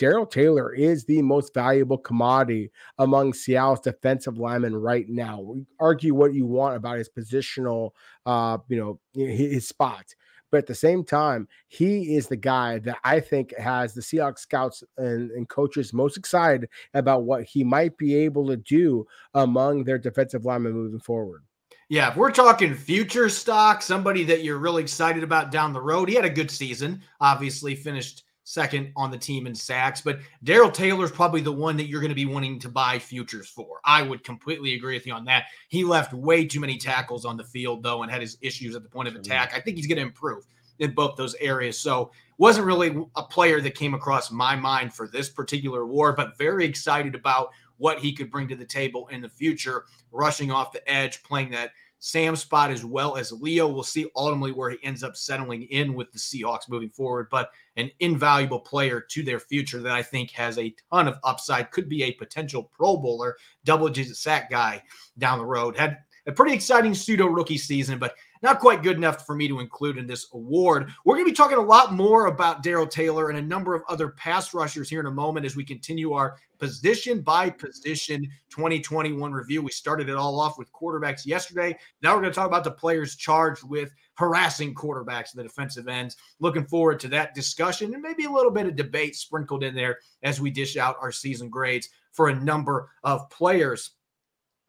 Darrell 0.00 0.24
Taylor 0.24 0.72
is 0.72 1.04
the 1.04 1.20
most 1.20 1.52
valuable 1.52 1.98
commodity 1.98 2.72
among 2.98 3.34
Seattle's 3.34 3.80
defensive 3.80 4.38
linemen 4.38 4.74
right 4.74 5.06
now. 5.06 5.56
Argue 5.78 6.14
what 6.14 6.32
you 6.32 6.46
want 6.46 6.74
about 6.74 6.96
his 6.96 7.10
positional, 7.10 7.90
uh, 8.24 8.56
you 8.68 8.78
know, 8.78 8.98
his 9.12 9.68
spot. 9.68 10.06
But 10.50 10.56
at 10.56 10.66
the 10.66 10.74
same 10.74 11.04
time, 11.04 11.46
he 11.68 12.16
is 12.16 12.28
the 12.28 12.36
guy 12.36 12.78
that 12.78 12.96
I 13.04 13.20
think 13.20 13.54
has 13.58 13.92
the 13.92 14.00
Seahawks 14.00 14.38
scouts 14.38 14.82
and, 14.96 15.30
and, 15.32 15.46
coaches 15.50 15.92
most 15.92 16.16
excited 16.16 16.70
about 16.94 17.24
what 17.24 17.44
he 17.44 17.62
might 17.62 17.98
be 17.98 18.16
able 18.16 18.48
to 18.48 18.56
do 18.56 19.06
among 19.34 19.84
their 19.84 19.98
defensive 19.98 20.46
linemen 20.46 20.72
moving 20.72 20.98
forward. 20.98 21.44
Yeah, 21.90 22.08
if 22.08 22.16
we're 22.16 22.30
talking 22.30 22.74
future 22.74 23.28
stock, 23.28 23.82
somebody 23.82 24.24
that 24.24 24.44
you're 24.44 24.58
really 24.58 24.82
excited 24.82 25.22
about 25.22 25.50
down 25.50 25.74
the 25.74 25.82
road, 25.82 26.08
he 26.08 26.14
had 26.14 26.24
a 26.24 26.30
good 26.30 26.50
season. 26.50 27.02
Obviously, 27.20 27.74
finished 27.74 28.24
second 28.50 28.92
on 28.96 29.10
the 29.10 29.18
team 29.18 29.46
in 29.46 29.54
sacks, 29.54 30.00
but 30.00 30.18
Darrell 30.42 30.70
Taylor 30.70 31.04
is 31.04 31.10
probably 31.10 31.40
the 31.40 31.52
one 31.52 31.76
that 31.76 31.86
you're 31.86 32.00
going 32.00 32.10
to 32.10 32.14
be 32.14 32.26
wanting 32.26 32.58
to 32.58 32.68
buy 32.68 32.98
futures 32.98 33.48
for. 33.48 33.80
I 33.84 34.02
would 34.02 34.24
completely 34.24 34.74
agree 34.74 34.94
with 34.94 35.06
you 35.06 35.12
on 35.12 35.24
that. 35.26 35.44
He 35.68 35.84
left 35.84 36.12
way 36.12 36.44
too 36.44 36.60
many 36.60 36.76
tackles 36.76 37.24
on 37.24 37.36
the 37.36 37.44
field, 37.44 37.82
though, 37.82 38.02
and 38.02 38.10
had 38.10 38.20
his 38.20 38.38
issues 38.40 38.74
at 38.74 38.82
the 38.82 38.88
point 38.88 39.08
of 39.08 39.14
attack. 39.14 39.52
I 39.54 39.60
think 39.60 39.76
he's 39.76 39.86
going 39.86 39.98
to 39.98 40.02
improve 40.02 40.46
in 40.80 40.92
both 40.92 41.16
those 41.16 41.34
areas. 41.36 41.78
So 41.78 42.10
wasn't 42.38 42.66
really 42.66 42.96
a 43.16 43.22
player 43.22 43.60
that 43.60 43.74
came 43.74 43.94
across 43.94 44.30
my 44.30 44.56
mind 44.56 44.94
for 44.94 45.06
this 45.06 45.28
particular 45.28 45.86
war, 45.86 46.12
but 46.12 46.36
very 46.36 46.64
excited 46.64 47.14
about 47.14 47.50
what 47.76 47.98
he 47.98 48.12
could 48.12 48.30
bring 48.30 48.48
to 48.48 48.56
the 48.56 48.64
table 48.64 49.06
in 49.12 49.20
the 49.20 49.28
future, 49.28 49.84
rushing 50.10 50.50
off 50.50 50.72
the 50.72 50.90
edge, 50.90 51.22
playing 51.22 51.50
that 51.50 51.70
Sam 52.00 52.34
spot 52.34 52.70
as 52.70 52.82
well 52.82 53.16
as 53.16 53.30
Leo. 53.30 53.68
We'll 53.68 53.82
see 53.82 54.10
ultimately 54.16 54.52
where 54.52 54.70
he 54.70 54.78
ends 54.82 55.04
up 55.04 55.16
settling 55.16 55.64
in 55.64 55.92
with 55.92 56.10
the 56.12 56.18
Seahawks 56.18 56.68
moving 56.68 56.88
forward, 56.88 57.28
but 57.30 57.50
an 57.80 57.90
invaluable 58.00 58.60
player 58.60 59.00
to 59.00 59.22
their 59.22 59.40
future 59.40 59.80
that 59.80 59.92
I 59.92 60.02
think 60.02 60.30
has 60.32 60.58
a 60.58 60.74
ton 60.92 61.08
of 61.08 61.18
upside, 61.24 61.70
could 61.70 61.88
be 61.88 62.04
a 62.04 62.12
potential 62.12 62.62
Pro 62.62 62.96
Bowler, 62.96 63.36
double 63.64 63.88
digit 63.88 64.16
sack 64.16 64.50
guy 64.50 64.82
down 65.18 65.38
the 65.38 65.46
road. 65.46 65.76
Had 65.76 65.98
a 66.26 66.32
pretty 66.32 66.54
exciting 66.54 66.94
pseudo 66.94 67.26
rookie 67.26 67.58
season, 67.58 67.98
but 67.98 68.14
not 68.42 68.60
quite 68.60 68.82
good 68.82 68.96
enough 68.96 69.26
for 69.26 69.34
me 69.34 69.48
to 69.48 69.60
include 69.60 69.98
in 69.98 70.06
this 70.06 70.26
award. 70.32 70.90
We're 71.04 71.16
going 71.16 71.26
to 71.26 71.30
be 71.30 71.36
talking 71.36 71.58
a 71.58 71.62
lot 71.62 71.92
more 71.92 72.26
about 72.26 72.62
Darrell 72.62 72.86
Taylor 72.86 73.28
and 73.28 73.38
a 73.38 73.42
number 73.42 73.74
of 73.74 73.82
other 73.88 74.08
pass 74.10 74.54
rushers 74.54 74.88
here 74.88 75.00
in 75.00 75.06
a 75.06 75.10
moment 75.10 75.46
as 75.46 75.56
we 75.56 75.64
continue 75.64 76.12
our 76.12 76.36
position 76.58 77.20
by 77.20 77.50
position 77.50 78.22
2021 78.50 79.32
review. 79.32 79.62
We 79.62 79.70
started 79.70 80.08
it 80.08 80.16
all 80.16 80.40
off 80.40 80.58
with 80.58 80.72
quarterbacks 80.72 81.26
yesterday. 81.26 81.76
Now 82.02 82.14
we're 82.14 82.22
going 82.22 82.32
to 82.32 82.36
talk 82.36 82.46
about 82.46 82.64
the 82.64 82.70
players 82.70 83.16
charged 83.16 83.64
with 83.64 83.92
harassing 84.14 84.74
quarterbacks 84.74 85.32
the 85.32 85.42
defensive 85.42 85.88
ends. 85.88 86.16
Looking 86.38 86.66
forward 86.66 87.00
to 87.00 87.08
that 87.08 87.34
discussion 87.34 87.94
and 87.94 88.02
maybe 88.02 88.24
a 88.24 88.30
little 88.30 88.50
bit 88.50 88.66
of 88.66 88.76
debate 88.76 89.16
sprinkled 89.16 89.64
in 89.64 89.74
there 89.74 89.98
as 90.22 90.40
we 90.40 90.50
dish 90.50 90.76
out 90.76 90.96
our 91.00 91.12
season 91.12 91.48
grades 91.48 91.88
for 92.12 92.28
a 92.28 92.34
number 92.34 92.90
of 93.04 93.28
players. 93.30 93.92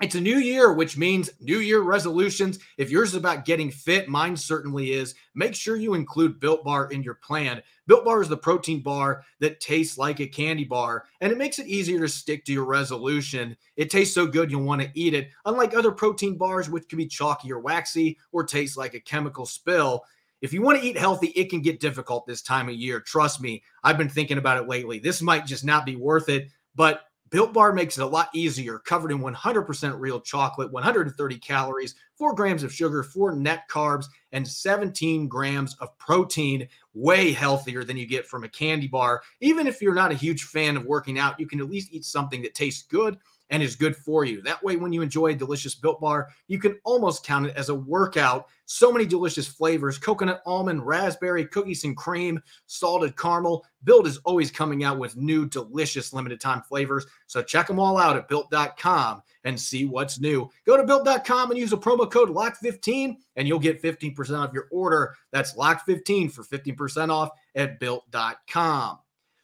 It's 0.02 0.16
a 0.16 0.22
new 0.22 0.38
year, 0.38 0.74
which 0.74 0.98
means 0.98 1.30
new 1.40 1.60
year 1.60 1.82
resolutions. 1.82 2.58
If 2.80 2.90
yours 2.90 3.10
is 3.10 3.16
about 3.16 3.46
getting 3.46 3.70
fit, 3.70 4.10
mine 4.10 4.36
certainly 4.36 4.94
is. 4.94 5.14
Make 5.36 5.54
sure 5.54 5.76
you 5.76 5.94
include 5.94 6.40
Built 6.40 6.64
Bar 6.64 6.92
in 6.92 7.04
your 7.04 7.14
plan. 7.16 7.62
Built 7.86 8.04
Bar 8.04 8.24
is 8.24 8.28
the 8.28 8.36
protein 8.36 8.82
bar 8.82 9.24
that 9.42 9.60
tastes 9.60 10.00
like 10.00 10.20
a 10.20 10.26
candy 10.26 10.64
bar, 10.64 11.06
and 11.22 11.32
it 11.32 11.38
makes 11.38 11.60
it 11.60 11.68
easier 11.68 12.00
to 12.00 12.10
stick 12.10 12.44
to 12.46 12.52
your 12.52 12.66
resolution. 12.66 13.56
It 13.76 13.92
tastes 13.92 14.16
so 14.16 14.26
good 14.26 14.50
you'll 14.50 14.64
want 14.64 14.82
to 14.82 14.90
eat 14.96 15.14
it, 15.14 15.30
unlike 15.46 15.76
other 15.76 15.92
protein 15.92 16.36
bars, 16.36 16.68
which 16.68 16.90
can 16.90 16.98
be 16.98 17.06
chalky 17.06 17.52
or 17.52 17.60
waxy 17.60 18.18
or 18.32 18.44
taste 18.44 18.78
like 18.78 18.96
a 18.96 19.00
chemical 19.00 19.46
spill. 19.46 20.04
If 20.42 20.52
you 20.52 20.64
want 20.64 20.82
to 20.82 20.88
eat 20.88 20.98
healthy, 20.98 21.28
it 21.28 21.52
can 21.52 21.62
get 21.62 21.80
difficult 21.80 22.26
this 22.26 22.42
time 22.42 22.70
of 22.70 22.74
year. 22.76 23.02
Trust 23.02 23.40
me, 23.40 23.62
I've 23.84 24.00
been 24.00 24.10
thinking 24.10 24.40
about 24.40 24.58
it 24.58 24.68
lately. 24.68 24.98
This 24.98 25.22
might 25.22 25.46
just 25.46 25.64
not 25.64 25.86
be 25.86 25.96
worth 25.96 26.28
it, 26.28 26.48
but 26.74 27.04
Built 27.32 27.54
Bar 27.54 27.72
makes 27.72 27.98
it 27.98 28.02
a 28.02 28.08
lot 28.08 28.30
easier, 28.34 28.78
covered 28.78 29.10
in 29.10 29.20
100% 29.20 30.00
real 30.00 30.20
chocolate, 30.20 30.70
130 30.70 31.38
calories, 31.40 31.96
4 32.18 32.36
grams 32.36 32.62
of 32.62 32.74
sugar, 32.74 33.04
4 33.04 33.38
net 33.38 33.64
carbs, 33.70 34.06
and 34.34 34.46
17 34.46 35.30
grams 35.30 35.76
of 35.80 35.98
protein. 35.98 36.68
Way 36.94 37.32
healthier 37.32 37.86
than 37.86 37.96
you 37.96 38.06
get 38.06 38.28
from 38.28 38.44
a 38.44 38.50
candy 38.50 38.88
bar. 38.88 39.22
Even 39.40 39.66
if 39.66 39.82
you're 39.82 39.94
not 39.94 40.12
a 40.12 40.16
huge 40.16 40.44
fan 40.44 40.76
of 40.76 40.84
working 40.84 41.18
out, 41.18 41.40
you 41.40 41.48
can 41.48 41.62
at 41.62 41.70
least 41.70 41.94
eat 41.94 42.04
something 42.04 42.42
that 42.42 42.54
tastes 42.54 42.84
good 42.84 43.18
and 43.52 43.62
is 43.62 43.76
good 43.76 43.96
for 43.96 44.26
you. 44.26 44.42
That 44.42 44.64
way, 44.64 44.78
when 44.78 44.94
you 44.94 45.02
enjoy 45.02 45.28
a 45.28 45.36
delicious 45.36 45.76
built 45.76 46.00
bar, 46.00 46.30
you 46.48 46.58
can 46.58 46.80
almost 46.84 47.26
count 47.26 47.46
it 47.46 47.56
as 47.56 47.70
a 47.70 47.76
workout. 47.76 48.48
So 48.66 48.92
many 48.92 49.06
delicious 49.06 49.48
flavors 49.48 49.98
coconut, 49.98 50.42
almond, 50.46 50.86
raspberry, 50.86 51.46
cookies 51.46 51.84
and 51.84 51.96
cream, 51.96 52.42
salted 52.66 53.18
caramel. 53.18 53.66
Built 53.84 54.08
is 54.08 54.18
always 54.20 54.50
coming 54.50 54.84
out 54.84 54.98
with 54.98 55.18
new, 55.18 55.46
delicious 55.46 56.14
limited 56.14 56.40
time 56.40 56.62
flavors. 56.62 57.06
So 57.28 57.44
check 57.44 57.68
them 57.68 57.80
all 57.80 57.98
out 57.98 58.16
at 58.16 58.30
built.com 58.30 59.22
and 59.44 59.60
see 59.60 59.86
what's 59.86 60.20
new. 60.20 60.50
Go 60.66 60.78
to 60.78 60.84
built.com 60.84 61.52
and 61.52 61.60
use 61.60 61.74
a 61.74 61.78
promo 61.78 62.10
code 62.10 62.30
LOCK15 62.30 63.18
and 63.36 63.48
you'll 63.48 63.60
get 63.60 63.82
15% 63.82 64.40
off 64.40 64.54
your 64.54 64.68
order. 64.72 65.16
That's 65.32 65.56
LOCK15 65.56 66.32
for 66.32 66.44
15% 66.44 67.10
off 67.10 67.32
at 67.56 67.80
built.com. 67.80 69.00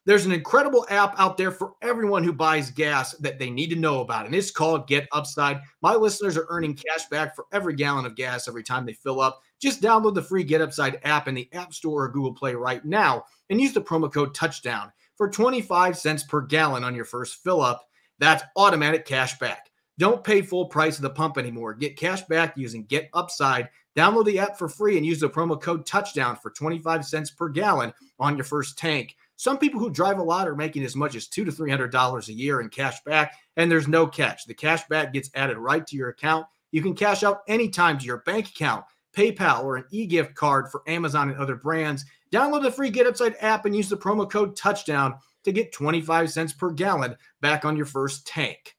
There's 0.07 0.25
an 0.25 0.31
incredible 0.31 0.85
app 0.89 1.19
out 1.19 1.35
there 1.35 1.51
for 1.51 1.73
everyone 1.81 2.23
who 2.23 2.31
buys 2.31 2.71
gas 2.71 3.11
that 3.17 3.37
they 3.37 3.49
need 3.49 3.69
to 3.71 3.75
know 3.75 3.99
about, 3.99 4.25
and 4.25 4.33
it's 4.33 4.51
called 4.51 4.87
Get 4.87 5.05
Upside. 5.11 5.59
My 5.81 5.95
listeners 5.95 6.37
are 6.37 6.45
earning 6.47 6.75
cash 6.75 7.07
back 7.11 7.35
for 7.35 7.43
every 7.51 7.75
gallon 7.75 8.05
of 8.05 8.15
gas 8.15 8.47
every 8.47 8.63
time 8.63 8.85
they 8.85 8.93
fill 8.93 9.19
up. 9.19 9.41
Just 9.59 9.81
download 9.81 10.15
the 10.15 10.21
free 10.21 10.45
Get 10.45 10.61
Upside 10.61 11.01
app 11.03 11.27
in 11.27 11.35
the 11.35 11.49
App 11.51 11.73
Store 11.73 12.05
or 12.05 12.09
Google 12.09 12.33
Play 12.33 12.55
right 12.55 12.85
now 12.85 13.25
and 13.49 13.59
use 13.59 13.73
the 13.73 13.81
promo 13.81 14.09
code 14.09 14.33
Touchdown 14.33 14.93
for 15.17 15.29
25 15.29 15.97
cents 15.97 16.23
per 16.23 16.39
gallon 16.39 16.85
on 16.85 16.95
your 16.95 17.03
first 17.03 17.43
fill 17.43 17.59
up. 17.59 17.89
That's 18.17 18.45
automatic 18.55 19.03
cash 19.03 19.37
back. 19.39 19.69
Don't 19.99 20.23
pay 20.23 20.41
full 20.41 20.67
price 20.67 20.95
of 20.95 21.01
the 21.01 21.09
pump 21.09 21.37
anymore. 21.37 21.73
Get 21.73 21.97
cash 21.97 22.21
back 22.21 22.55
using 22.55 22.85
Get 22.85 23.09
Upside. 23.13 23.67
Download 23.97 24.23
the 24.23 24.39
app 24.39 24.57
for 24.57 24.69
free 24.69 24.95
and 24.95 25.05
use 25.05 25.19
the 25.19 25.29
promo 25.29 25.59
code 25.59 25.85
Touchdown 25.85 26.37
for 26.37 26.51
25 26.51 27.03
cents 27.03 27.29
per 27.29 27.49
gallon 27.49 27.91
on 28.19 28.37
your 28.37 28.45
first 28.45 28.77
tank. 28.77 29.17
Some 29.37 29.59
people 29.59 29.79
who 29.79 29.91
drive 29.91 30.17
a 30.17 30.23
lot 30.23 30.47
are 30.47 30.55
making 30.55 30.83
as 30.83 30.95
much 30.95 31.15
as 31.15 31.27
two 31.27 31.45
to 31.45 31.51
three 31.51 31.69
hundred 31.69 31.91
dollars 31.91 32.27
a 32.27 32.33
year 32.33 32.59
in 32.59 32.69
cash 32.69 33.01
back, 33.05 33.35
and 33.55 33.71
there's 33.71 33.87
no 33.87 34.07
catch. 34.07 34.45
The 34.45 34.53
cash 34.53 34.85
back 34.87 35.13
gets 35.13 35.29
added 35.35 35.57
right 35.57 35.85
to 35.87 35.95
your 35.95 36.09
account. 36.09 36.47
You 36.71 36.81
can 36.81 36.95
cash 36.95 37.23
out 37.23 37.41
anytime 37.47 37.99
to 37.99 38.05
your 38.05 38.23
bank 38.25 38.49
account, 38.49 38.83
PayPal, 39.15 39.63
or 39.63 39.77
an 39.77 39.85
e-gift 39.91 40.35
card 40.35 40.69
for 40.69 40.81
Amazon 40.87 41.29
and 41.29 41.37
other 41.37 41.55
brands. 41.55 42.03
Download 42.31 42.63
the 42.63 42.71
free 42.71 42.89
Get 42.89 43.07
Upside 43.07 43.35
app 43.39 43.65
and 43.65 43.75
use 43.75 43.89
the 43.89 43.95
promo 43.95 44.29
code 44.29 44.55
Touchdown 44.57 45.15
to 45.43 45.51
get 45.51 45.71
25 45.71 46.31
cents 46.31 46.51
per 46.51 46.71
gallon 46.71 47.15
back 47.39 47.63
on 47.63 47.77
your 47.77 47.85
first 47.85 48.27
tank. 48.27 48.75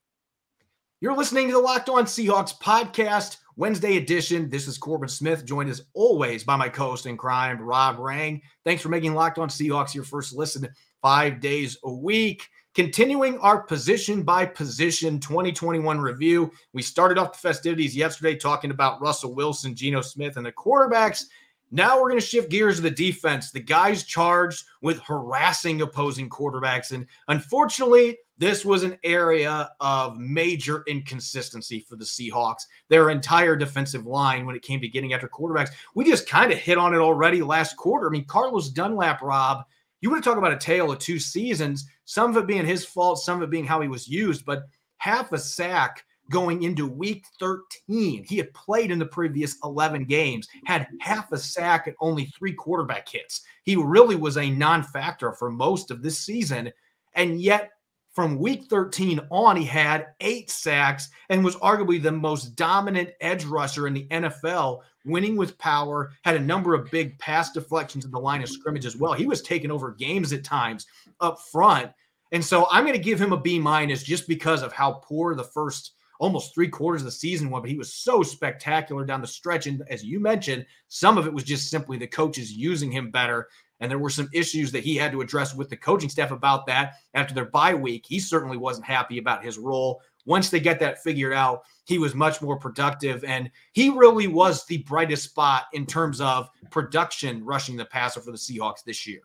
You're 1.01 1.17
listening 1.17 1.47
to 1.47 1.53
the 1.53 1.61
Locked 1.61 1.89
On 1.89 2.05
Seahawks 2.05 2.59
podcast. 2.59 3.37
Wednesday 3.59 3.97
edition. 3.97 4.49
This 4.49 4.69
is 4.69 4.79
Corbin 4.79 5.09
Smith, 5.09 5.45
joined 5.45 5.69
as 5.69 5.83
always 5.93 6.45
by 6.45 6.55
my 6.55 6.69
co 6.69 6.91
host 6.91 7.07
in 7.07 7.17
crime, 7.17 7.61
Rob 7.61 7.99
Rang. 7.99 8.41
Thanks 8.65 8.81
for 8.81 8.89
making 8.89 9.15
Locked 9.15 9.39
On 9.39 9.49
Seahawks 9.49 9.97
your 9.97 10.05
first 10.05 10.33
listen 10.33 10.69
five 11.03 11.41
days 11.41 11.77
a 11.83 11.93
week. 11.93 12.49
Continuing 12.77 13.37
our 13.41 13.61
position 13.63 14.23
by 14.23 14.47
position 14.47 15.19
2021 15.19 16.01
review. 16.01 16.53
We 16.73 16.83
started 16.83 17.19
off 17.19 17.33
the 17.33 17.39
festivities 17.39 17.97
yesterday 17.97 18.37
talking 18.37 18.71
about 18.71 19.01
Russell 19.01 19.35
Wilson, 19.35 19.75
Geno 19.75 20.03
Smith, 20.03 20.37
and 20.37 20.47
the 20.47 20.53
quarterbacks. 20.53 21.25
Now 21.73 21.97
we're 21.97 22.11
going 22.11 22.21
to 22.21 22.27
shift 22.27 22.53
gears 22.53 22.77
to 22.77 22.83
the 22.83 22.93
defense. 22.93 23.51
The 23.51 23.59
guys 23.59 24.05
charged 24.05 24.67
with 24.83 25.01
harassing 25.01 25.83
opposing 25.83 26.31
quarterbacks. 26.31 26.93
And 26.93 27.07
unfortunately, 27.27 28.19
this 28.39 28.65
was 28.65 28.85
an 28.85 28.97
area 29.03 29.71
of 29.81 30.17
major 30.17 30.85
inconsistency 30.87 31.81
for 31.81 31.97
the 31.97 32.05
Seahawks. 32.05 32.63
Their 32.89 33.11
entire 33.11 33.57
defensive 33.57 34.07
line, 34.07 34.47
when 34.47 34.57
it 34.57 34.63
came 34.63 34.81
to 34.81 34.89
getting 34.89 35.13
after 35.13 35.29
quarterbacks, 35.29 35.71
we 35.95 36.05
just 36.05 36.29
kind 36.29 36.53
of 36.53 36.59
hit 36.59 36.79
on 36.79 36.95
it 36.95 36.99
already 36.99 37.43
last 37.43 37.77
quarter. 37.77 38.07
I 38.07 38.11
mean, 38.11 38.25
Carlos 38.25 38.71
Dunlap, 38.71 39.23
Rob, 39.23 39.65
you 40.01 40.11
want 40.11 40.23
to 40.23 40.29
talk 40.29 40.39
about 40.39 40.53
a 40.53 40.59
tale 40.59 40.93
of 40.93 41.01
two 41.01 41.19
seasons, 41.19 41.87
some 42.05 42.31
of 42.31 42.37
it 42.37 42.47
being 42.47 42.65
his 42.65 42.85
fault, 42.85 43.19
some 43.19 43.39
of 43.39 43.43
it 43.43 43.51
being 43.51 43.67
how 43.67 43.81
he 43.81 43.89
was 43.89 44.07
used, 44.07 44.45
but 44.45 44.65
half 44.99 45.33
a 45.33 45.39
sack 45.39 46.05
going 46.31 46.63
into 46.63 46.87
week 46.87 47.25
13. 47.41 48.25
He 48.25 48.37
had 48.37 48.53
played 48.55 48.91
in 48.91 48.99
the 48.99 49.07
previous 49.07 49.57
11 49.65 50.05
games, 50.05 50.47
had 50.65 50.87
half 51.01 51.33
a 51.33 51.39
sack 51.39 51.87
and 51.87 51.97
only 52.01 52.27
three 52.27 52.53
quarterback 52.53 53.09
hits. 53.09 53.43
He 53.65 53.77
really 53.77 54.17
was 54.17 54.37
a 54.37 54.51
non 54.51 54.83
factor 54.83 55.33
for 55.33 55.51
most 55.51 55.91
of 55.91 56.03
this 56.03 56.19
season. 56.19 56.71
And 57.15 57.41
yet, 57.41 57.71
from 58.19 58.37
week 58.37 58.65
13 58.65 59.21
on, 59.31 59.57
he 59.57 59.65
had 59.65 60.09
eight 60.19 60.51
sacks 60.51 61.11
and 61.29 61.45
was 61.45 61.55
arguably 61.59 62.03
the 62.03 62.11
most 62.11 62.57
dominant 62.57 63.11
edge 63.21 63.45
rusher 63.45 63.87
in 63.87 63.95
the 63.95 64.09
NFL, 64.09 64.81
winning 65.05 65.37
with 65.37 65.57
power, 65.57 66.11
had 66.25 66.35
a 66.35 66.41
number 66.41 66.75
of 66.75 66.91
big 66.91 67.17
pass 67.21 67.53
deflections 67.53 68.05
in 68.05 68.11
the 68.11 68.19
line 68.19 68.43
of 68.43 68.49
scrimmage 68.49 68.87
as 68.87 68.97
well. 68.97 69.13
He 69.13 69.25
was 69.25 69.41
taking 69.41 69.71
over 69.71 69.93
games 69.93 70.33
at 70.33 70.43
times 70.43 70.89
up 71.21 71.39
front. 71.53 71.93
And 72.33 72.45
so 72.45 72.67
I'm 72.73 72.83
going 72.83 72.97
to 72.97 72.99
give 72.99 73.21
him 73.21 73.33
a 73.33 73.41
B 73.41 73.61
minus 73.61 74.03
just 74.03 74.27
because 74.27 74.65
of 74.65 74.73
how 74.73 74.95
poor 74.95 75.37
the 75.37 75.45
first 75.45 75.93
almost 76.19 76.53
three 76.53 76.67
quarters 76.67 77.03
of 77.03 77.07
the 77.07 77.13
season 77.13 77.51
was, 77.51 77.61
but 77.61 77.71
he 77.71 77.79
was 77.79 77.95
so 77.95 78.25
spectacular 78.25 79.05
down 79.05 79.21
the 79.21 79.29
stretch. 79.29 79.69
And 79.69 79.85
as 79.89 80.03
you 80.03 80.19
mentioned, 80.19 80.67
some 80.89 81.19
of 81.19 81.29
it 81.29 81.33
was 81.33 81.45
just 81.45 81.71
simply 81.71 81.97
the 81.97 82.09
coaches 82.09 82.53
using 82.53 82.91
him 82.91 83.13
better. 83.13 83.47
And 83.81 83.91
there 83.91 83.99
were 83.99 84.11
some 84.11 84.29
issues 84.33 84.73
that 84.73 84.85
he 84.85 84.97
had 84.97 85.13
to 85.13 85.21
address 85.21 85.55
with 85.55 85.71
the 85.71 85.77
coaching 85.77 86.09
staff 86.09 86.31
about 86.31 86.67
that 86.67 86.95
after 87.15 87.35
their 87.35 87.47
bye 87.47 87.75
week. 87.75 88.05
He 88.07 88.19
certainly 88.19 88.57
wasn't 88.57 88.87
happy 88.87 89.19
about 89.19 89.45
his 89.45 89.59
role. 89.59 90.01
Once 90.27 90.51
they 90.51 90.61
get 90.61 90.79
that 90.81 91.03
figured 91.03 91.33
out, 91.33 91.63
he 91.85 91.99
was 91.99 92.15
much 92.15 92.43
more 92.43 92.59
productive. 92.59 93.25
And 93.25 93.51
he 93.73 93.89
really 93.91 94.27
was 94.27 94.67
the 94.67 94.79
brightest 94.79 95.25
spot 95.25 95.65
in 95.73 95.87
terms 95.87 96.21
of 96.21 96.51
production 96.71 97.45
rushing 97.45 97.77
the 97.77 97.85
passer 97.85 98.21
for 98.21 98.33
the 98.33 98.37
Seahawks 98.37 98.85
this 98.85 99.07
year. 99.07 99.21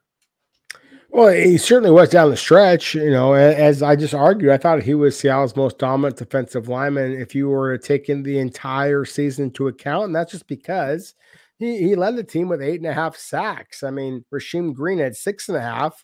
Well, 1.10 1.32
he 1.32 1.60
certainly 1.60 1.92
was 1.92 2.10
down 2.10 2.32
the 2.32 2.38
stretch. 2.38 2.96
You 2.96 3.12
know, 3.12 3.34
as 3.34 3.84
I 3.84 3.96
just 3.96 4.16
argued, 4.16 4.52
I 4.52 4.58
thought 4.58 4.82
he 4.82 4.96
was 4.96 5.20
Seattle's 5.20 5.56
most 5.56 5.78
dominant 5.78 6.18
defensive 6.18 6.70
lineman 6.70 7.12
if 7.12 7.36
you 7.36 7.50
were 7.50 7.78
taking 7.78 8.24
the 8.24 8.40
entire 8.40 9.06
season 9.06 9.46
into 9.46 9.68
account. 9.68 10.06
And 10.06 10.16
that's 10.16 10.32
just 10.32 10.48
because 10.48 11.14
he, 11.60 11.78
he 11.78 11.96
led 11.96 12.16
the 12.16 12.24
team 12.24 12.50
with 12.50 12.62
eight 12.62 12.82
and 12.82 12.90
a 12.90 12.94
half 12.94 13.16
sacks. 13.16 13.84
I 13.84 13.92
mean, 13.92 14.26
Rasheem 14.34 14.74
Green 14.74 15.00
had 15.00 15.16
six 15.16 15.50
and 15.50 15.58
a 15.58 15.62
half. 15.62 16.04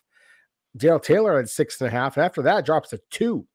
Dale 0.76 1.00
Taylor 1.00 1.36
had 1.36 1.48
six 1.48 1.80
and 1.80 1.88
a 1.88 1.90
half. 1.90 2.16
And 2.16 2.24
after 2.24 2.42
that, 2.42 2.64
drops 2.64 2.90
to 2.90 3.00
two. 3.10 3.46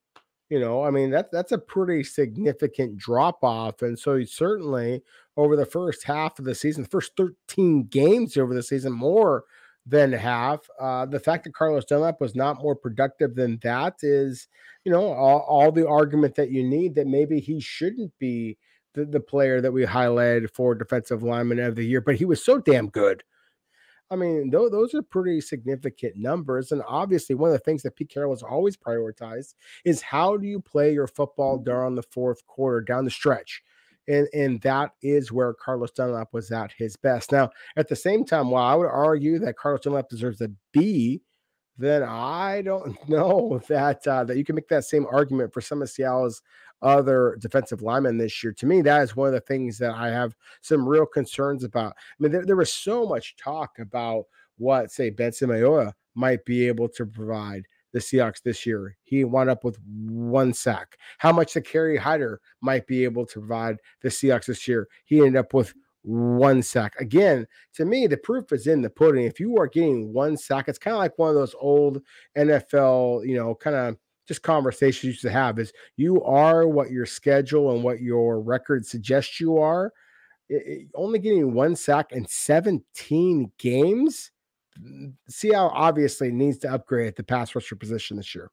You 0.50 0.60
know, 0.60 0.84
I 0.84 0.92
mean, 0.92 1.10
that, 1.10 1.32
that's 1.32 1.54
a 1.54 1.58
pretty 1.58 2.04
significant 2.04 2.98
drop 2.98 3.44
off. 3.44 3.82
And 3.82 3.98
so 3.98 4.16
he 4.16 4.26
certainly, 4.26 5.02
over 5.38 5.56
the 5.56 5.66
first 5.66 6.04
half 6.04 6.38
of 6.38 6.46
the 6.46 6.54
season, 6.54 6.84
the 6.84 6.90
first 6.90 7.14
13 7.18 7.86
games 7.86 8.38
over 8.38 8.54
the 8.54 8.62
season, 8.62 8.94
more 8.94 9.46
than 9.86 10.12
half. 10.12 10.68
Uh, 10.80 11.06
the 11.06 11.20
fact 11.20 11.44
that 11.44 11.54
Carlos 11.54 11.86
Dunlap 11.86 12.20
was 12.20 12.36
not 12.36 12.62
more 12.62 12.76
productive 12.76 13.36
than 13.36 13.60
that 13.64 13.96
is, 14.02 14.48
you 14.84 14.92
know, 14.92 15.14
all, 15.14 15.40
all 15.42 15.72
the 15.72 15.88
argument 15.88 16.36
that 16.36 16.52
you 16.52 16.64
need 16.64 16.96
that 16.96 17.08
maybe 17.08 17.40
he 17.40 17.60
shouldn't 17.60 18.12
be 18.20 18.58
the, 18.96 19.06
the 19.06 19.20
player 19.20 19.62
that 19.62 19.72
we 19.72 19.86
highlighted 19.86 20.50
for 20.52 20.74
defensive 20.74 21.24
lineman 21.24 21.60
of 21.60 21.76
the 21.76 21.86
year, 21.86 22.02
but 22.02 22.16
he 22.16 22.26
was 22.26 22.44
so 22.44 22.58
damn 22.58 22.90
good. 22.90 23.24
I 24.12 24.16
mean, 24.16 24.52
th- 24.52 24.72
those 24.72 24.94
are 24.94 25.02
pretty 25.02 25.42
significant 25.42 26.16
numbers. 26.16 26.72
And 26.72 26.84
obviously, 26.88 27.36
one 27.36 27.50
of 27.50 27.54
the 27.54 27.60
things 27.64 27.84
that 27.84 27.96
Pete 27.96 28.10
Carroll 28.10 28.34
has 28.34 28.44
always 28.44 28.78
prioritized 28.78 29.56
is 29.84 30.02
how 30.02 30.38
do 30.38 30.48
you 30.48 30.60
play 30.60 30.94
your 30.94 31.08
football 31.08 31.58
during 31.58 31.96
the 31.96 32.04
fourth 32.04 32.46
quarter, 32.46 32.82
down 32.82 33.06
the 33.06 33.12
stretch? 33.12 33.64
And, 34.08 34.28
and 34.34 34.62
that 34.62 34.92
is 35.02 35.32
where 35.32 35.54
Carlos 35.54 35.90
Dunlap 35.92 36.30
was 36.32 36.52
at 36.52 36.72
his 36.78 36.96
best. 36.96 37.32
Now, 37.32 37.50
at 37.76 37.88
the 37.88 37.96
same 37.96 38.24
time, 38.24 38.52
while 38.52 38.66
I 38.66 38.76
would 38.76 38.86
argue 38.86 39.40
that 39.40 39.58
Carlos 39.58 39.82
Dunlap 39.82 40.10
deserves 40.10 40.42
a 40.42 40.52
B, 40.72 41.22
then 41.78 42.04
I 42.04 42.62
don't 42.62 42.98
know 43.10 43.62
that 43.68 44.06
uh, 44.08 44.24
that 44.26 44.38
you 44.38 44.46
can 44.46 44.56
make 44.56 44.68
that 44.70 44.86
same 44.86 45.06
argument 45.12 45.54
for 45.54 45.62
some 45.62 45.82
of 45.82 45.90
Seattle's 45.90 46.42
other 46.82 47.38
defensive 47.40 47.82
linemen 47.82 48.18
this 48.18 48.44
year. 48.44 48.54
To 48.54 48.66
me, 48.66 48.82
that 48.82 49.02
is 49.02 49.16
one 49.16 49.28
of 49.28 49.34
the 49.34 49.40
things 49.42 49.78
that 49.80 49.94
I 49.96 50.10
have 50.10 50.36
some 50.62 50.88
real 50.88 51.06
concerns 51.06 51.64
about. 51.64 51.94
I 51.94 52.16
mean, 52.20 52.32
there, 52.32 52.46
there 52.46 52.56
was 52.56 52.74
so 52.74 53.06
much 53.06 53.36
talk 53.38 53.80
about 53.80 54.26
what, 54.58 54.92
say, 54.92 55.10
Benson 55.10 55.50
Mayowa 55.50 55.94
might 56.16 56.46
be 56.46 56.68
able 56.68 56.90
to 56.90 57.06
provide. 57.06 57.64
the 57.94 58.00
Seahawks 58.00 58.42
this 58.44 58.66
year. 58.66 58.98
He 59.04 59.24
wound 59.24 59.50
up 59.50 59.64
with 59.64 59.80
one 59.86 60.54
sack. 60.54 60.98
How 61.18 61.32
much 61.32 61.54
the 61.54 61.62
Kerry 61.62 61.96
Hyder 61.96 62.42
might 62.60 62.86
be 62.88 63.06
able 63.06 63.26
to 63.28 63.40
provide 63.40 63.78
the 64.02 64.10
Seahawks 64.10 64.48
this 64.48 64.68
year. 64.68 64.90
He 65.06 65.20
ended 65.20 65.38
up 65.38 65.54
with 65.54 65.74
one 66.06 66.62
sack. 66.62 66.94
Again, 67.00 67.48
to 67.74 67.86
me, 67.86 68.08
the 68.08 68.18
proof 68.18 68.52
is 68.52 68.68
in 68.68 68.82
the 68.82 68.90
pudding. 68.90 69.26
If 69.26 69.40
you 69.40 69.58
are 69.58 69.68
getting 69.68 70.14
one 70.14 70.38
sack, 70.38 70.68
it's 70.68 70.78
kind 70.78 70.94
of 70.94 71.00
like 71.00 71.18
one 71.18 71.30
of 71.30 71.36
those 71.36 71.56
old 71.60 72.02
NFL, 72.38 73.28
you 73.28 73.36
know, 73.36 73.56
kind 73.56 73.76
of 73.76 73.98
just 74.28 74.44
conversations 74.44 75.04
you 75.04 75.10
used 75.10 75.22
to 75.22 75.32
have 75.32 75.60
is 75.60 75.74
you 75.98 76.22
are 76.24 76.68
what 76.68 76.92
your 76.92 77.06
schedule 77.06 77.74
and 77.74 77.84
what 77.84 78.02
your 78.02 78.40
record 78.40 78.86
suggests 78.86 79.40
you 79.40 79.58
are. 79.58 79.92
It, 80.50 80.64
it, 80.66 80.88
only 80.96 81.20
getting 81.20 81.54
one 81.54 81.76
sack 81.76 82.12
in 82.12 82.28
17 82.28 83.52
games. 83.58 84.32
Seattle 85.28 85.72
obviously 85.74 86.32
needs 86.32 86.58
to 86.60 86.72
upgrade 86.72 87.08
at 87.08 87.16
the 87.16 87.24
pass 87.24 87.56
rusher 87.56 87.76
position 87.76 88.18
this 88.18 88.36
year. 88.36 88.52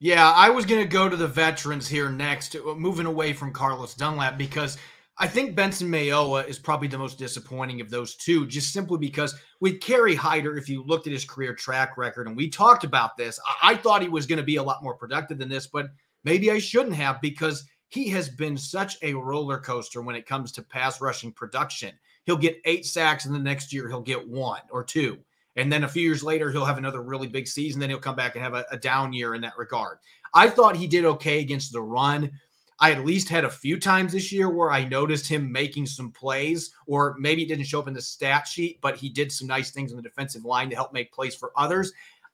Yeah, 0.00 0.30
I 0.30 0.50
was 0.50 0.66
going 0.66 0.82
to 0.82 0.88
go 0.88 1.08
to 1.08 1.16
the 1.16 1.28
veterans 1.28 1.88
here 1.88 2.10
next, 2.10 2.56
uh, 2.56 2.74
moving 2.74 3.06
away 3.06 3.32
from 3.32 3.52
Carlos 3.52 3.94
Dunlap 3.94 4.36
because 4.36 4.76
I 5.16 5.28
think 5.28 5.54
Benson 5.54 5.88
Mayowa 5.88 6.46
is 6.48 6.58
probably 6.58 6.88
the 6.88 6.98
most 6.98 7.18
disappointing 7.18 7.80
of 7.80 7.88
those 7.88 8.16
two, 8.16 8.46
just 8.46 8.72
simply 8.72 8.98
because 8.98 9.34
with 9.60 9.80
Kerry 9.80 10.14
Hyder, 10.14 10.56
if 10.56 10.68
you 10.68 10.82
looked 10.82 11.06
at 11.06 11.12
his 11.12 11.24
career 11.24 11.54
track 11.54 11.96
record, 11.96 12.26
and 12.26 12.36
we 12.36 12.48
talked 12.48 12.82
about 12.82 13.16
this, 13.16 13.38
I, 13.46 13.72
I 13.72 13.76
thought 13.76 14.02
he 14.02 14.08
was 14.08 14.26
going 14.26 14.38
to 14.38 14.42
be 14.42 14.56
a 14.56 14.62
lot 14.62 14.82
more 14.82 14.96
productive 14.96 15.38
than 15.38 15.48
this, 15.48 15.68
but 15.68 15.86
maybe 16.24 16.50
I 16.50 16.58
shouldn't 16.58 16.96
have 16.96 17.20
because 17.20 17.64
he 17.88 18.08
has 18.08 18.28
been 18.28 18.56
such 18.56 18.96
a 19.02 19.14
roller 19.14 19.58
coaster 19.58 20.02
when 20.02 20.16
it 20.16 20.26
comes 20.26 20.50
to 20.52 20.62
pass 20.62 21.00
rushing 21.00 21.30
production. 21.30 21.92
He'll 22.24 22.36
get 22.36 22.60
eight 22.64 22.84
sacks, 22.84 23.24
and 23.24 23.34
the 23.34 23.38
next 23.38 23.72
year 23.72 23.88
he'll 23.88 24.00
get 24.00 24.28
one 24.28 24.62
or 24.70 24.82
two. 24.82 25.18
And 25.54 25.72
then 25.72 25.84
a 25.84 25.88
few 25.88 26.02
years 26.02 26.24
later, 26.24 26.50
he'll 26.50 26.64
have 26.64 26.78
another 26.78 27.02
really 27.02 27.28
big 27.28 27.46
season. 27.46 27.80
Then 27.80 27.90
he'll 27.90 28.00
come 28.00 28.16
back 28.16 28.34
and 28.34 28.42
have 28.42 28.54
a, 28.54 28.64
a 28.72 28.76
down 28.76 29.12
year 29.12 29.36
in 29.36 29.40
that 29.42 29.56
regard. 29.56 29.98
I 30.32 30.48
thought 30.48 30.74
he 30.74 30.88
did 30.88 31.04
okay 31.04 31.38
against 31.38 31.72
the 31.72 31.80
run. 31.80 32.32
I 32.80 32.90
at 32.92 33.04
least 33.04 33.28
had 33.28 33.44
a 33.44 33.50
few 33.50 33.78
times 33.78 34.12
this 34.12 34.32
year 34.32 34.50
where 34.50 34.72
I 34.72 34.84
noticed 34.84 35.28
him 35.28 35.50
making 35.50 35.86
some 35.86 36.10
plays, 36.10 36.72
or 36.86 37.14
maybe 37.18 37.42
it 37.42 37.48
didn't 37.48 37.66
show 37.66 37.78
up 37.78 37.88
in 37.88 37.94
the 37.94 38.02
stat 38.02 38.48
sheet, 38.48 38.80
but 38.80 38.96
he 38.96 39.08
did 39.08 39.30
some 39.30 39.46
nice 39.46 39.70
things 39.70 39.92
on 39.92 39.96
the 39.96 40.02
defensive 40.02 40.44
line 40.44 40.70
to 40.70 40.76
help 40.76 40.92
make 40.92 41.12
plays 41.12 41.34
for 41.34 41.52
others. 41.56 41.92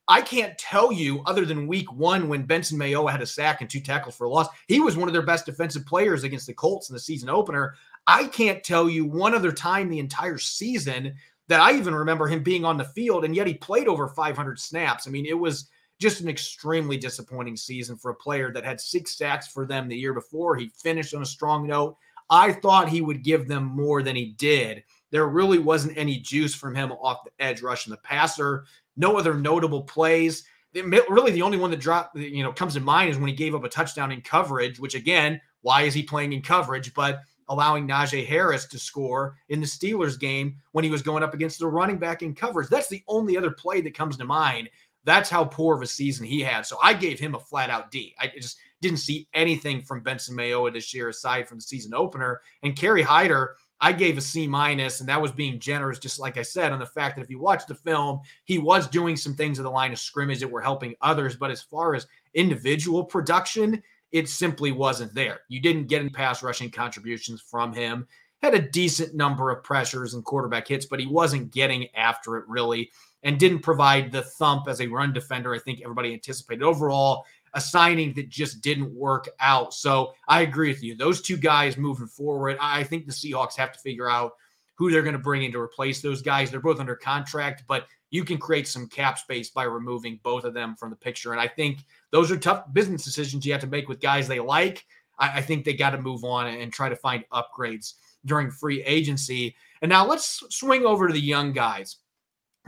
I 0.08 0.22
can't 0.22 0.58
tell 0.58 0.90
you, 0.90 1.22
other 1.26 1.44
than 1.44 1.68
week 1.68 1.92
one 1.92 2.28
when 2.28 2.42
Benson 2.42 2.78
Mayowa 2.78 3.12
had 3.12 3.22
a 3.22 3.26
sack 3.26 3.60
and 3.60 3.70
two 3.70 3.80
tackles 3.80 4.16
for 4.16 4.24
a 4.24 4.28
loss, 4.28 4.48
he 4.66 4.80
was 4.80 4.96
one 4.96 5.08
of 5.08 5.12
their 5.12 5.22
best 5.22 5.46
defensive 5.46 5.86
players 5.86 6.24
against 6.24 6.48
the 6.48 6.54
Colts 6.54 6.90
in 6.90 6.94
the 6.94 7.00
season 7.00 7.28
opener. 7.28 7.74
I 8.06 8.24
can't 8.24 8.64
tell 8.64 8.88
you 8.88 9.04
one 9.04 9.34
other 9.34 9.52
time 9.52 9.88
the 9.88 10.00
entire 10.00 10.38
season 10.38 11.14
that 11.46 11.60
I 11.60 11.76
even 11.76 11.94
remember 11.94 12.26
him 12.26 12.42
being 12.42 12.64
on 12.64 12.76
the 12.76 12.84
field, 12.84 13.24
and 13.24 13.36
yet 13.36 13.46
he 13.46 13.54
played 13.54 13.88
over 13.88 14.08
500 14.08 14.58
snaps. 14.58 15.06
I 15.06 15.10
mean, 15.10 15.26
it 15.26 15.38
was 15.38 15.68
just 16.00 16.20
an 16.20 16.28
extremely 16.28 16.96
disappointing 16.96 17.56
season 17.56 17.96
for 17.96 18.10
a 18.10 18.16
player 18.16 18.50
that 18.52 18.64
had 18.64 18.80
six 18.80 19.16
sacks 19.16 19.46
for 19.46 19.66
them 19.66 19.86
the 19.86 19.96
year 19.96 20.14
before. 20.14 20.56
He 20.56 20.72
finished 20.82 21.14
on 21.14 21.22
a 21.22 21.26
strong 21.26 21.66
note. 21.66 21.96
I 22.30 22.52
thought 22.52 22.88
he 22.88 23.02
would 23.02 23.22
give 23.22 23.46
them 23.46 23.64
more 23.64 24.02
than 24.02 24.16
he 24.16 24.32
did. 24.38 24.82
There 25.10 25.26
really 25.26 25.58
wasn't 25.58 25.98
any 25.98 26.18
juice 26.18 26.54
from 26.54 26.74
him 26.74 26.92
off 26.92 27.24
the 27.24 27.44
edge 27.44 27.60
rushing 27.60 27.90
the 27.90 27.98
passer. 27.98 28.64
No 28.96 29.18
other 29.18 29.34
notable 29.34 29.82
plays. 29.82 30.44
Really, 30.72 31.32
the 31.32 31.42
only 31.42 31.58
one 31.58 31.70
that 31.72 31.80
dropped, 31.80 32.16
you 32.16 32.42
know, 32.44 32.52
comes 32.52 32.74
to 32.74 32.80
mind 32.80 33.10
is 33.10 33.18
when 33.18 33.28
he 33.28 33.34
gave 33.34 33.54
up 33.54 33.64
a 33.64 33.68
touchdown 33.68 34.12
in 34.12 34.20
coverage. 34.20 34.78
Which 34.78 34.94
again, 34.94 35.40
why 35.62 35.82
is 35.82 35.94
he 35.94 36.02
playing 36.02 36.32
in 36.32 36.42
coverage? 36.42 36.94
But 36.94 37.20
allowing 37.48 37.88
Najee 37.88 38.24
Harris 38.24 38.66
to 38.66 38.78
score 38.78 39.36
in 39.48 39.60
the 39.60 39.66
Steelers 39.66 40.18
game 40.18 40.54
when 40.70 40.84
he 40.84 40.90
was 40.90 41.02
going 41.02 41.24
up 41.24 41.34
against 41.34 41.58
the 41.58 41.66
running 41.66 41.98
back 41.98 42.22
in 42.22 42.32
coverage. 42.32 42.68
That's 42.68 42.88
the 42.88 43.02
only 43.08 43.36
other 43.36 43.50
play 43.50 43.80
that 43.80 43.92
comes 43.92 44.16
to 44.18 44.24
mind. 44.24 44.70
That's 45.04 45.30
how 45.30 45.44
poor 45.44 45.76
of 45.76 45.82
a 45.82 45.86
season 45.86 46.26
he 46.26 46.40
had. 46.40 46.66
So 46.66 46.78
I 46.82 46.92
gave 46.94 47.18
him 47.18 47.34
a 47.34 47.40
flat 47.40 47.70
out 47.70 47.90
D. 47.90 48.14
I 48.18 48.28
just 48.28 48.58
didn't 48.80 48.98
see 48.98 49.28
anything 49.34 49.82
from 49.82 50.02
Benson 50.02 50.36
Mayowa 50.36 50.72
this 50.72 50.92
year 50.94 51.08
aside 51.08 51.48
from 51.48 51.58
the 51.58 51.62
season 51.62 51.94
opener. 51.94 52.40
And 52.62 52.76
Kerry 52.76 53.02
Hyder, 53.02 53.56
I 53.80 53.92
gave 53.92 54.18
a 54.18 54.20
C 54.20 54.46
minus, 54.46 55.00
and 55.00 55.08
that 55.08 55.20
was 55.20 55.32
being 55.32 55.58
generous, 55.58 55.98
just 55.98 56.18
like 56.18 56.36
I 56.36 56.42
said, 56.42 56.72
on 56.72 56.78
the 56.78 56.86
fact 56.86 57.16
that 57.16 57.22
if 57.22 57.30
you 57.30 57.38
watch 57.38 57.66
the 57.66 57.74
film, 57.74 58.20
he 58.44 58.58
was 58.58 58.86
doing 58.86 59.16
some 59.16 59.34
things 59.34 59.58
at 59.58 59.62
the 59.62 59.70
line 59.70 59.92
of 59.92 59.98
scrimmage 59.98 60.40
that 60.40 60.50
were 60.50 60.60
helping 60.60 60.94
others. 61.00 61.34
But 61.36 61.50
as 61.50 61.62
far 61.62 61.94
as 61.94 62.06
individual 62.34 63.04
production, 63.04 63.82
it 64.12 64.28
simply 64.28 64.72
wasn't 64.72 65.14
there. 65.14 65.40
You 65.48 65.60
didn't 65.60 65.86
get 65.86 66.00
any 66.00 66.10
pass 66.10 66.42
rushing 66.42 66.70
contributions 66.70 67.40
from 67.40 67.72
him. 67.72 68.06
Had 68.42 68.54
a 68.54 68.70
decent 68.70 69.14
number 69.14 69.50
of 69.50 69.62
pressures 69.62 70.14
and 70.14 70.24
quarterback 70.24 70.68
hits, 70.68 70.86
but 70.86 71.00
he 71.00 71.06
wasn't 71.06 71.52
getting 71.52 71.88
after 71.94 72.36
it 72.36 72.48
really 72.48 72.90
and 73.22 73.38
didn't 73.38 73.60
provide 73.60 74.10
the 74.12 74.22
thump 74.22 74.68
as 74.68 74.80
a 74.80 74.86
run 74.86 75.12
defender. 75.12 75.54
I 75.54 75.58
think 75.58 75.80
everybody 75.82 76.12
anticipated. 76.12 76.62
Overall, 76.62 77.24
a 77.54 77.60
signing 77.60 78.12
that 78.14 78.28
just 78.28 78.60
didn't 78.60 78.94
work 78.94 79.28
out. 79.40 79.74
So 79.74 80.12
I 80.28 80.42
agree 80.42 80.68
with 80.68 80.82
you. 80.82 80.94
Those 80.94 81.20
two 81.20 81.36
guys 81.36 81.76
moving 81.76 82.06
forward, 82.06 82.56
I 82.60 82.84
think 82.84 83.06
the 83.06 83.12
Seahawks 83.12 83.56
have 83.56 83.72
to 83.72 83.80
figure 83.80 84.10
out 84.10 84.32
who 84.76 84.90
they're 84.90 85.02
going 85.02 85.14
to 85.14 85.18
bring 85.18 85.42
in 85.42 85.52
to 85.52 85.60
replace 85.60 86.00
those 86.00 86.22
guys. 86.22 86.50
They're 86.50 86.60
both 86.60 86.80
under 86.80 86.96
contract, 86.96 87.64
but 87.68 87.86
you 88.10 88.24
can 88.24 88.38
create 88.38 88.66
some 88.66 88.88
cap 88.88 89.18
space 89.18 89.50
by 89.50 89.64
removing 89.64 90.20
both 90.22 90.44
of 90.44 90.54
them 90.54 90.74
from 90.74 90.90
the 90.90 90.96
picture. 90.96 91.32
And 91.32 91.40
I 91.40 91.48
think 91.48 91.84
those 92.10 92.30
are 92.30 92.36
tough 92.36 92.72
business 92.72 93.04
decisions 93.04 93.44
you 93.44 93.52
have 93.52 93.60
to 93.60 93.66
make 93.66 93.88
with 93.88 94.00
guys 94.00 94.26
they 94.26 94.40
like. 94.40 94.86
I, 95.18 95.38
I 95.38 95.42
think 95.42 95.64
they 95.64 95.74
got 95.74 95.90
to 95.90 96.00
move 96.00 96.24
on 96.24 96.46
and 96.46 96.72
try 96.72 96.88
to 96.88 96.96
find 96.96 97.24
upgrades 97.32 97.94
during 98.24 98.50
free 98.50 98.82
agency. 98.84 99.54
And 99.82 99.88
now 99.88 100.06
let's 100.06 100.42
swing 100.48 100.84
over 100.84 101.08
to 101.08 101.12
the 101.12 101.20
young 101.20 101.52
guys. 101.52 101.96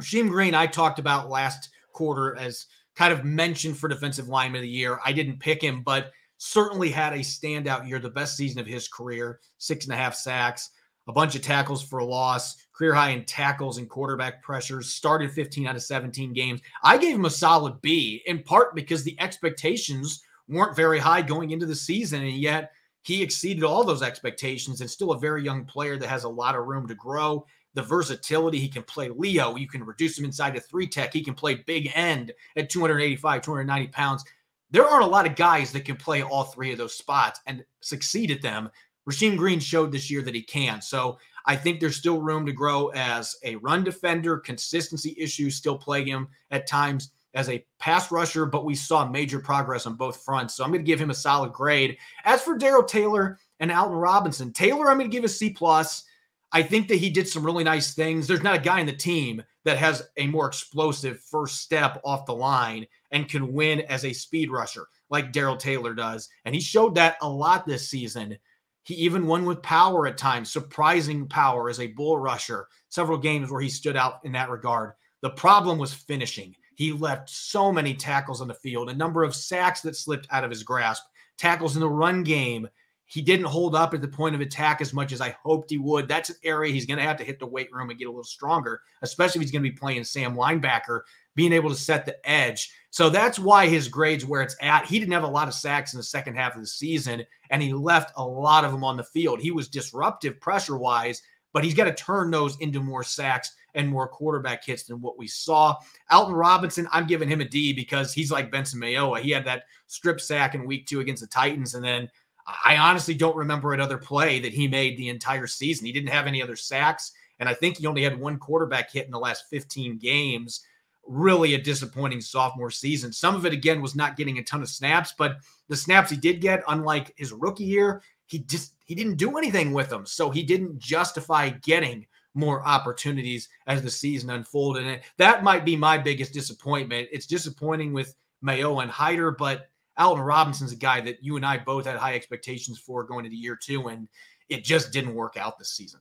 Rasheem 0.01 0.29
Green, 0.29 0.55
I 0.55 0.67
talked 0.67 0.99
about 0.99 1.31
last 1.31 1.71
quarter 1.93 2.37
as 2.37 2.67
kind 2.97 3.13
of 3.13 3.25
mentioned 3.25 3.77
for 3.77 3.89
defensive 3.89 4.29
lineman 4.29 4.59
of 4.59 4.63
the 4.63 4.69
year. 4.69 5.01
I 5.05 5.13
didn't 5.13 5.41
pick 5.41 5.63
him, 5.63 5.83
but 5.83 6.11
certainly 6.39 6.91
had 6.91 7.13
a 7.13 7.19
standout 7.19 7.89
year, 7.89 7.99
the 7.99 8.11
best 8.11 8.37
season 8.37 8.61
of 8.61 8.67
his 8.67 8.89
career, 8.89 9.41
six 9.59 9.85
and 9.87 9.95
a 9.95 9.97
half 9.97 10.15
sacks, 10.15 10.71
a 11.09 11.13
bunch 11.13 11.35
of 11.35 11.43
tackles 11.43 11.83
for 11.83 12.01
a 12.01 12.05
loss, 12.05 12.57
career 12.75 12.95
high 12.95 13.11
in 13.11 13.25
tackles 13.25 13.79
and 13.79 13.89
quarterback 13.89 14.43
pressures, 14.43 14.91
started 14.91 15.31
15 15.33 15.67
out 15.67 15.77
of 15.77 15.83
17 15.83 16.33
games. 16.33 16.61
I 16.83 16.99
gave 16.99 17.15
him 17.15 17.25
a 17.25 17.31
solid 17.31 17.81
B, 17.81 18.23
in 18.27 18.43
part 18.43 18.75
because 18.75 19.05
the 19.05 19.19
expectations 19.21 20.23
weren't 20.49 20.77
very 20.77 20.99
high 20.99 21.23
going 21.23 21.51
into 21.51 21.67
the 21.67 21.75
season, 21.75 22.23
and 22.23 22.37
yet 22.37 22.73
he 23.03 23.23
exceeded 23.23 23.65
all 23.65 23.85
those 23.85 24.03
expectations 24.03 24.81
and 24.81 24.91
still 24.91 25.13
a 25.13 25.19
very 25.19 25.43
young 25.43 25.65
player 25.65 25.97
that 25.97 26.09
has 26.09 26.25
a 26.25 26.29
lot 26.29 26.55
of 26.55 26.67
room 26.67 26.87
to 26.89 26.95
grow. 26.95 27.45
The 27.75 27.83
versatility, 27.83 28.59
he 28.59 28.69
can 28.69 28.83
play 28.83 29.09
Leo, 29.09 29.57
you 29.57 29.67
can 29.67 29.85
reduce 29.85 30.19
him 30.19 30.25
inside 30.25 30.55
to 30.55 30.61
three 30.61 30.87
tech, 30.87 31.13
he 31.13 31.25
can 31.25 31.35
play 31.35 31.55
big 31.55 31.91
end 31.95 32.33
at 32.57 32.69
285, 32.69 33.43
290 33.43 33.89
pounds. 33.89 34.25
There 34.71 34.87
aren't 34.87 35.05
a 35.05 35.09
lot 35.09 35.27
of 35.27 35.37
guys 35.37 35.73
that 35.73 35.85
can 35.85 35.97
play 35.97 36.23
all 36.23 36.45
three 36.45 36.73
of 36.73 36.79
those 36.79 36.95
spots 36.95 37.41
and 37.47 37.65
succeed 37.81 38.31
at 38.31 38.43
them. 38.43 38.71
Rasheem 39.09 39.37
Green 39.37 39.61
showed 39.61 39.93
this 39.93 40.11
year 40.11 40.23
that 40.23 40.35
he 40.35 40.43
can. 40.43 40.81
So 40.81 41.19
I 41.47 41.57
think 41.57 41.81
there's 41.81 41.97
still 41.97 42.21
room 42.21 42.47
to 42.47 42.53
grow 42.53 42.89
as 42.89 43.37
a 43.43 43.57
run 43.57 43.85
defender. 43.85 44.39
Consistency 44.39 45.15
issues 45.19 45.57
still 45.57 45.77
plague 45.77 46.07
him 46.07 46.29
at 46.51 46.67
times 46.67 47.11
as 47.35 47.49
a 47.49 47.65
pass 47.79 48.11
rusher, 48.11 48.47
but 48.47 48.65
we 48.65 48.75
saw 48.75 49.09
major 49.09 49.41
progress 49.41 49.87
on 49.87 49.95
both 49.95 50.23
fronts. 50.23 50.55
So 50.55 50.65
I'm 50.65 50.71
going 50.71 50.85
to 50.85 50.87
give 50.87 51.01
him 51.01 51.11
a 51.11 51.15
solid 51.15 51.53
grade. 51.53 51.97
As 52.25 52.43
for 52.43 52.57
Darrell 52.57 52.85
Taylor 52.85 53.39
and 53.61 53.73
Alton 53.73 53.97
Robinson, 53.97 54.53
Taylor, 54.53 54.91
I'm 54.91 54.99
going 54.99 55.11
to 55.11 55.15
give 55.15 55.25
a 55.25 55.29
C 55.29 55.51
plus. 55.51 56.05
I 56.53 56.63
think 56.63 56.89
that 56.89 56.97
he 56.97 57.09
did 57.09 57.27
some 57.27 57.45
really 57.45 57.65
nice 57.65 57.95
things. 57.95 58.27
There's 58.27 58.43
not 58.43 58.57
a 58.57 58.61
guy 58.61 58.81
in 58.81 58.87
the 58.87 58.93
team 58.93 59.43
that 59.65 59.79
has 59.79 60.03
a 60.19 60.27
more 60.27 60.47
explosive 60.47 61.21
first 61.21 61.63
step 61.63 62.01
off 62.05 62.27
the 62.27 62.35
line 62.35 62.87
and 63.11 63.29
can 63.29 63.53
win 63.53 63.81
as 63.83 64.05
a 64.05 64.13
speed 64.13 64.51
rusher 64.51 64.87
like 65.09 65.33
Darrell 65.33 65.57
Taylor 65.57 65.95
does. 65.95 66.29
And 66.45 66.55
he 66.55 66.61
showed 66.61 66.95
that 66.97 67.17
a 67.23 67.29
lot 67.29 67.67
this 67.67 67.89
season. 67.89 68.37
He 68.83 68.95
even 68.95 69.27
won 69.27 69.45
with 69.45 69.63
power 69.63 70.07
at 70.07 70.19
times, 70.19 70.53
surprising 70.53 71.29
power 71.29 71.71
as 71.71 71.81
a 71.81 71.87
bull 71.89 72.19
rusher. 72.19 72.67
Several 72.89 73.19
games 73.19 73.51
where 73.51 73.61
he 73.61 73.69
stood 73.69 73.97
out 73.97 74.21
in 74.25 74.33
that 74.33 74.51
regard. 74.51 74.93
The 75.21 75.31
problem 75.31 75.79
was 75.79 75.95
finishing. 75.95 76.55
He 76.75 76.93
left 76.93 77.31
so 77.31 77.71
many 77.71 77.95
tackles 77.95 78.41
on 78.41 78.49
the 78.49 78.55
field, 78.55 78.91
a 78.91 78.95
number 78.95 79.23
of 79.23 79.37
sacks 79.37 79.81
that 79.83 79.97
slipped 79.97 80.27
out 80.31 80.45
of 80.45 80.51
his 80.51 80.65
grasp, 80.65 81.05
tackles 81.39 81.77
in 81.77 81.81
the 81.81 81.89
run 81.89 82.25
game. 82.25 82.69
He 83.13 83.21
didn't 83.21 83.45
hold 83.45 83.75
up 83.75 83.93
at 83.93 84.01
the 84.01 84.09
point 84.09 84.35
of 84.35 84.41
attack 84.41 84.81
as 84.81 84.95
much 84.95 85.13
as 85.13 85.21
I 85.21 85.37
hoped 85.43 85.69
he 85.69 85.77
would. 85.77 86.09
That's 86.09 86.31
an 86.31 86.37
area 86.43 86.73
he's 86.73 86.87
going 86.87 86.97
to 86.97 87.05
have 87.05 87.19
to 87.19 87.25
hit 87.25 87.39
the 87.39 87.47
weight 87.47 87.71
room 87.71 87.91
and 87.91 87.99
get 87.99 88.07
a 88.07 88.11
little 88.11 88.25
stronger, 88.25 88.81
especially 89.03 89.41
if 89.41 89.43
he's 89.43 89.51
going 89.53 89.63
to 89.63 89.69
be 89.69 89.77
playing 89.77 90.05
Sam 90.05 90.35
linebacker, 90.35 91.03
being 91.35 91.53
able 91.53 91.69
to 91.69 91.77
set 91.77 92.07
the 92.07 92.17
edge. 92.27 92.73
So 92.89 93.11
that's 93.11 93.39
why 93.39 93.67
his 93.67 93.87
grade's 93.87 94.25
where 94.25 94.41
it's 94.41 94.57
at. 94.63 94.87
He 94.87 94.99
didn't 94.99 95.13
have 95.13 95.25
a 95.25 95.29
lot 95.29 95.47
of 95.47 95.53
sacks 95.53 95.93
in 95.93 95.99
the 95.99 96.03
second 96.03 96.37
half 96.37 96.55
of 96.55 96.63
the 96.63 96.67
season, 96.67 97.23
and 97.51 97.63
he 97.63 97.75
left 97.75 98.15
a 98.17 98.25
lot 98.25 98.65
of 98.65 98.73
them 98.73 98.83
on 98.83 98.97
the 98.97 99.05
field. 99.05 99.41
He 99.41 99.51
was 99.51 99.69
disruptive 99.69 100.41
pressure 100.41 100.79
wise, 100.79 101.21
but 101.53 101.65
he's 101.65 101.75
got 101.75 101.85
to 101.85 101.93
turn 101.93 102.31
those 102.31 102.57
into 102.61 102.81
more 102.81 103.05
sacks 103.05 103.55
and 103.75 103.89
more 103.89 104.09
quarterback 104.09 104.65
hits 104.65 104.85
than 104.85 105.03
what 105.03 105.19
we 105.19 105.27
saw. 105.27 105.77
Alton 106.11 106.35
Robinson, 106.35 106.89
I'm 106.93 107.07
giving 107.07 107.29
him 107.29 107.43
a 107.43 107.45
D 107.47 107.75
because 107.75 108.15
he's 108.15 108.33
like 108.33 108.51
Benson 108.51 108.81
Mayowa. 108.81 109.21
He 109.21 109.31
had 109.31 109.45
that 109.45 109.65
strip 109.87 110.19
sack 110.19 110.55
in 110.55 110.67
week 110.67 110.87
two 110.87 111.01
against 111.01 111.21
the 111.21 111.27
Titans, 111.27 111.75
and 111.75 111.85
then 111.85 112.09
I 112.47 112.77
honestly 112.77 113.15
don't 113.15 113.37
remember 113.37 113.73
another 113.73 113.99
play 113.99 114.41
that 114.41 114.53
he 114.53 114.67
made 114.69 114.97
the 114.97 115.09
entire 115.09 115.47
season. 115.47 115.87
He 115.87 115.93
didn't 115.93 116.11
have 116.11 116.27
any 116.27 116.43
other 116.43 116.57
sacks, 116.57 117.13
and 117.39 117.49
I 117.49 117.55
think 117.55 117.79
he 117.79 117.87
only 117.87 118.03
had 118.03 118.19
one 118.19 118.39
quarterback 118.39 118.91
hit 118.91 119.07
in 119.07 119.13
the 119.13 119.19
last 119.19 119.49
15 119.51 119.99
games. 119.99 120.65
really 121.07 121.55
a 121.55 121.61
disappointing 121.61 122.21
sophomore 122.21 122.71
season. 122.71 123.13
Some 123.13 123.35
of 123.35 123.47
it, 123.47 123.53
again, 123.53 123.83
was 123.83 123.95
not 123.95 124.17
getting 124.17 124.39
a 124.39 124.45
ton 124.45 124.63
of 124.63 124.69
snaps, 124.69 125.15
but 125.17 125.39
the 125.69 125.77
snaps 125.77 126.11
he 126.11 126.17
did 126.17 126.41
get, 126.41 126.63
unlike 126.69 127.13
his 127.17 127.33
rookie 127.33 127.65
year, 127.65 128.03
he 128.27 128.41
just 128.41 128.75
he 128.85 128.95
didn't 128.95 129.17
do 129.17 129.37
anything 129.37 129.73
with 129.73 129.89
them. 129.89 130.07
So 130.07 130.31
he 130.31 130.43
didn't 130.43 130.79
justify 130.79 131.51
getting 131.51 132.07
more 132.35 132.67
opportunities 132.67 133.49
as 133.67 133.83
the 133.83 133.91
season 133.91 134.31
unfolded. 134.31 134.87
And 134.87 135.01
that 135.19 135.45
might 135.45 135.65
be 135.65 135.77
my 135.77 135.99
biggest 135.99 136.33
disappointment. 136.33 137.09
It's 137.13 137.27
disappointing 137.27 137.93
with 137.93 138.15
Mayo 138.41 138.81
and 138.81 138.91
Hyder, 138.91 139.31
but 139.33 139.69
Alton 139.99 140.25
Robinson's 140.25 140.73
a 140.73 140.77
guy 140.77 141.01
that 141.03 141.23
you 141.23 141.37
and 141.37 141.45
I 141.45 141.59
both 141.59 141.87
had 141.87 141.97
high 141.97 142.15
expectations 142.15 142.79
for 142.79 143.05
going 143.05 143.25
into 143.25 143.37
year 143.37 143.59
two, 143.61 143.89
and 143.89 144.09
it 144.49 144.65
just 144.65 144.93
didn't 144.93 145.15
work 145.15 145.37
out 145.37 145.59
this 145.59 145.73
season. 145.73 146.01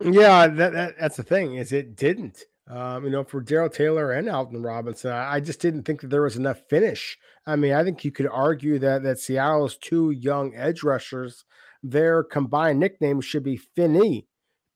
Yeah, 0.00 0.46
that, 0.48 0.72
that 0.72 0.94
that's 0.98 1.16
the 1.16 1.22
thing 1.22 1.56
is 1.56 1.72
it 1.72 1.96
didn't. 1.96 2.44
Um, 2.66 3.04
you 3.04 3.10
know, 3.10 3.24
for 3.24 3.42
Darrell 3.42 3.68
Taylor 3.68 4.12
and 4.12 4.28
Alton 4.28 4.62
Robinson, 4.62 5.12
I, 5.12 5.34
I 5.34 5.40
just 5.40 5.60
didn't 5.60 5.82
think 5.82 6.00
that 6.00 6.08
there 6.08 6.22
was 6.22 6.36
enough 6.36 6.62
finish. 6.70 7.18
I 7.46 7.56
mean, 7.56 7.72
I 7.72 7.84
think 7.84 8.04
you 8.04 8.10
could 8.10 8.28
argue 8.28 8.78
that 8.78 9.02
that 9.02 9.18
Seattle's 9.18 9.76
two 9.76 10.10
young 10.10 10.54
edge 10.54 10.82
rushers, 10.82 11.44
their 11.82 12.24
combined 12.24 12.80
nickname 12.80 13.20
should 13.20 13.42
be 13.42 13.56
Finney 13.56 14.26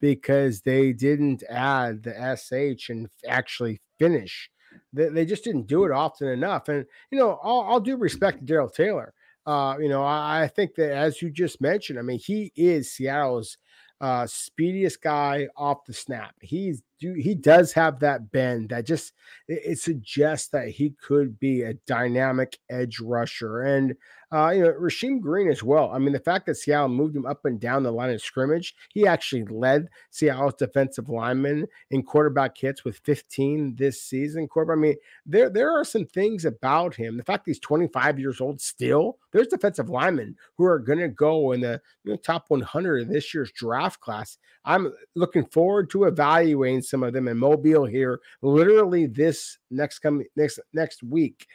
because 0.00 0.60
they 0.60 0.92
didn't 0.92 1.42
add 1.48 2.02
the 2.02 2.36
sh 2.36 2.90
and 2.90 3.08
actually 3.26 3.80
finish. 3.98 4.50
They, 4.92 5.08
they 5.08 5.26
just 5.26 5.44
didn't 5.44 5.66
do 5.66 5.84
it 5.84 5.92
often 5.92 6.28
enough. 6.28 6.68
And 6.68 6.84
you 7.10 7.18
know, 7.18 7.38
all 7.42 7.80
due 7.80 7.96
respect 7.96 8.40
to 8.40 8.44
Darrell 8.44 8.70
Taylor, 8.70 9.12
uh, 9.46 9.76
you 9.80 9.88
know, 9.88 10.02
I, 10.02 10.42
I 10.42 10.48
think 10.48 10.74
that 10.76 10.92
as 10.92 11.22
you 11.22 11.30
just 11.30 11.60
mentioned, 11.60 11.98
I 11.98 12.02
mean, 12.02 12.18
he 12.18 12.52
is 12.56 12.92
Seattle's 12.92 13.58
uh, 14.00 14.26
speediest 14.26 15.02
guy 15.02 15.48
off 15.56 15.84
the 15.86 15.92
snap. 15.92 16.34
He's 16.40 16.82
he 16.98 17.34
does 17.34 17.72
have 17.72 18.00
that 18.00 18.30
bend 18.30 18.70
that 18.70 18.86
just 18.86 19.12
it, 19.46 19.62
it, 19.64 19.78
suggests 19.78 20.48
that 20.48 20.68
he 20.68 20.90
could 20.90 21.38
be 21.38 21.62
a 21.62 21.74
dynamic 21.86 22.58
edge 22.68 23.00
rusher. 23.00 23.62
And 23.62 23.94
uh, 24.30 24.50
you 24.50 24.62
know, 24.62 24.72
Rasheem 24.72 25.20
Green 25.20 25.48
as 25.48 25.62
well. 25.62 25.90
I 25.90 25.98
mean, 25.98 26.12
the 26.12 26.20
fact 26.20 26.46
that 26.46 26.56
Seattle 26.56 26.88
moved 26.88 27.16
him 27.16 27.24
up 27.24 27.46
and 27.46 27.58
down 27.58 27.82
the 27.82 27.90
line 27.90 28.10
of 28.10 28.20
scrimmage, 28.20 28.74
he 28.92 29.06
actually 29.06 29.44
led 29.44 29.88
Seattle's 30.10 30.54
defensive 30.54 31.08
linemen 31.08 31.66
in 31.90 32.02
quarterback 32.02 32.58
hits 32.58 32.84
with 32.84 32.98
15 33.04 33.76
this 33.76 34.02
season. 34.02 34.46
Quarterback, 34.46 34.76
I 34.76 34.80
mean, 34.80 34.96
there 35.24 35.48
there 35.48 35.72
are 35.72 35.84
some 35.84 36.04
things 36.04 36.44
about 36.44 36.94
him. 36.94 37.16
The 37.16 37.24
fact 37.24 37.44
he's 37.46 37.58
25 37.60 38.18
years 38.18 38.40
old 38.40 38.60
still, 38.60 39.18
there's 39.32 39.46
defensive 39.46 39.88
linemen 39.88 40.36
who 40.56 40.64
are 40.64 40.78
going 40.78 40.98
to 40.98 41.08
go 41.08 41.52
in 41.52 41.62
the 41.62 41.80
you 42.04 42.12
know, 42.12 42.16
top 42.18 42.44
100 42.48 43.02
of 43.02 43.08
this 43.08 43.32
year's 43.32 43.52
draft 43.52 44.00
class. 44.00 44.36
I'm 44.64 44.92
looking 45.14 45.46
forward 45.46 45.88
to 45.90 46.04
evaluating 46.04 46.82
some 46.88 47.02
of 47.02 47.12
them 47.12 47.28
in 47.28 47.38
Mobile 47.38 47.84
here, 47.84 48.20
literally 48.42 49.06
this 49.06 49.58
next 49.70 50.00
coming 50.00 50.26
next 50.36 50.58
next 50.72 51.02
week 51.02 51.46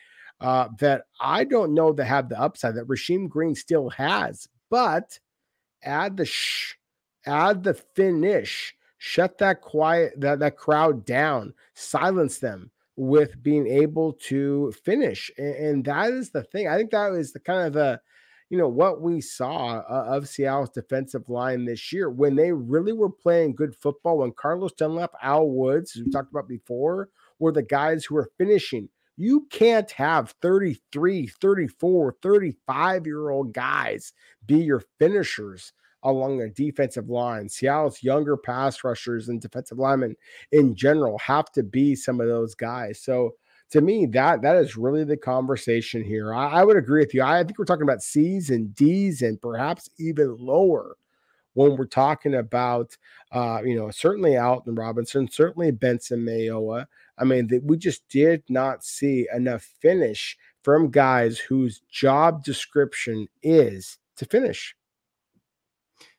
uh, 0.41 0.67
that 0.79 1.03
I 1.19 1.43
don't 1.43 1.73
know 1.73 1.93
that 1.93 2.05
have 2.05 2.29
the 2.29 2.39
upside 2.39 2.75
that 2.75 2.87
Rasheem 2.87 3.29
Green 3.29 3.55
still 3.55 3.89
has. 3.89 4.47
But 4.69 5.19
add 5.83 6.17
the 6.17 6.29
add 7.25 7.63
the 7.63 7.73
finish, 7.73 8.75
shut 8.97 9.37
that 9.39 9.61
quiet 9.61 10.19
that 10.19 10.39
that 10.39 10.57
crowd 10.57 11.05
down, 11.05 11.53
silence 11.73 12.39
them 12.39 12.71
with 12.95 13.41
being 13.41 13.67
able 13.67 14.13
to 14.13 14.71
finish, 14.83 15.31
and, 15.37 15.55
and 15.55 15.85
that 15.85 16.11
is 16.11 16.29
the 16.31 16.43
thing. 16.43 16.67
I 16.67 16.77
think 16.77 16.91
that 16.91 17.13
is 17.13 17.31
the 17.33 17.39
kind 17.39 17.67
of 17.67 17.73
the 17.73 18.01
you 18.53 18.59
know 18.59 18.67
what 18.67 19.01
we 19.01 19.19
saw 19.19 19.79
uh, 19.79 20.05
of 20.09 20.29
Seattle's 20.29 20.69
defensive 20.69 21.27
line 21.27 21.65
this 21.65 21.91
year 21.91 22.11
when 22.11 22.35
they 22.35 22.51
really 22.51 22.93
were 22.93 23.09
playing 23.09 23.55
good 23.55 23.75
football. 23.75 24.19
When 24.19 24.31
Carlos 24.31 24.73
Dunlap, 24.73 25.09
Al 25.23 25.49
Woods, 25.49 25.95
we 25.95 26.11
talked 26.11 26.29
about 26.29 26.47
before, 26.47 27.09
were 27.39 27.51
the 27.51 27.63
guys 27.63 28.05
who 28.05 28.13
were 28.13 28.29
finishing 28.37 28.89
you 29.17 29.47
can't 29.49 29.89
have 29.89 30.35
33, 30.43 31.31
34, 31.41 32.15
35 32.21 33.05
year 33.07 33.31
old 33.31 33.53
guys 33.53 34.13
be 34.45 34.59
your 34.59 34.83
finishers 34.99 35.73
along 36.03 36.37
the 36.37 36.49
defensive 36.49 37.09
line. 37.09 37.49
Seattle's 37.49 38.03
younger 38.03 38.37
pass 38.37 38.83
rushers 38.83 39.29
and 39.29 39.41
defensive 39.41 39.79
linemen 39.79 40.15
in 40.51 40.75
general 40.75 41.17
have 41.17 41.51
to 41.53 41.63
be 41.63 41.95
some 41.95 42.21
of 42.21 42.27
those 42.27 42.53
guys. 42.53 43.01
So 43.01 43.31
to 43.73 43.81
me, 43.81 44.05
that 44.05 44.43
that 44.43 44.55
is 44.55 44.77
really 44.77 45.03
the 45.03 45.17
conversation 45.17 46.03
here. 46.03 46.31
I, 46.31 46.59
I 46.59 46.63
would 46.63 46.77
agree 46.77 46.99
with 46.99 47.11
you. 47.15 47.23
I 47.23 47.43
think 47.43 47.57
we're 47.57 47.65
talking 47.65 47.81
about 47.81 48.03
C's 48.03 48.51
and 48.51 48.73
D's 48.75 49.23
and 49.23 49.41
perhaps 49.41 49.89
even 49.97 50.37
lower 50.37 50.95
when 51.55 51.75
we're 51.75 51.87
talking 51.87 52.35
about, 52.35 52.95
uh, 53.31 53.61
you 53.65 53.75
know, 53.75 53.89
certainly 53.89 54.37
Alton 54.37 54.75
Robinson, 54.75 55.27
certainly 55.27 55.71
Benson 55.71 56.23
Mayowa. 56.23 56.85
I 57.17 57.23
mean, 57.23 57.49
we 57.63 57.77
just 57.77 58.07
did 58.09 58.43
not 58.47 58.83
see 58.83 59.27
enough 59.33 59.63
finish 59.81 60.37
from 60.61 60.91
guys 60.91 61.39
whose 61.39 61.81
job 61.89 62.43
description 62.43 63.27
is 63.41 63.97
to 64.17 64.25
finish. 64.25 64.75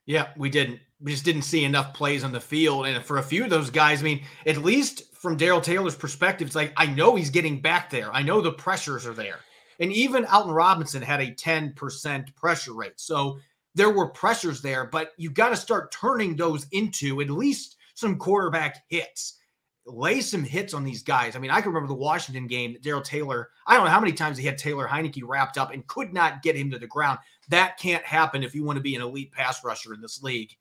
Yeah, 0.07 0.29
we 0.37 0.51
didn't. 0.51 0.81
We 1.01 1.13
just 1.13 1.25
didn't 1.25 1.43
see 1.43 1.65
enough 1.65 1.93
plays 1.93 2.25
on 2.25 2.33
the 2.33 2.41
field. 2.41 2.87
And 2.87 3.05
for 3.05 3.19
a 3.19 3.23
few 3.23 3.45
of 3.45 3.51
those 3.51 3.69
guys, 3.69 4.01
I 4.01 4.05
mean, 4.05 4.25
at 4.47 4.59
least 4.59 5.15
from 5.15 5.37
Darrell 5.37 5.61
Taylor's 5.61 5.97
perspective, 5.97 6.47
it's 6.47 6.57
like, 6.57 6.73
I 6.77 6.87
know 6.87 7.15
he's 7.15 7.31
getting 7.31 7.61
back 7.61 7.91
there. 7.91 8.13
I 8.13 8.23
know 8.23 8.41
the 8.41 8.53
pressures 8.53 9.07
are 9.07 9.13
there. 9.13 9.41
And 9.81 9.93
even 9.93 10.25
Alton 10.25 10.53
Robinson 10.53 11.03
had 11.03 11.21
a 11.21 11.33
10% 11.33 12.35
pressure 12.37 12.75
rate. 12.75 12.95
So 12.97 13.39
there 13.75 13.91
were 13.91 14.11
pressures 14.11 14.63
there, 14.63 14.87
but 14.87 15.11
you 15.19 15.31
got 15.31 15.51
to 15.51 15.57
start 15.57 15.93
turning 15.93 16.37
those 16.37 16.67
into 16.71 17.21
at 17.21 17.29
least 17.29 17.77
some 17.95 18.17
quarterback 18.17 18.85
hits. 18.89 19.39
Lay 19.87 20.21
some 20.23 20.45
hits 20.45 20.73
on 20.73 20.85
these 20.85 21.03
guys. 21.03 21.37
I 21.37 21.39
mean, 21.39 21.51
I 21.51 21.61
can 21.61 21.71
remember 21.71 21.89
the 21.89 21.95
Washington 21.95 22.47
game, 22.47 22.77
Darrell 22.81 23.03
Taylor. 23.03 23.51
I 23.67 23.75
don't 23.75 23.85
know 23.85 23.91
how 23.91 24.01
many 24.01 24.13
times 24.13 24.39
he 24.39 24.47
had 24.47 24.57
Taylor 24.57 24.89
Heinicke 24.89 25.23
wrapped 25.27 25.59
up 25.59 25.73
and 25.73 25.87
could 25.87 26.15
not 26.15 26.43
get 26.43 26.57
him 26.57 26.71
to 26.71 26.79
the 26.79 26.87
ground. 26.87 27.19
That 27.49 27.79
can't 27.79 28.05
happen 28.05 28.43
if 28.43 28.55
you 28.55 28.65
want 28.65 28.77
to 28.77 28.83
be 28.83 28.95
an 28.95 29.03
elite 29.03 29.33
pass 29.33 29.65
rusher 29.65 29.95
in 29.95 30.01
this 30.01 30.23
league. 30.23 30.55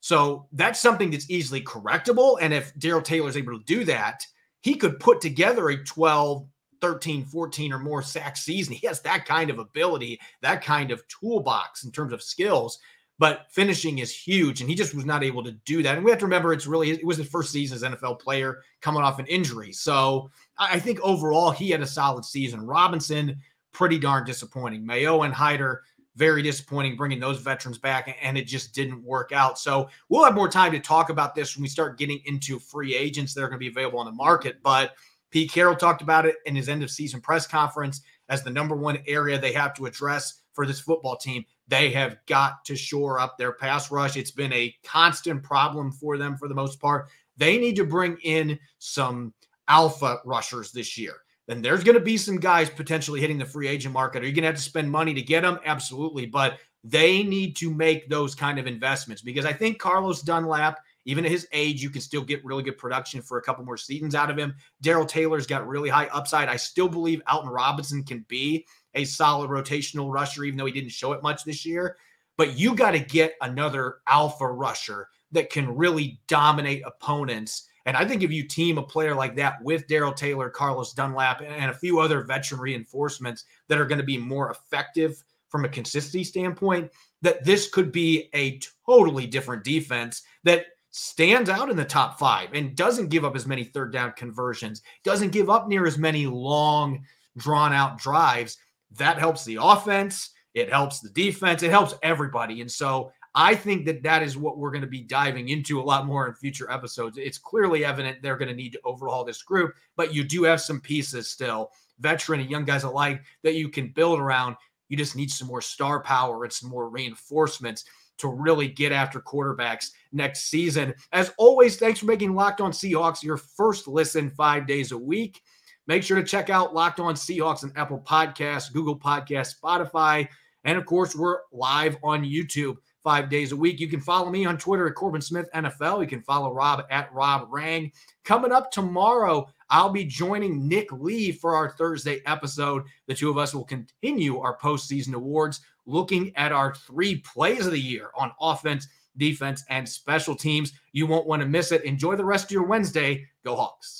So 0.00 0.46
that's 0.52 0.80
something 0.80 1.10
that's 1.10 1.30
easily 1.30 1.60
correctable. 1.60 2.38
And 2.40 2.54
if 2.54 2.76
Darrell 2.78 3.02
Taylor 3.02 3.28
is 3.28 3.36
able 3.36 3.58
to 3.58 3.64
do 3.64 3.84
that, 3.84 4.26
he 4.62 4.74
could 4.74 4.98
put 4.98 5.20
together 5.20 5.68
a 5.68 5.84
12, 5.84 6.46
13, 6.80 7.24
14 7.24 7.72
or 7.72 7.78
more 7.78 8.02
sack 8.02 8.36
season. 8.36 8.74
He 8.74 8.86
has 8.86 9.00
that 9.02 9.26
kind 9.26 9.50
of 9.50 9.58
ability, 9.58 10.18
that 10.40 10.62
kind 10.64 10.90
of 10.90 11.06
toolbox 11.08 11.84
in 11.84 11.92
terms 11.92 12.12
of 12.12 12.22
skills. 12.22 12.78
But 13.18 13.48
finishing 13.50 13.98
is 13.98 14.16
huge, 14.16 14.62
and 14.62 14.70
he 14.70 14.74
just 14.74 14.94
was 14.94 15.04
not 15.04 15.22
able 15.22 15.44
to 15.44 15.52
do 15.66 15.82
that. 15.82 15.96
And 15.96 16.04
we 16.04 16.10
have 16.10 16.20
to 16.20 16.24
remember 16.24 16.54
it's 16.54 16.66
really 16.66 16.90
it 16.90 17.04
was 17.04 17.18
his 17.18 17.28
first 17.28 17.52
season 17.52 17.76
as 17.76 17.82
NFL 17.82 18.18
player 18.18 18.62
coming 18.80 19.02
off 19.02 19.18
an 19.18 19.26
injury. 19.26 19.72
So 19.72 20.30
I 20.56 20.78
think 20.80 21.00
overall 21.02 21.50
he 21.50 21.68
had 21.68 21.82
a 21.82 21.86
solid 21.86 22.24
season. 22.24 22.66
Robinson, 22.66 23.36
pretty 23.72 23.98
darn 23.98 24.24
disappointing. 24.24 24.86
Mayo 24.86 25.20
and 25.22 25.34
Hyder, 25.34 25.82
very 26.20 26.42
disappointing 26.42 26.96
bringing 26.96 27.18
those 27.18 27.40
veterans 27.40 27.78
back, 27.78 28.14
and 28.20 28.36
it 28.36 28.44
just 28.44 28.74
didn't 28.74 29.02
work 29.02 29.32
out. 29.32 29.58
So 29.58 29.88
we'll 30.10 30.22
have 30.22 30.34
more 30.34 30.50
time 30.50 30.70
to 30.72 30.78
talk 30.78 31.08
about 31.08 31.34
this 31.34 31.56
when 31.56 31.62
we 31.62 31.68
start 31.68 31.98
getting 31.98 32.20
into 32.26 32.58
free 32.58 32.94
agents 32.94 33.32
that 33.32 33.40
are 33.40 33.48
going 33.48 33.58
to 33.58 33.58
be 33.58 33.68
available 33.68 34.00
on 34.00 34.04
the 34.04 34.12
market. 34.12 34.62
But 34.62 34.92
Pete 35.30 35.50
Carroll 35.50 35.76
talked 35.76 36.02
about 36.02 36.26
it 36.26 36.36
in 36.44 36.54
his 36.54 36.68
end 36.68 36.82
of 36.82 36.90
season 36.90 37.22
press 37.22 37.46
conference 37.46 38.02
as 38.28 38.42
the 38.42 38.50
number 38.50 38.76
one 38.76 38.98
area 39.06 39.38
they 39.38 39.54
have 39.54 39.72
to 39.76 39.86
address 39.86 40.42
for 40.52 40.66
this 40.66 40.78
football 40.78 41.16
team. 41.16 41.42
They 41.68 41.90
have 41.92 42.18
got 42.26 42.66
to 42.66 42.76
shore 42.76 43.18
up 43.18 43.38
their 43.38 43.52
pass 43.52 43.90
rush. 43.90 44.18
It's 44.18 44.30
been 44.30 44.52
a 44.52 44.74
constant 44.84 45.42
problem 45.42 45.90
for 45.90 46.18
them 46.18 46.36
for 46.36 46.48
the 46.48 46.54
most 46.54 46.82
part. 46.82 47.08
They 47.38 47.56
need 47.56 47.76
to 47.76 47.84
bring 47.84 48.18
in 48.24 48.58
some 48.78 49.32
alpha 49.68 50.18
rushers 50.26 50.70
this 50.70 50.98
year. 50.98 51.14
Then 51.50 51.62
there's 51.62 51.84
going 51.84 51.96
to 51.96 52.04
be 52.04 52.16
some 52.16 52.38
guys 52.38 52.70
potentially 52.70 53.20
hitting 53.20 53.38
the 53.38 53.44
free 53.44 53.68
agent 53.68 53.92
market. 53.92 54.22
Are 54.22 54.26
you 54.26 54.32
going 54.32 54.42
to 54.42 54.48
have 54.48 54.56
to 54.56 54.62
spend 54.62 54.90
money 54.90 55.14
to 55.14 55.22
get 55.22 55.42
them? 55.42 55.58
Absolutely. 55.64 56.26
But 56.26 56.58
they 56.84 57.22
need 57.22 57.56
to 57.56 57.74
make 57.74 58.08
those 58.08 58.34
kind 58.34 58.58
of 58.58 58.66
investments 58.66 59.20
because 59.20 59.44
I 59.44 59.52
think 59.52 59.78
Carlos 59.78 60.22
Dunlap 60.22 60.78
even 61.04 61.24
at 61.24 61.30
his 61.30 61.48
age, 61.52 61.82
you 61.82 61.90
can 61.90 62.00
still 62.00 62.22
get 62.22 62.44
really 62.44 62.62
good 62.62 62.78
production 62.78 63.22
for 63.22 63.38
a 63.38 63.42
couple 63.42 63.64
more 63.64 63.76
seasons 63.76 64.14
out 64.14 64.30
of 64.30 64.38
him. 64.38 64.54
Darrell 64.82 65.06
Taylor's 65.06 65.46
got 65.46 65.66
really 65.66 65.88
high 65.88 66.06
upside. 66.06 66.48
I 66.48 66.56
still 66.56 66.88
believe 66.88 67.22
Alton 67.26 67.50
Robinson 67.50 68.04
can 68.04 68.24
be 68.28 68.66
a 68.94 69.04
solid 69.04 69.50
rotational 69.50 70.12
rusher, 70.12 70.44
even 70.44 70.58
though 70.58 70.66
he 70.66 70.72
didn't 70.72 70.90
show 70.90 71.12
it 71.12 71.22
much 71.22 71.44
this 71.44 71.64
year. 71.64 71.96
But 72.36 72.58
you 72.58 72.74
got 72.74 72.92
to 72.92 72.98
get 72.98 73.34
another 73.40 73.98
alpha 74.06 74.46
rusher 74.46 75.08
that 75.32 75.50
can 75.50 75.74
really 75.74 76.20
dominate 76.26 76.82
opponents. 76.86 77.68
And 77.86 77.96
I 77.96 78.04
think 78.04 78.22
if 78.22 78.30
you 78.30 78.46
team 78.46 78.78
a 78.78 78.82
player 78.82 79.14
like 79.14 79.34
that 79.36 79.62
with 79.62 79.86
Darrell 79.88 80.12
Taylor, 80.12 80.50
Carlos 80.50 80.92
Dunlap, 80.92 81.40
and 81.40 81.70
a 81.70 81.74
few 81.74 82.00
other 82.00 82.22
veteran 82.22 82.60
reinforcements 82.60 83.44
that 83.68 83.78
are 83.78 83.86
going 83.86 83.98
to 83.98 84.04
be 84.04 84.18
more 84.18 84.50
effective 84.50 85.22
from 85.48 85.64
a 85.64 85.68
consistency 85.68 86.24
standpoint, 86.24 86.90
that 87.22 87.44
this 87.44 87.68
could 87.68 87.90
be 87.90 88.28
a 88.34 88.60
totally 88.86 89.26
different 89.26 89.64
defense 89.64 90.22
that 90.44 90.66
stands 90.90 91.48
out 91.48 91.70
in 91.70 91.76
the 91.76 91.84
top 91.84 92.18
five 92.18 92.52
and 92.52 92.76
doesn't 92.76 93.08
give 93.08 93.24
up 93.24 93.36
as 93.36 93.46
many 93.46 93.64
third 93.64 93.92
down 93.92 94.12
conversions, 94.16 94.82
doesn't 95.04 95.30
give 95.30 95.48
up 95.48 95.68
near 95.68 95.86
as 95.86 95.98
many 95.98 96.26
long, 96.26 97.04
drawn 97.36 97.72
out 97.72 97.98
drives. 97.98 98.58
That 98.96 99.18
helps 99.18 99.44
the 99.44 99.58
offense. 99.60 100.30
It 100.54 100.70
helps 100.70 101.00
the 101.00 101.10
defense. 101.10 101.62
It 101.62 101.70
helps 101.70 101.94
everybody. 102.02 102.60
And 102.60 102.70
so 102.70 103.12
I 103.34 103.54
think 103.54 103.86
that 103.86 104.02
that 104.02 104.22
is 104.22 104.36
what 104.36 104.58
we're 104.58 104.72
going 104.72 104.80
to 104.82 104.88
be 104.88 105.02
diving 105.02 105.50
into 105.50 105.80
a 105.80 105.82
lot 105.82 106.06
more 106.06 106.26
in 106.26 106.34
future 106.34 106.70
episodes. 106.70 107.16
It's 107.16 107.38
clearly 107.38 107.84
evident 107.84 108.22
they're 108.22 108.36
going 108.36 108.48
to 108.48 108.54
need 108.54 108.72
to 108.72 108.80
overhaul 108.84 109.24
this 109.24 109.42
group, 109.42 109.74
but 109.96 110.12
you 110.12 110.24
do 110.24 110.42
have 110.44 110.60
some 110.60 110.80
pieces 110.80 111.30
still, 111.30 111.70
veteran 112.00 112.40
and 112.40 112.50
young 112.50 112.64
guys 112.64 112.82
alike, 112.82 113.22
that 113.44 113.54
you 113.54 113.68
can 113.68 113.88
build 113.88 114.18
around. 114.18 114.56
You 114.88 114.96
just 114.96 115.14
need 115.14 115.30
some 115.30 115.46
more 115.46 115.62
star 115.62 116.02
power 116.02 116.42
and 116.42 116.52
some 116.52 116.70
more 116.70 116.88
reinforcements 116.88 117.84
to 118.18 118.28
really 118.28 118.68
get 118.68 118.90
after 118.92 119.20
quarterbacks 119.20 119.90
next 120.12 120.50
season. 120.50 120.92
As 121.12 121.32
always, 121.38 121.76
thanks 121.76 122.00
for 122.00 122.06
making 122.06 122.34
Locked 122.34 122.60
On 122.60 122.72
Seahawks 122.72 123.22
your 123.22 123.36
first 123.36 123.86
listen 123.86 124.28
five 124.30 124.66
days 124.66 124.92
a 124.92 124.98
week. 124.98 125.40
Make 125.86 126.02
sure 126.02 126.20
to 126.20 126.26
check 126.26 126.50
out 126.50 126.74
Locked 126.74 127.00
On 127.00 127.14
Seahawks 127.14 127.62
and 127.62 127.72
Apple 127.76 128.00
Podcasts, 128.00 128.72
Google 128.72 128.98
Podcasts, 128.98 129.54
Spotify, 129.58 130.28
and 130.64 130.76
of 130.76 130.84
course, 130.84 131.16
we're 131.16 131.38
live 131.52 131.96
on 132.02 132.22
YouTube 132.22 132.76
five 133.02 133.28
days 133.30 133.52
a 133.52 133.56
week. 133.56 133.80
You 133.80 133.88
can 133.88 134.00
follow 134.00 134.30
me 134.30 134.44
on 134.44 134.58
Twitter 134.58 134.86
at 134.88 134.94
Corbin 134.94 135.20
Smith 135.20 135.48
NFL. 135.54 136.00
You 136.00 136.06
can 136.06 136.22
follow 136.22 136.52
Rob 136.52 136.84
at 136.90 137.12
Rob 137.12 137.48
Rang. 137.50 137.92
Coming 138.24 138.52
up 138.52 138.70
tomorrow, 138.70 139.48
I'll 139.70 139.90
be 139.90 140.04
joining 140.04 140.68
Nick 140.68 140.92
Lee 140.92 141.32
for 141.32 141.54
our 141.54 141.70
Thursday 141.70 142.20
episode. 142.26 142.82
The 143.06 143.14
two 143.14 143.30
of 143.30 143.38
us 143.38 143.54
will 143.54 143.64
continue 143.64 144.38
our 144.38 144.58
postseason 144.58 145.14
awards, 145.14 145.60
looking 145.86 146.32
at 146.36 146.52
our 146.52 146.74
three 146.74 147.16
plays 147.16 147.66
of 147.66 147.72
the 147.72 147.80
year 147.80 148.10
on 148.16 148.32
offense, 148.40 148.88
defense, 149.16 149.64
and 149.70 149.88
special 149.88 150.34
teams. 150.34 150.72
You 150.92 151.06
won't 151.06 151.26
want 151.26 151.42
to 151.42 151.48
miss 151.48 151.72
it. 151.72 151.84
Enjoy 151.84 152.16
the 152.16 152.24
rest 152.24 152.46
of 152.46 152.50
your 152.50 152.66
Wednesday. 152.66 153.26
Go 153.44 153.56
Hawks. 153.56 153.98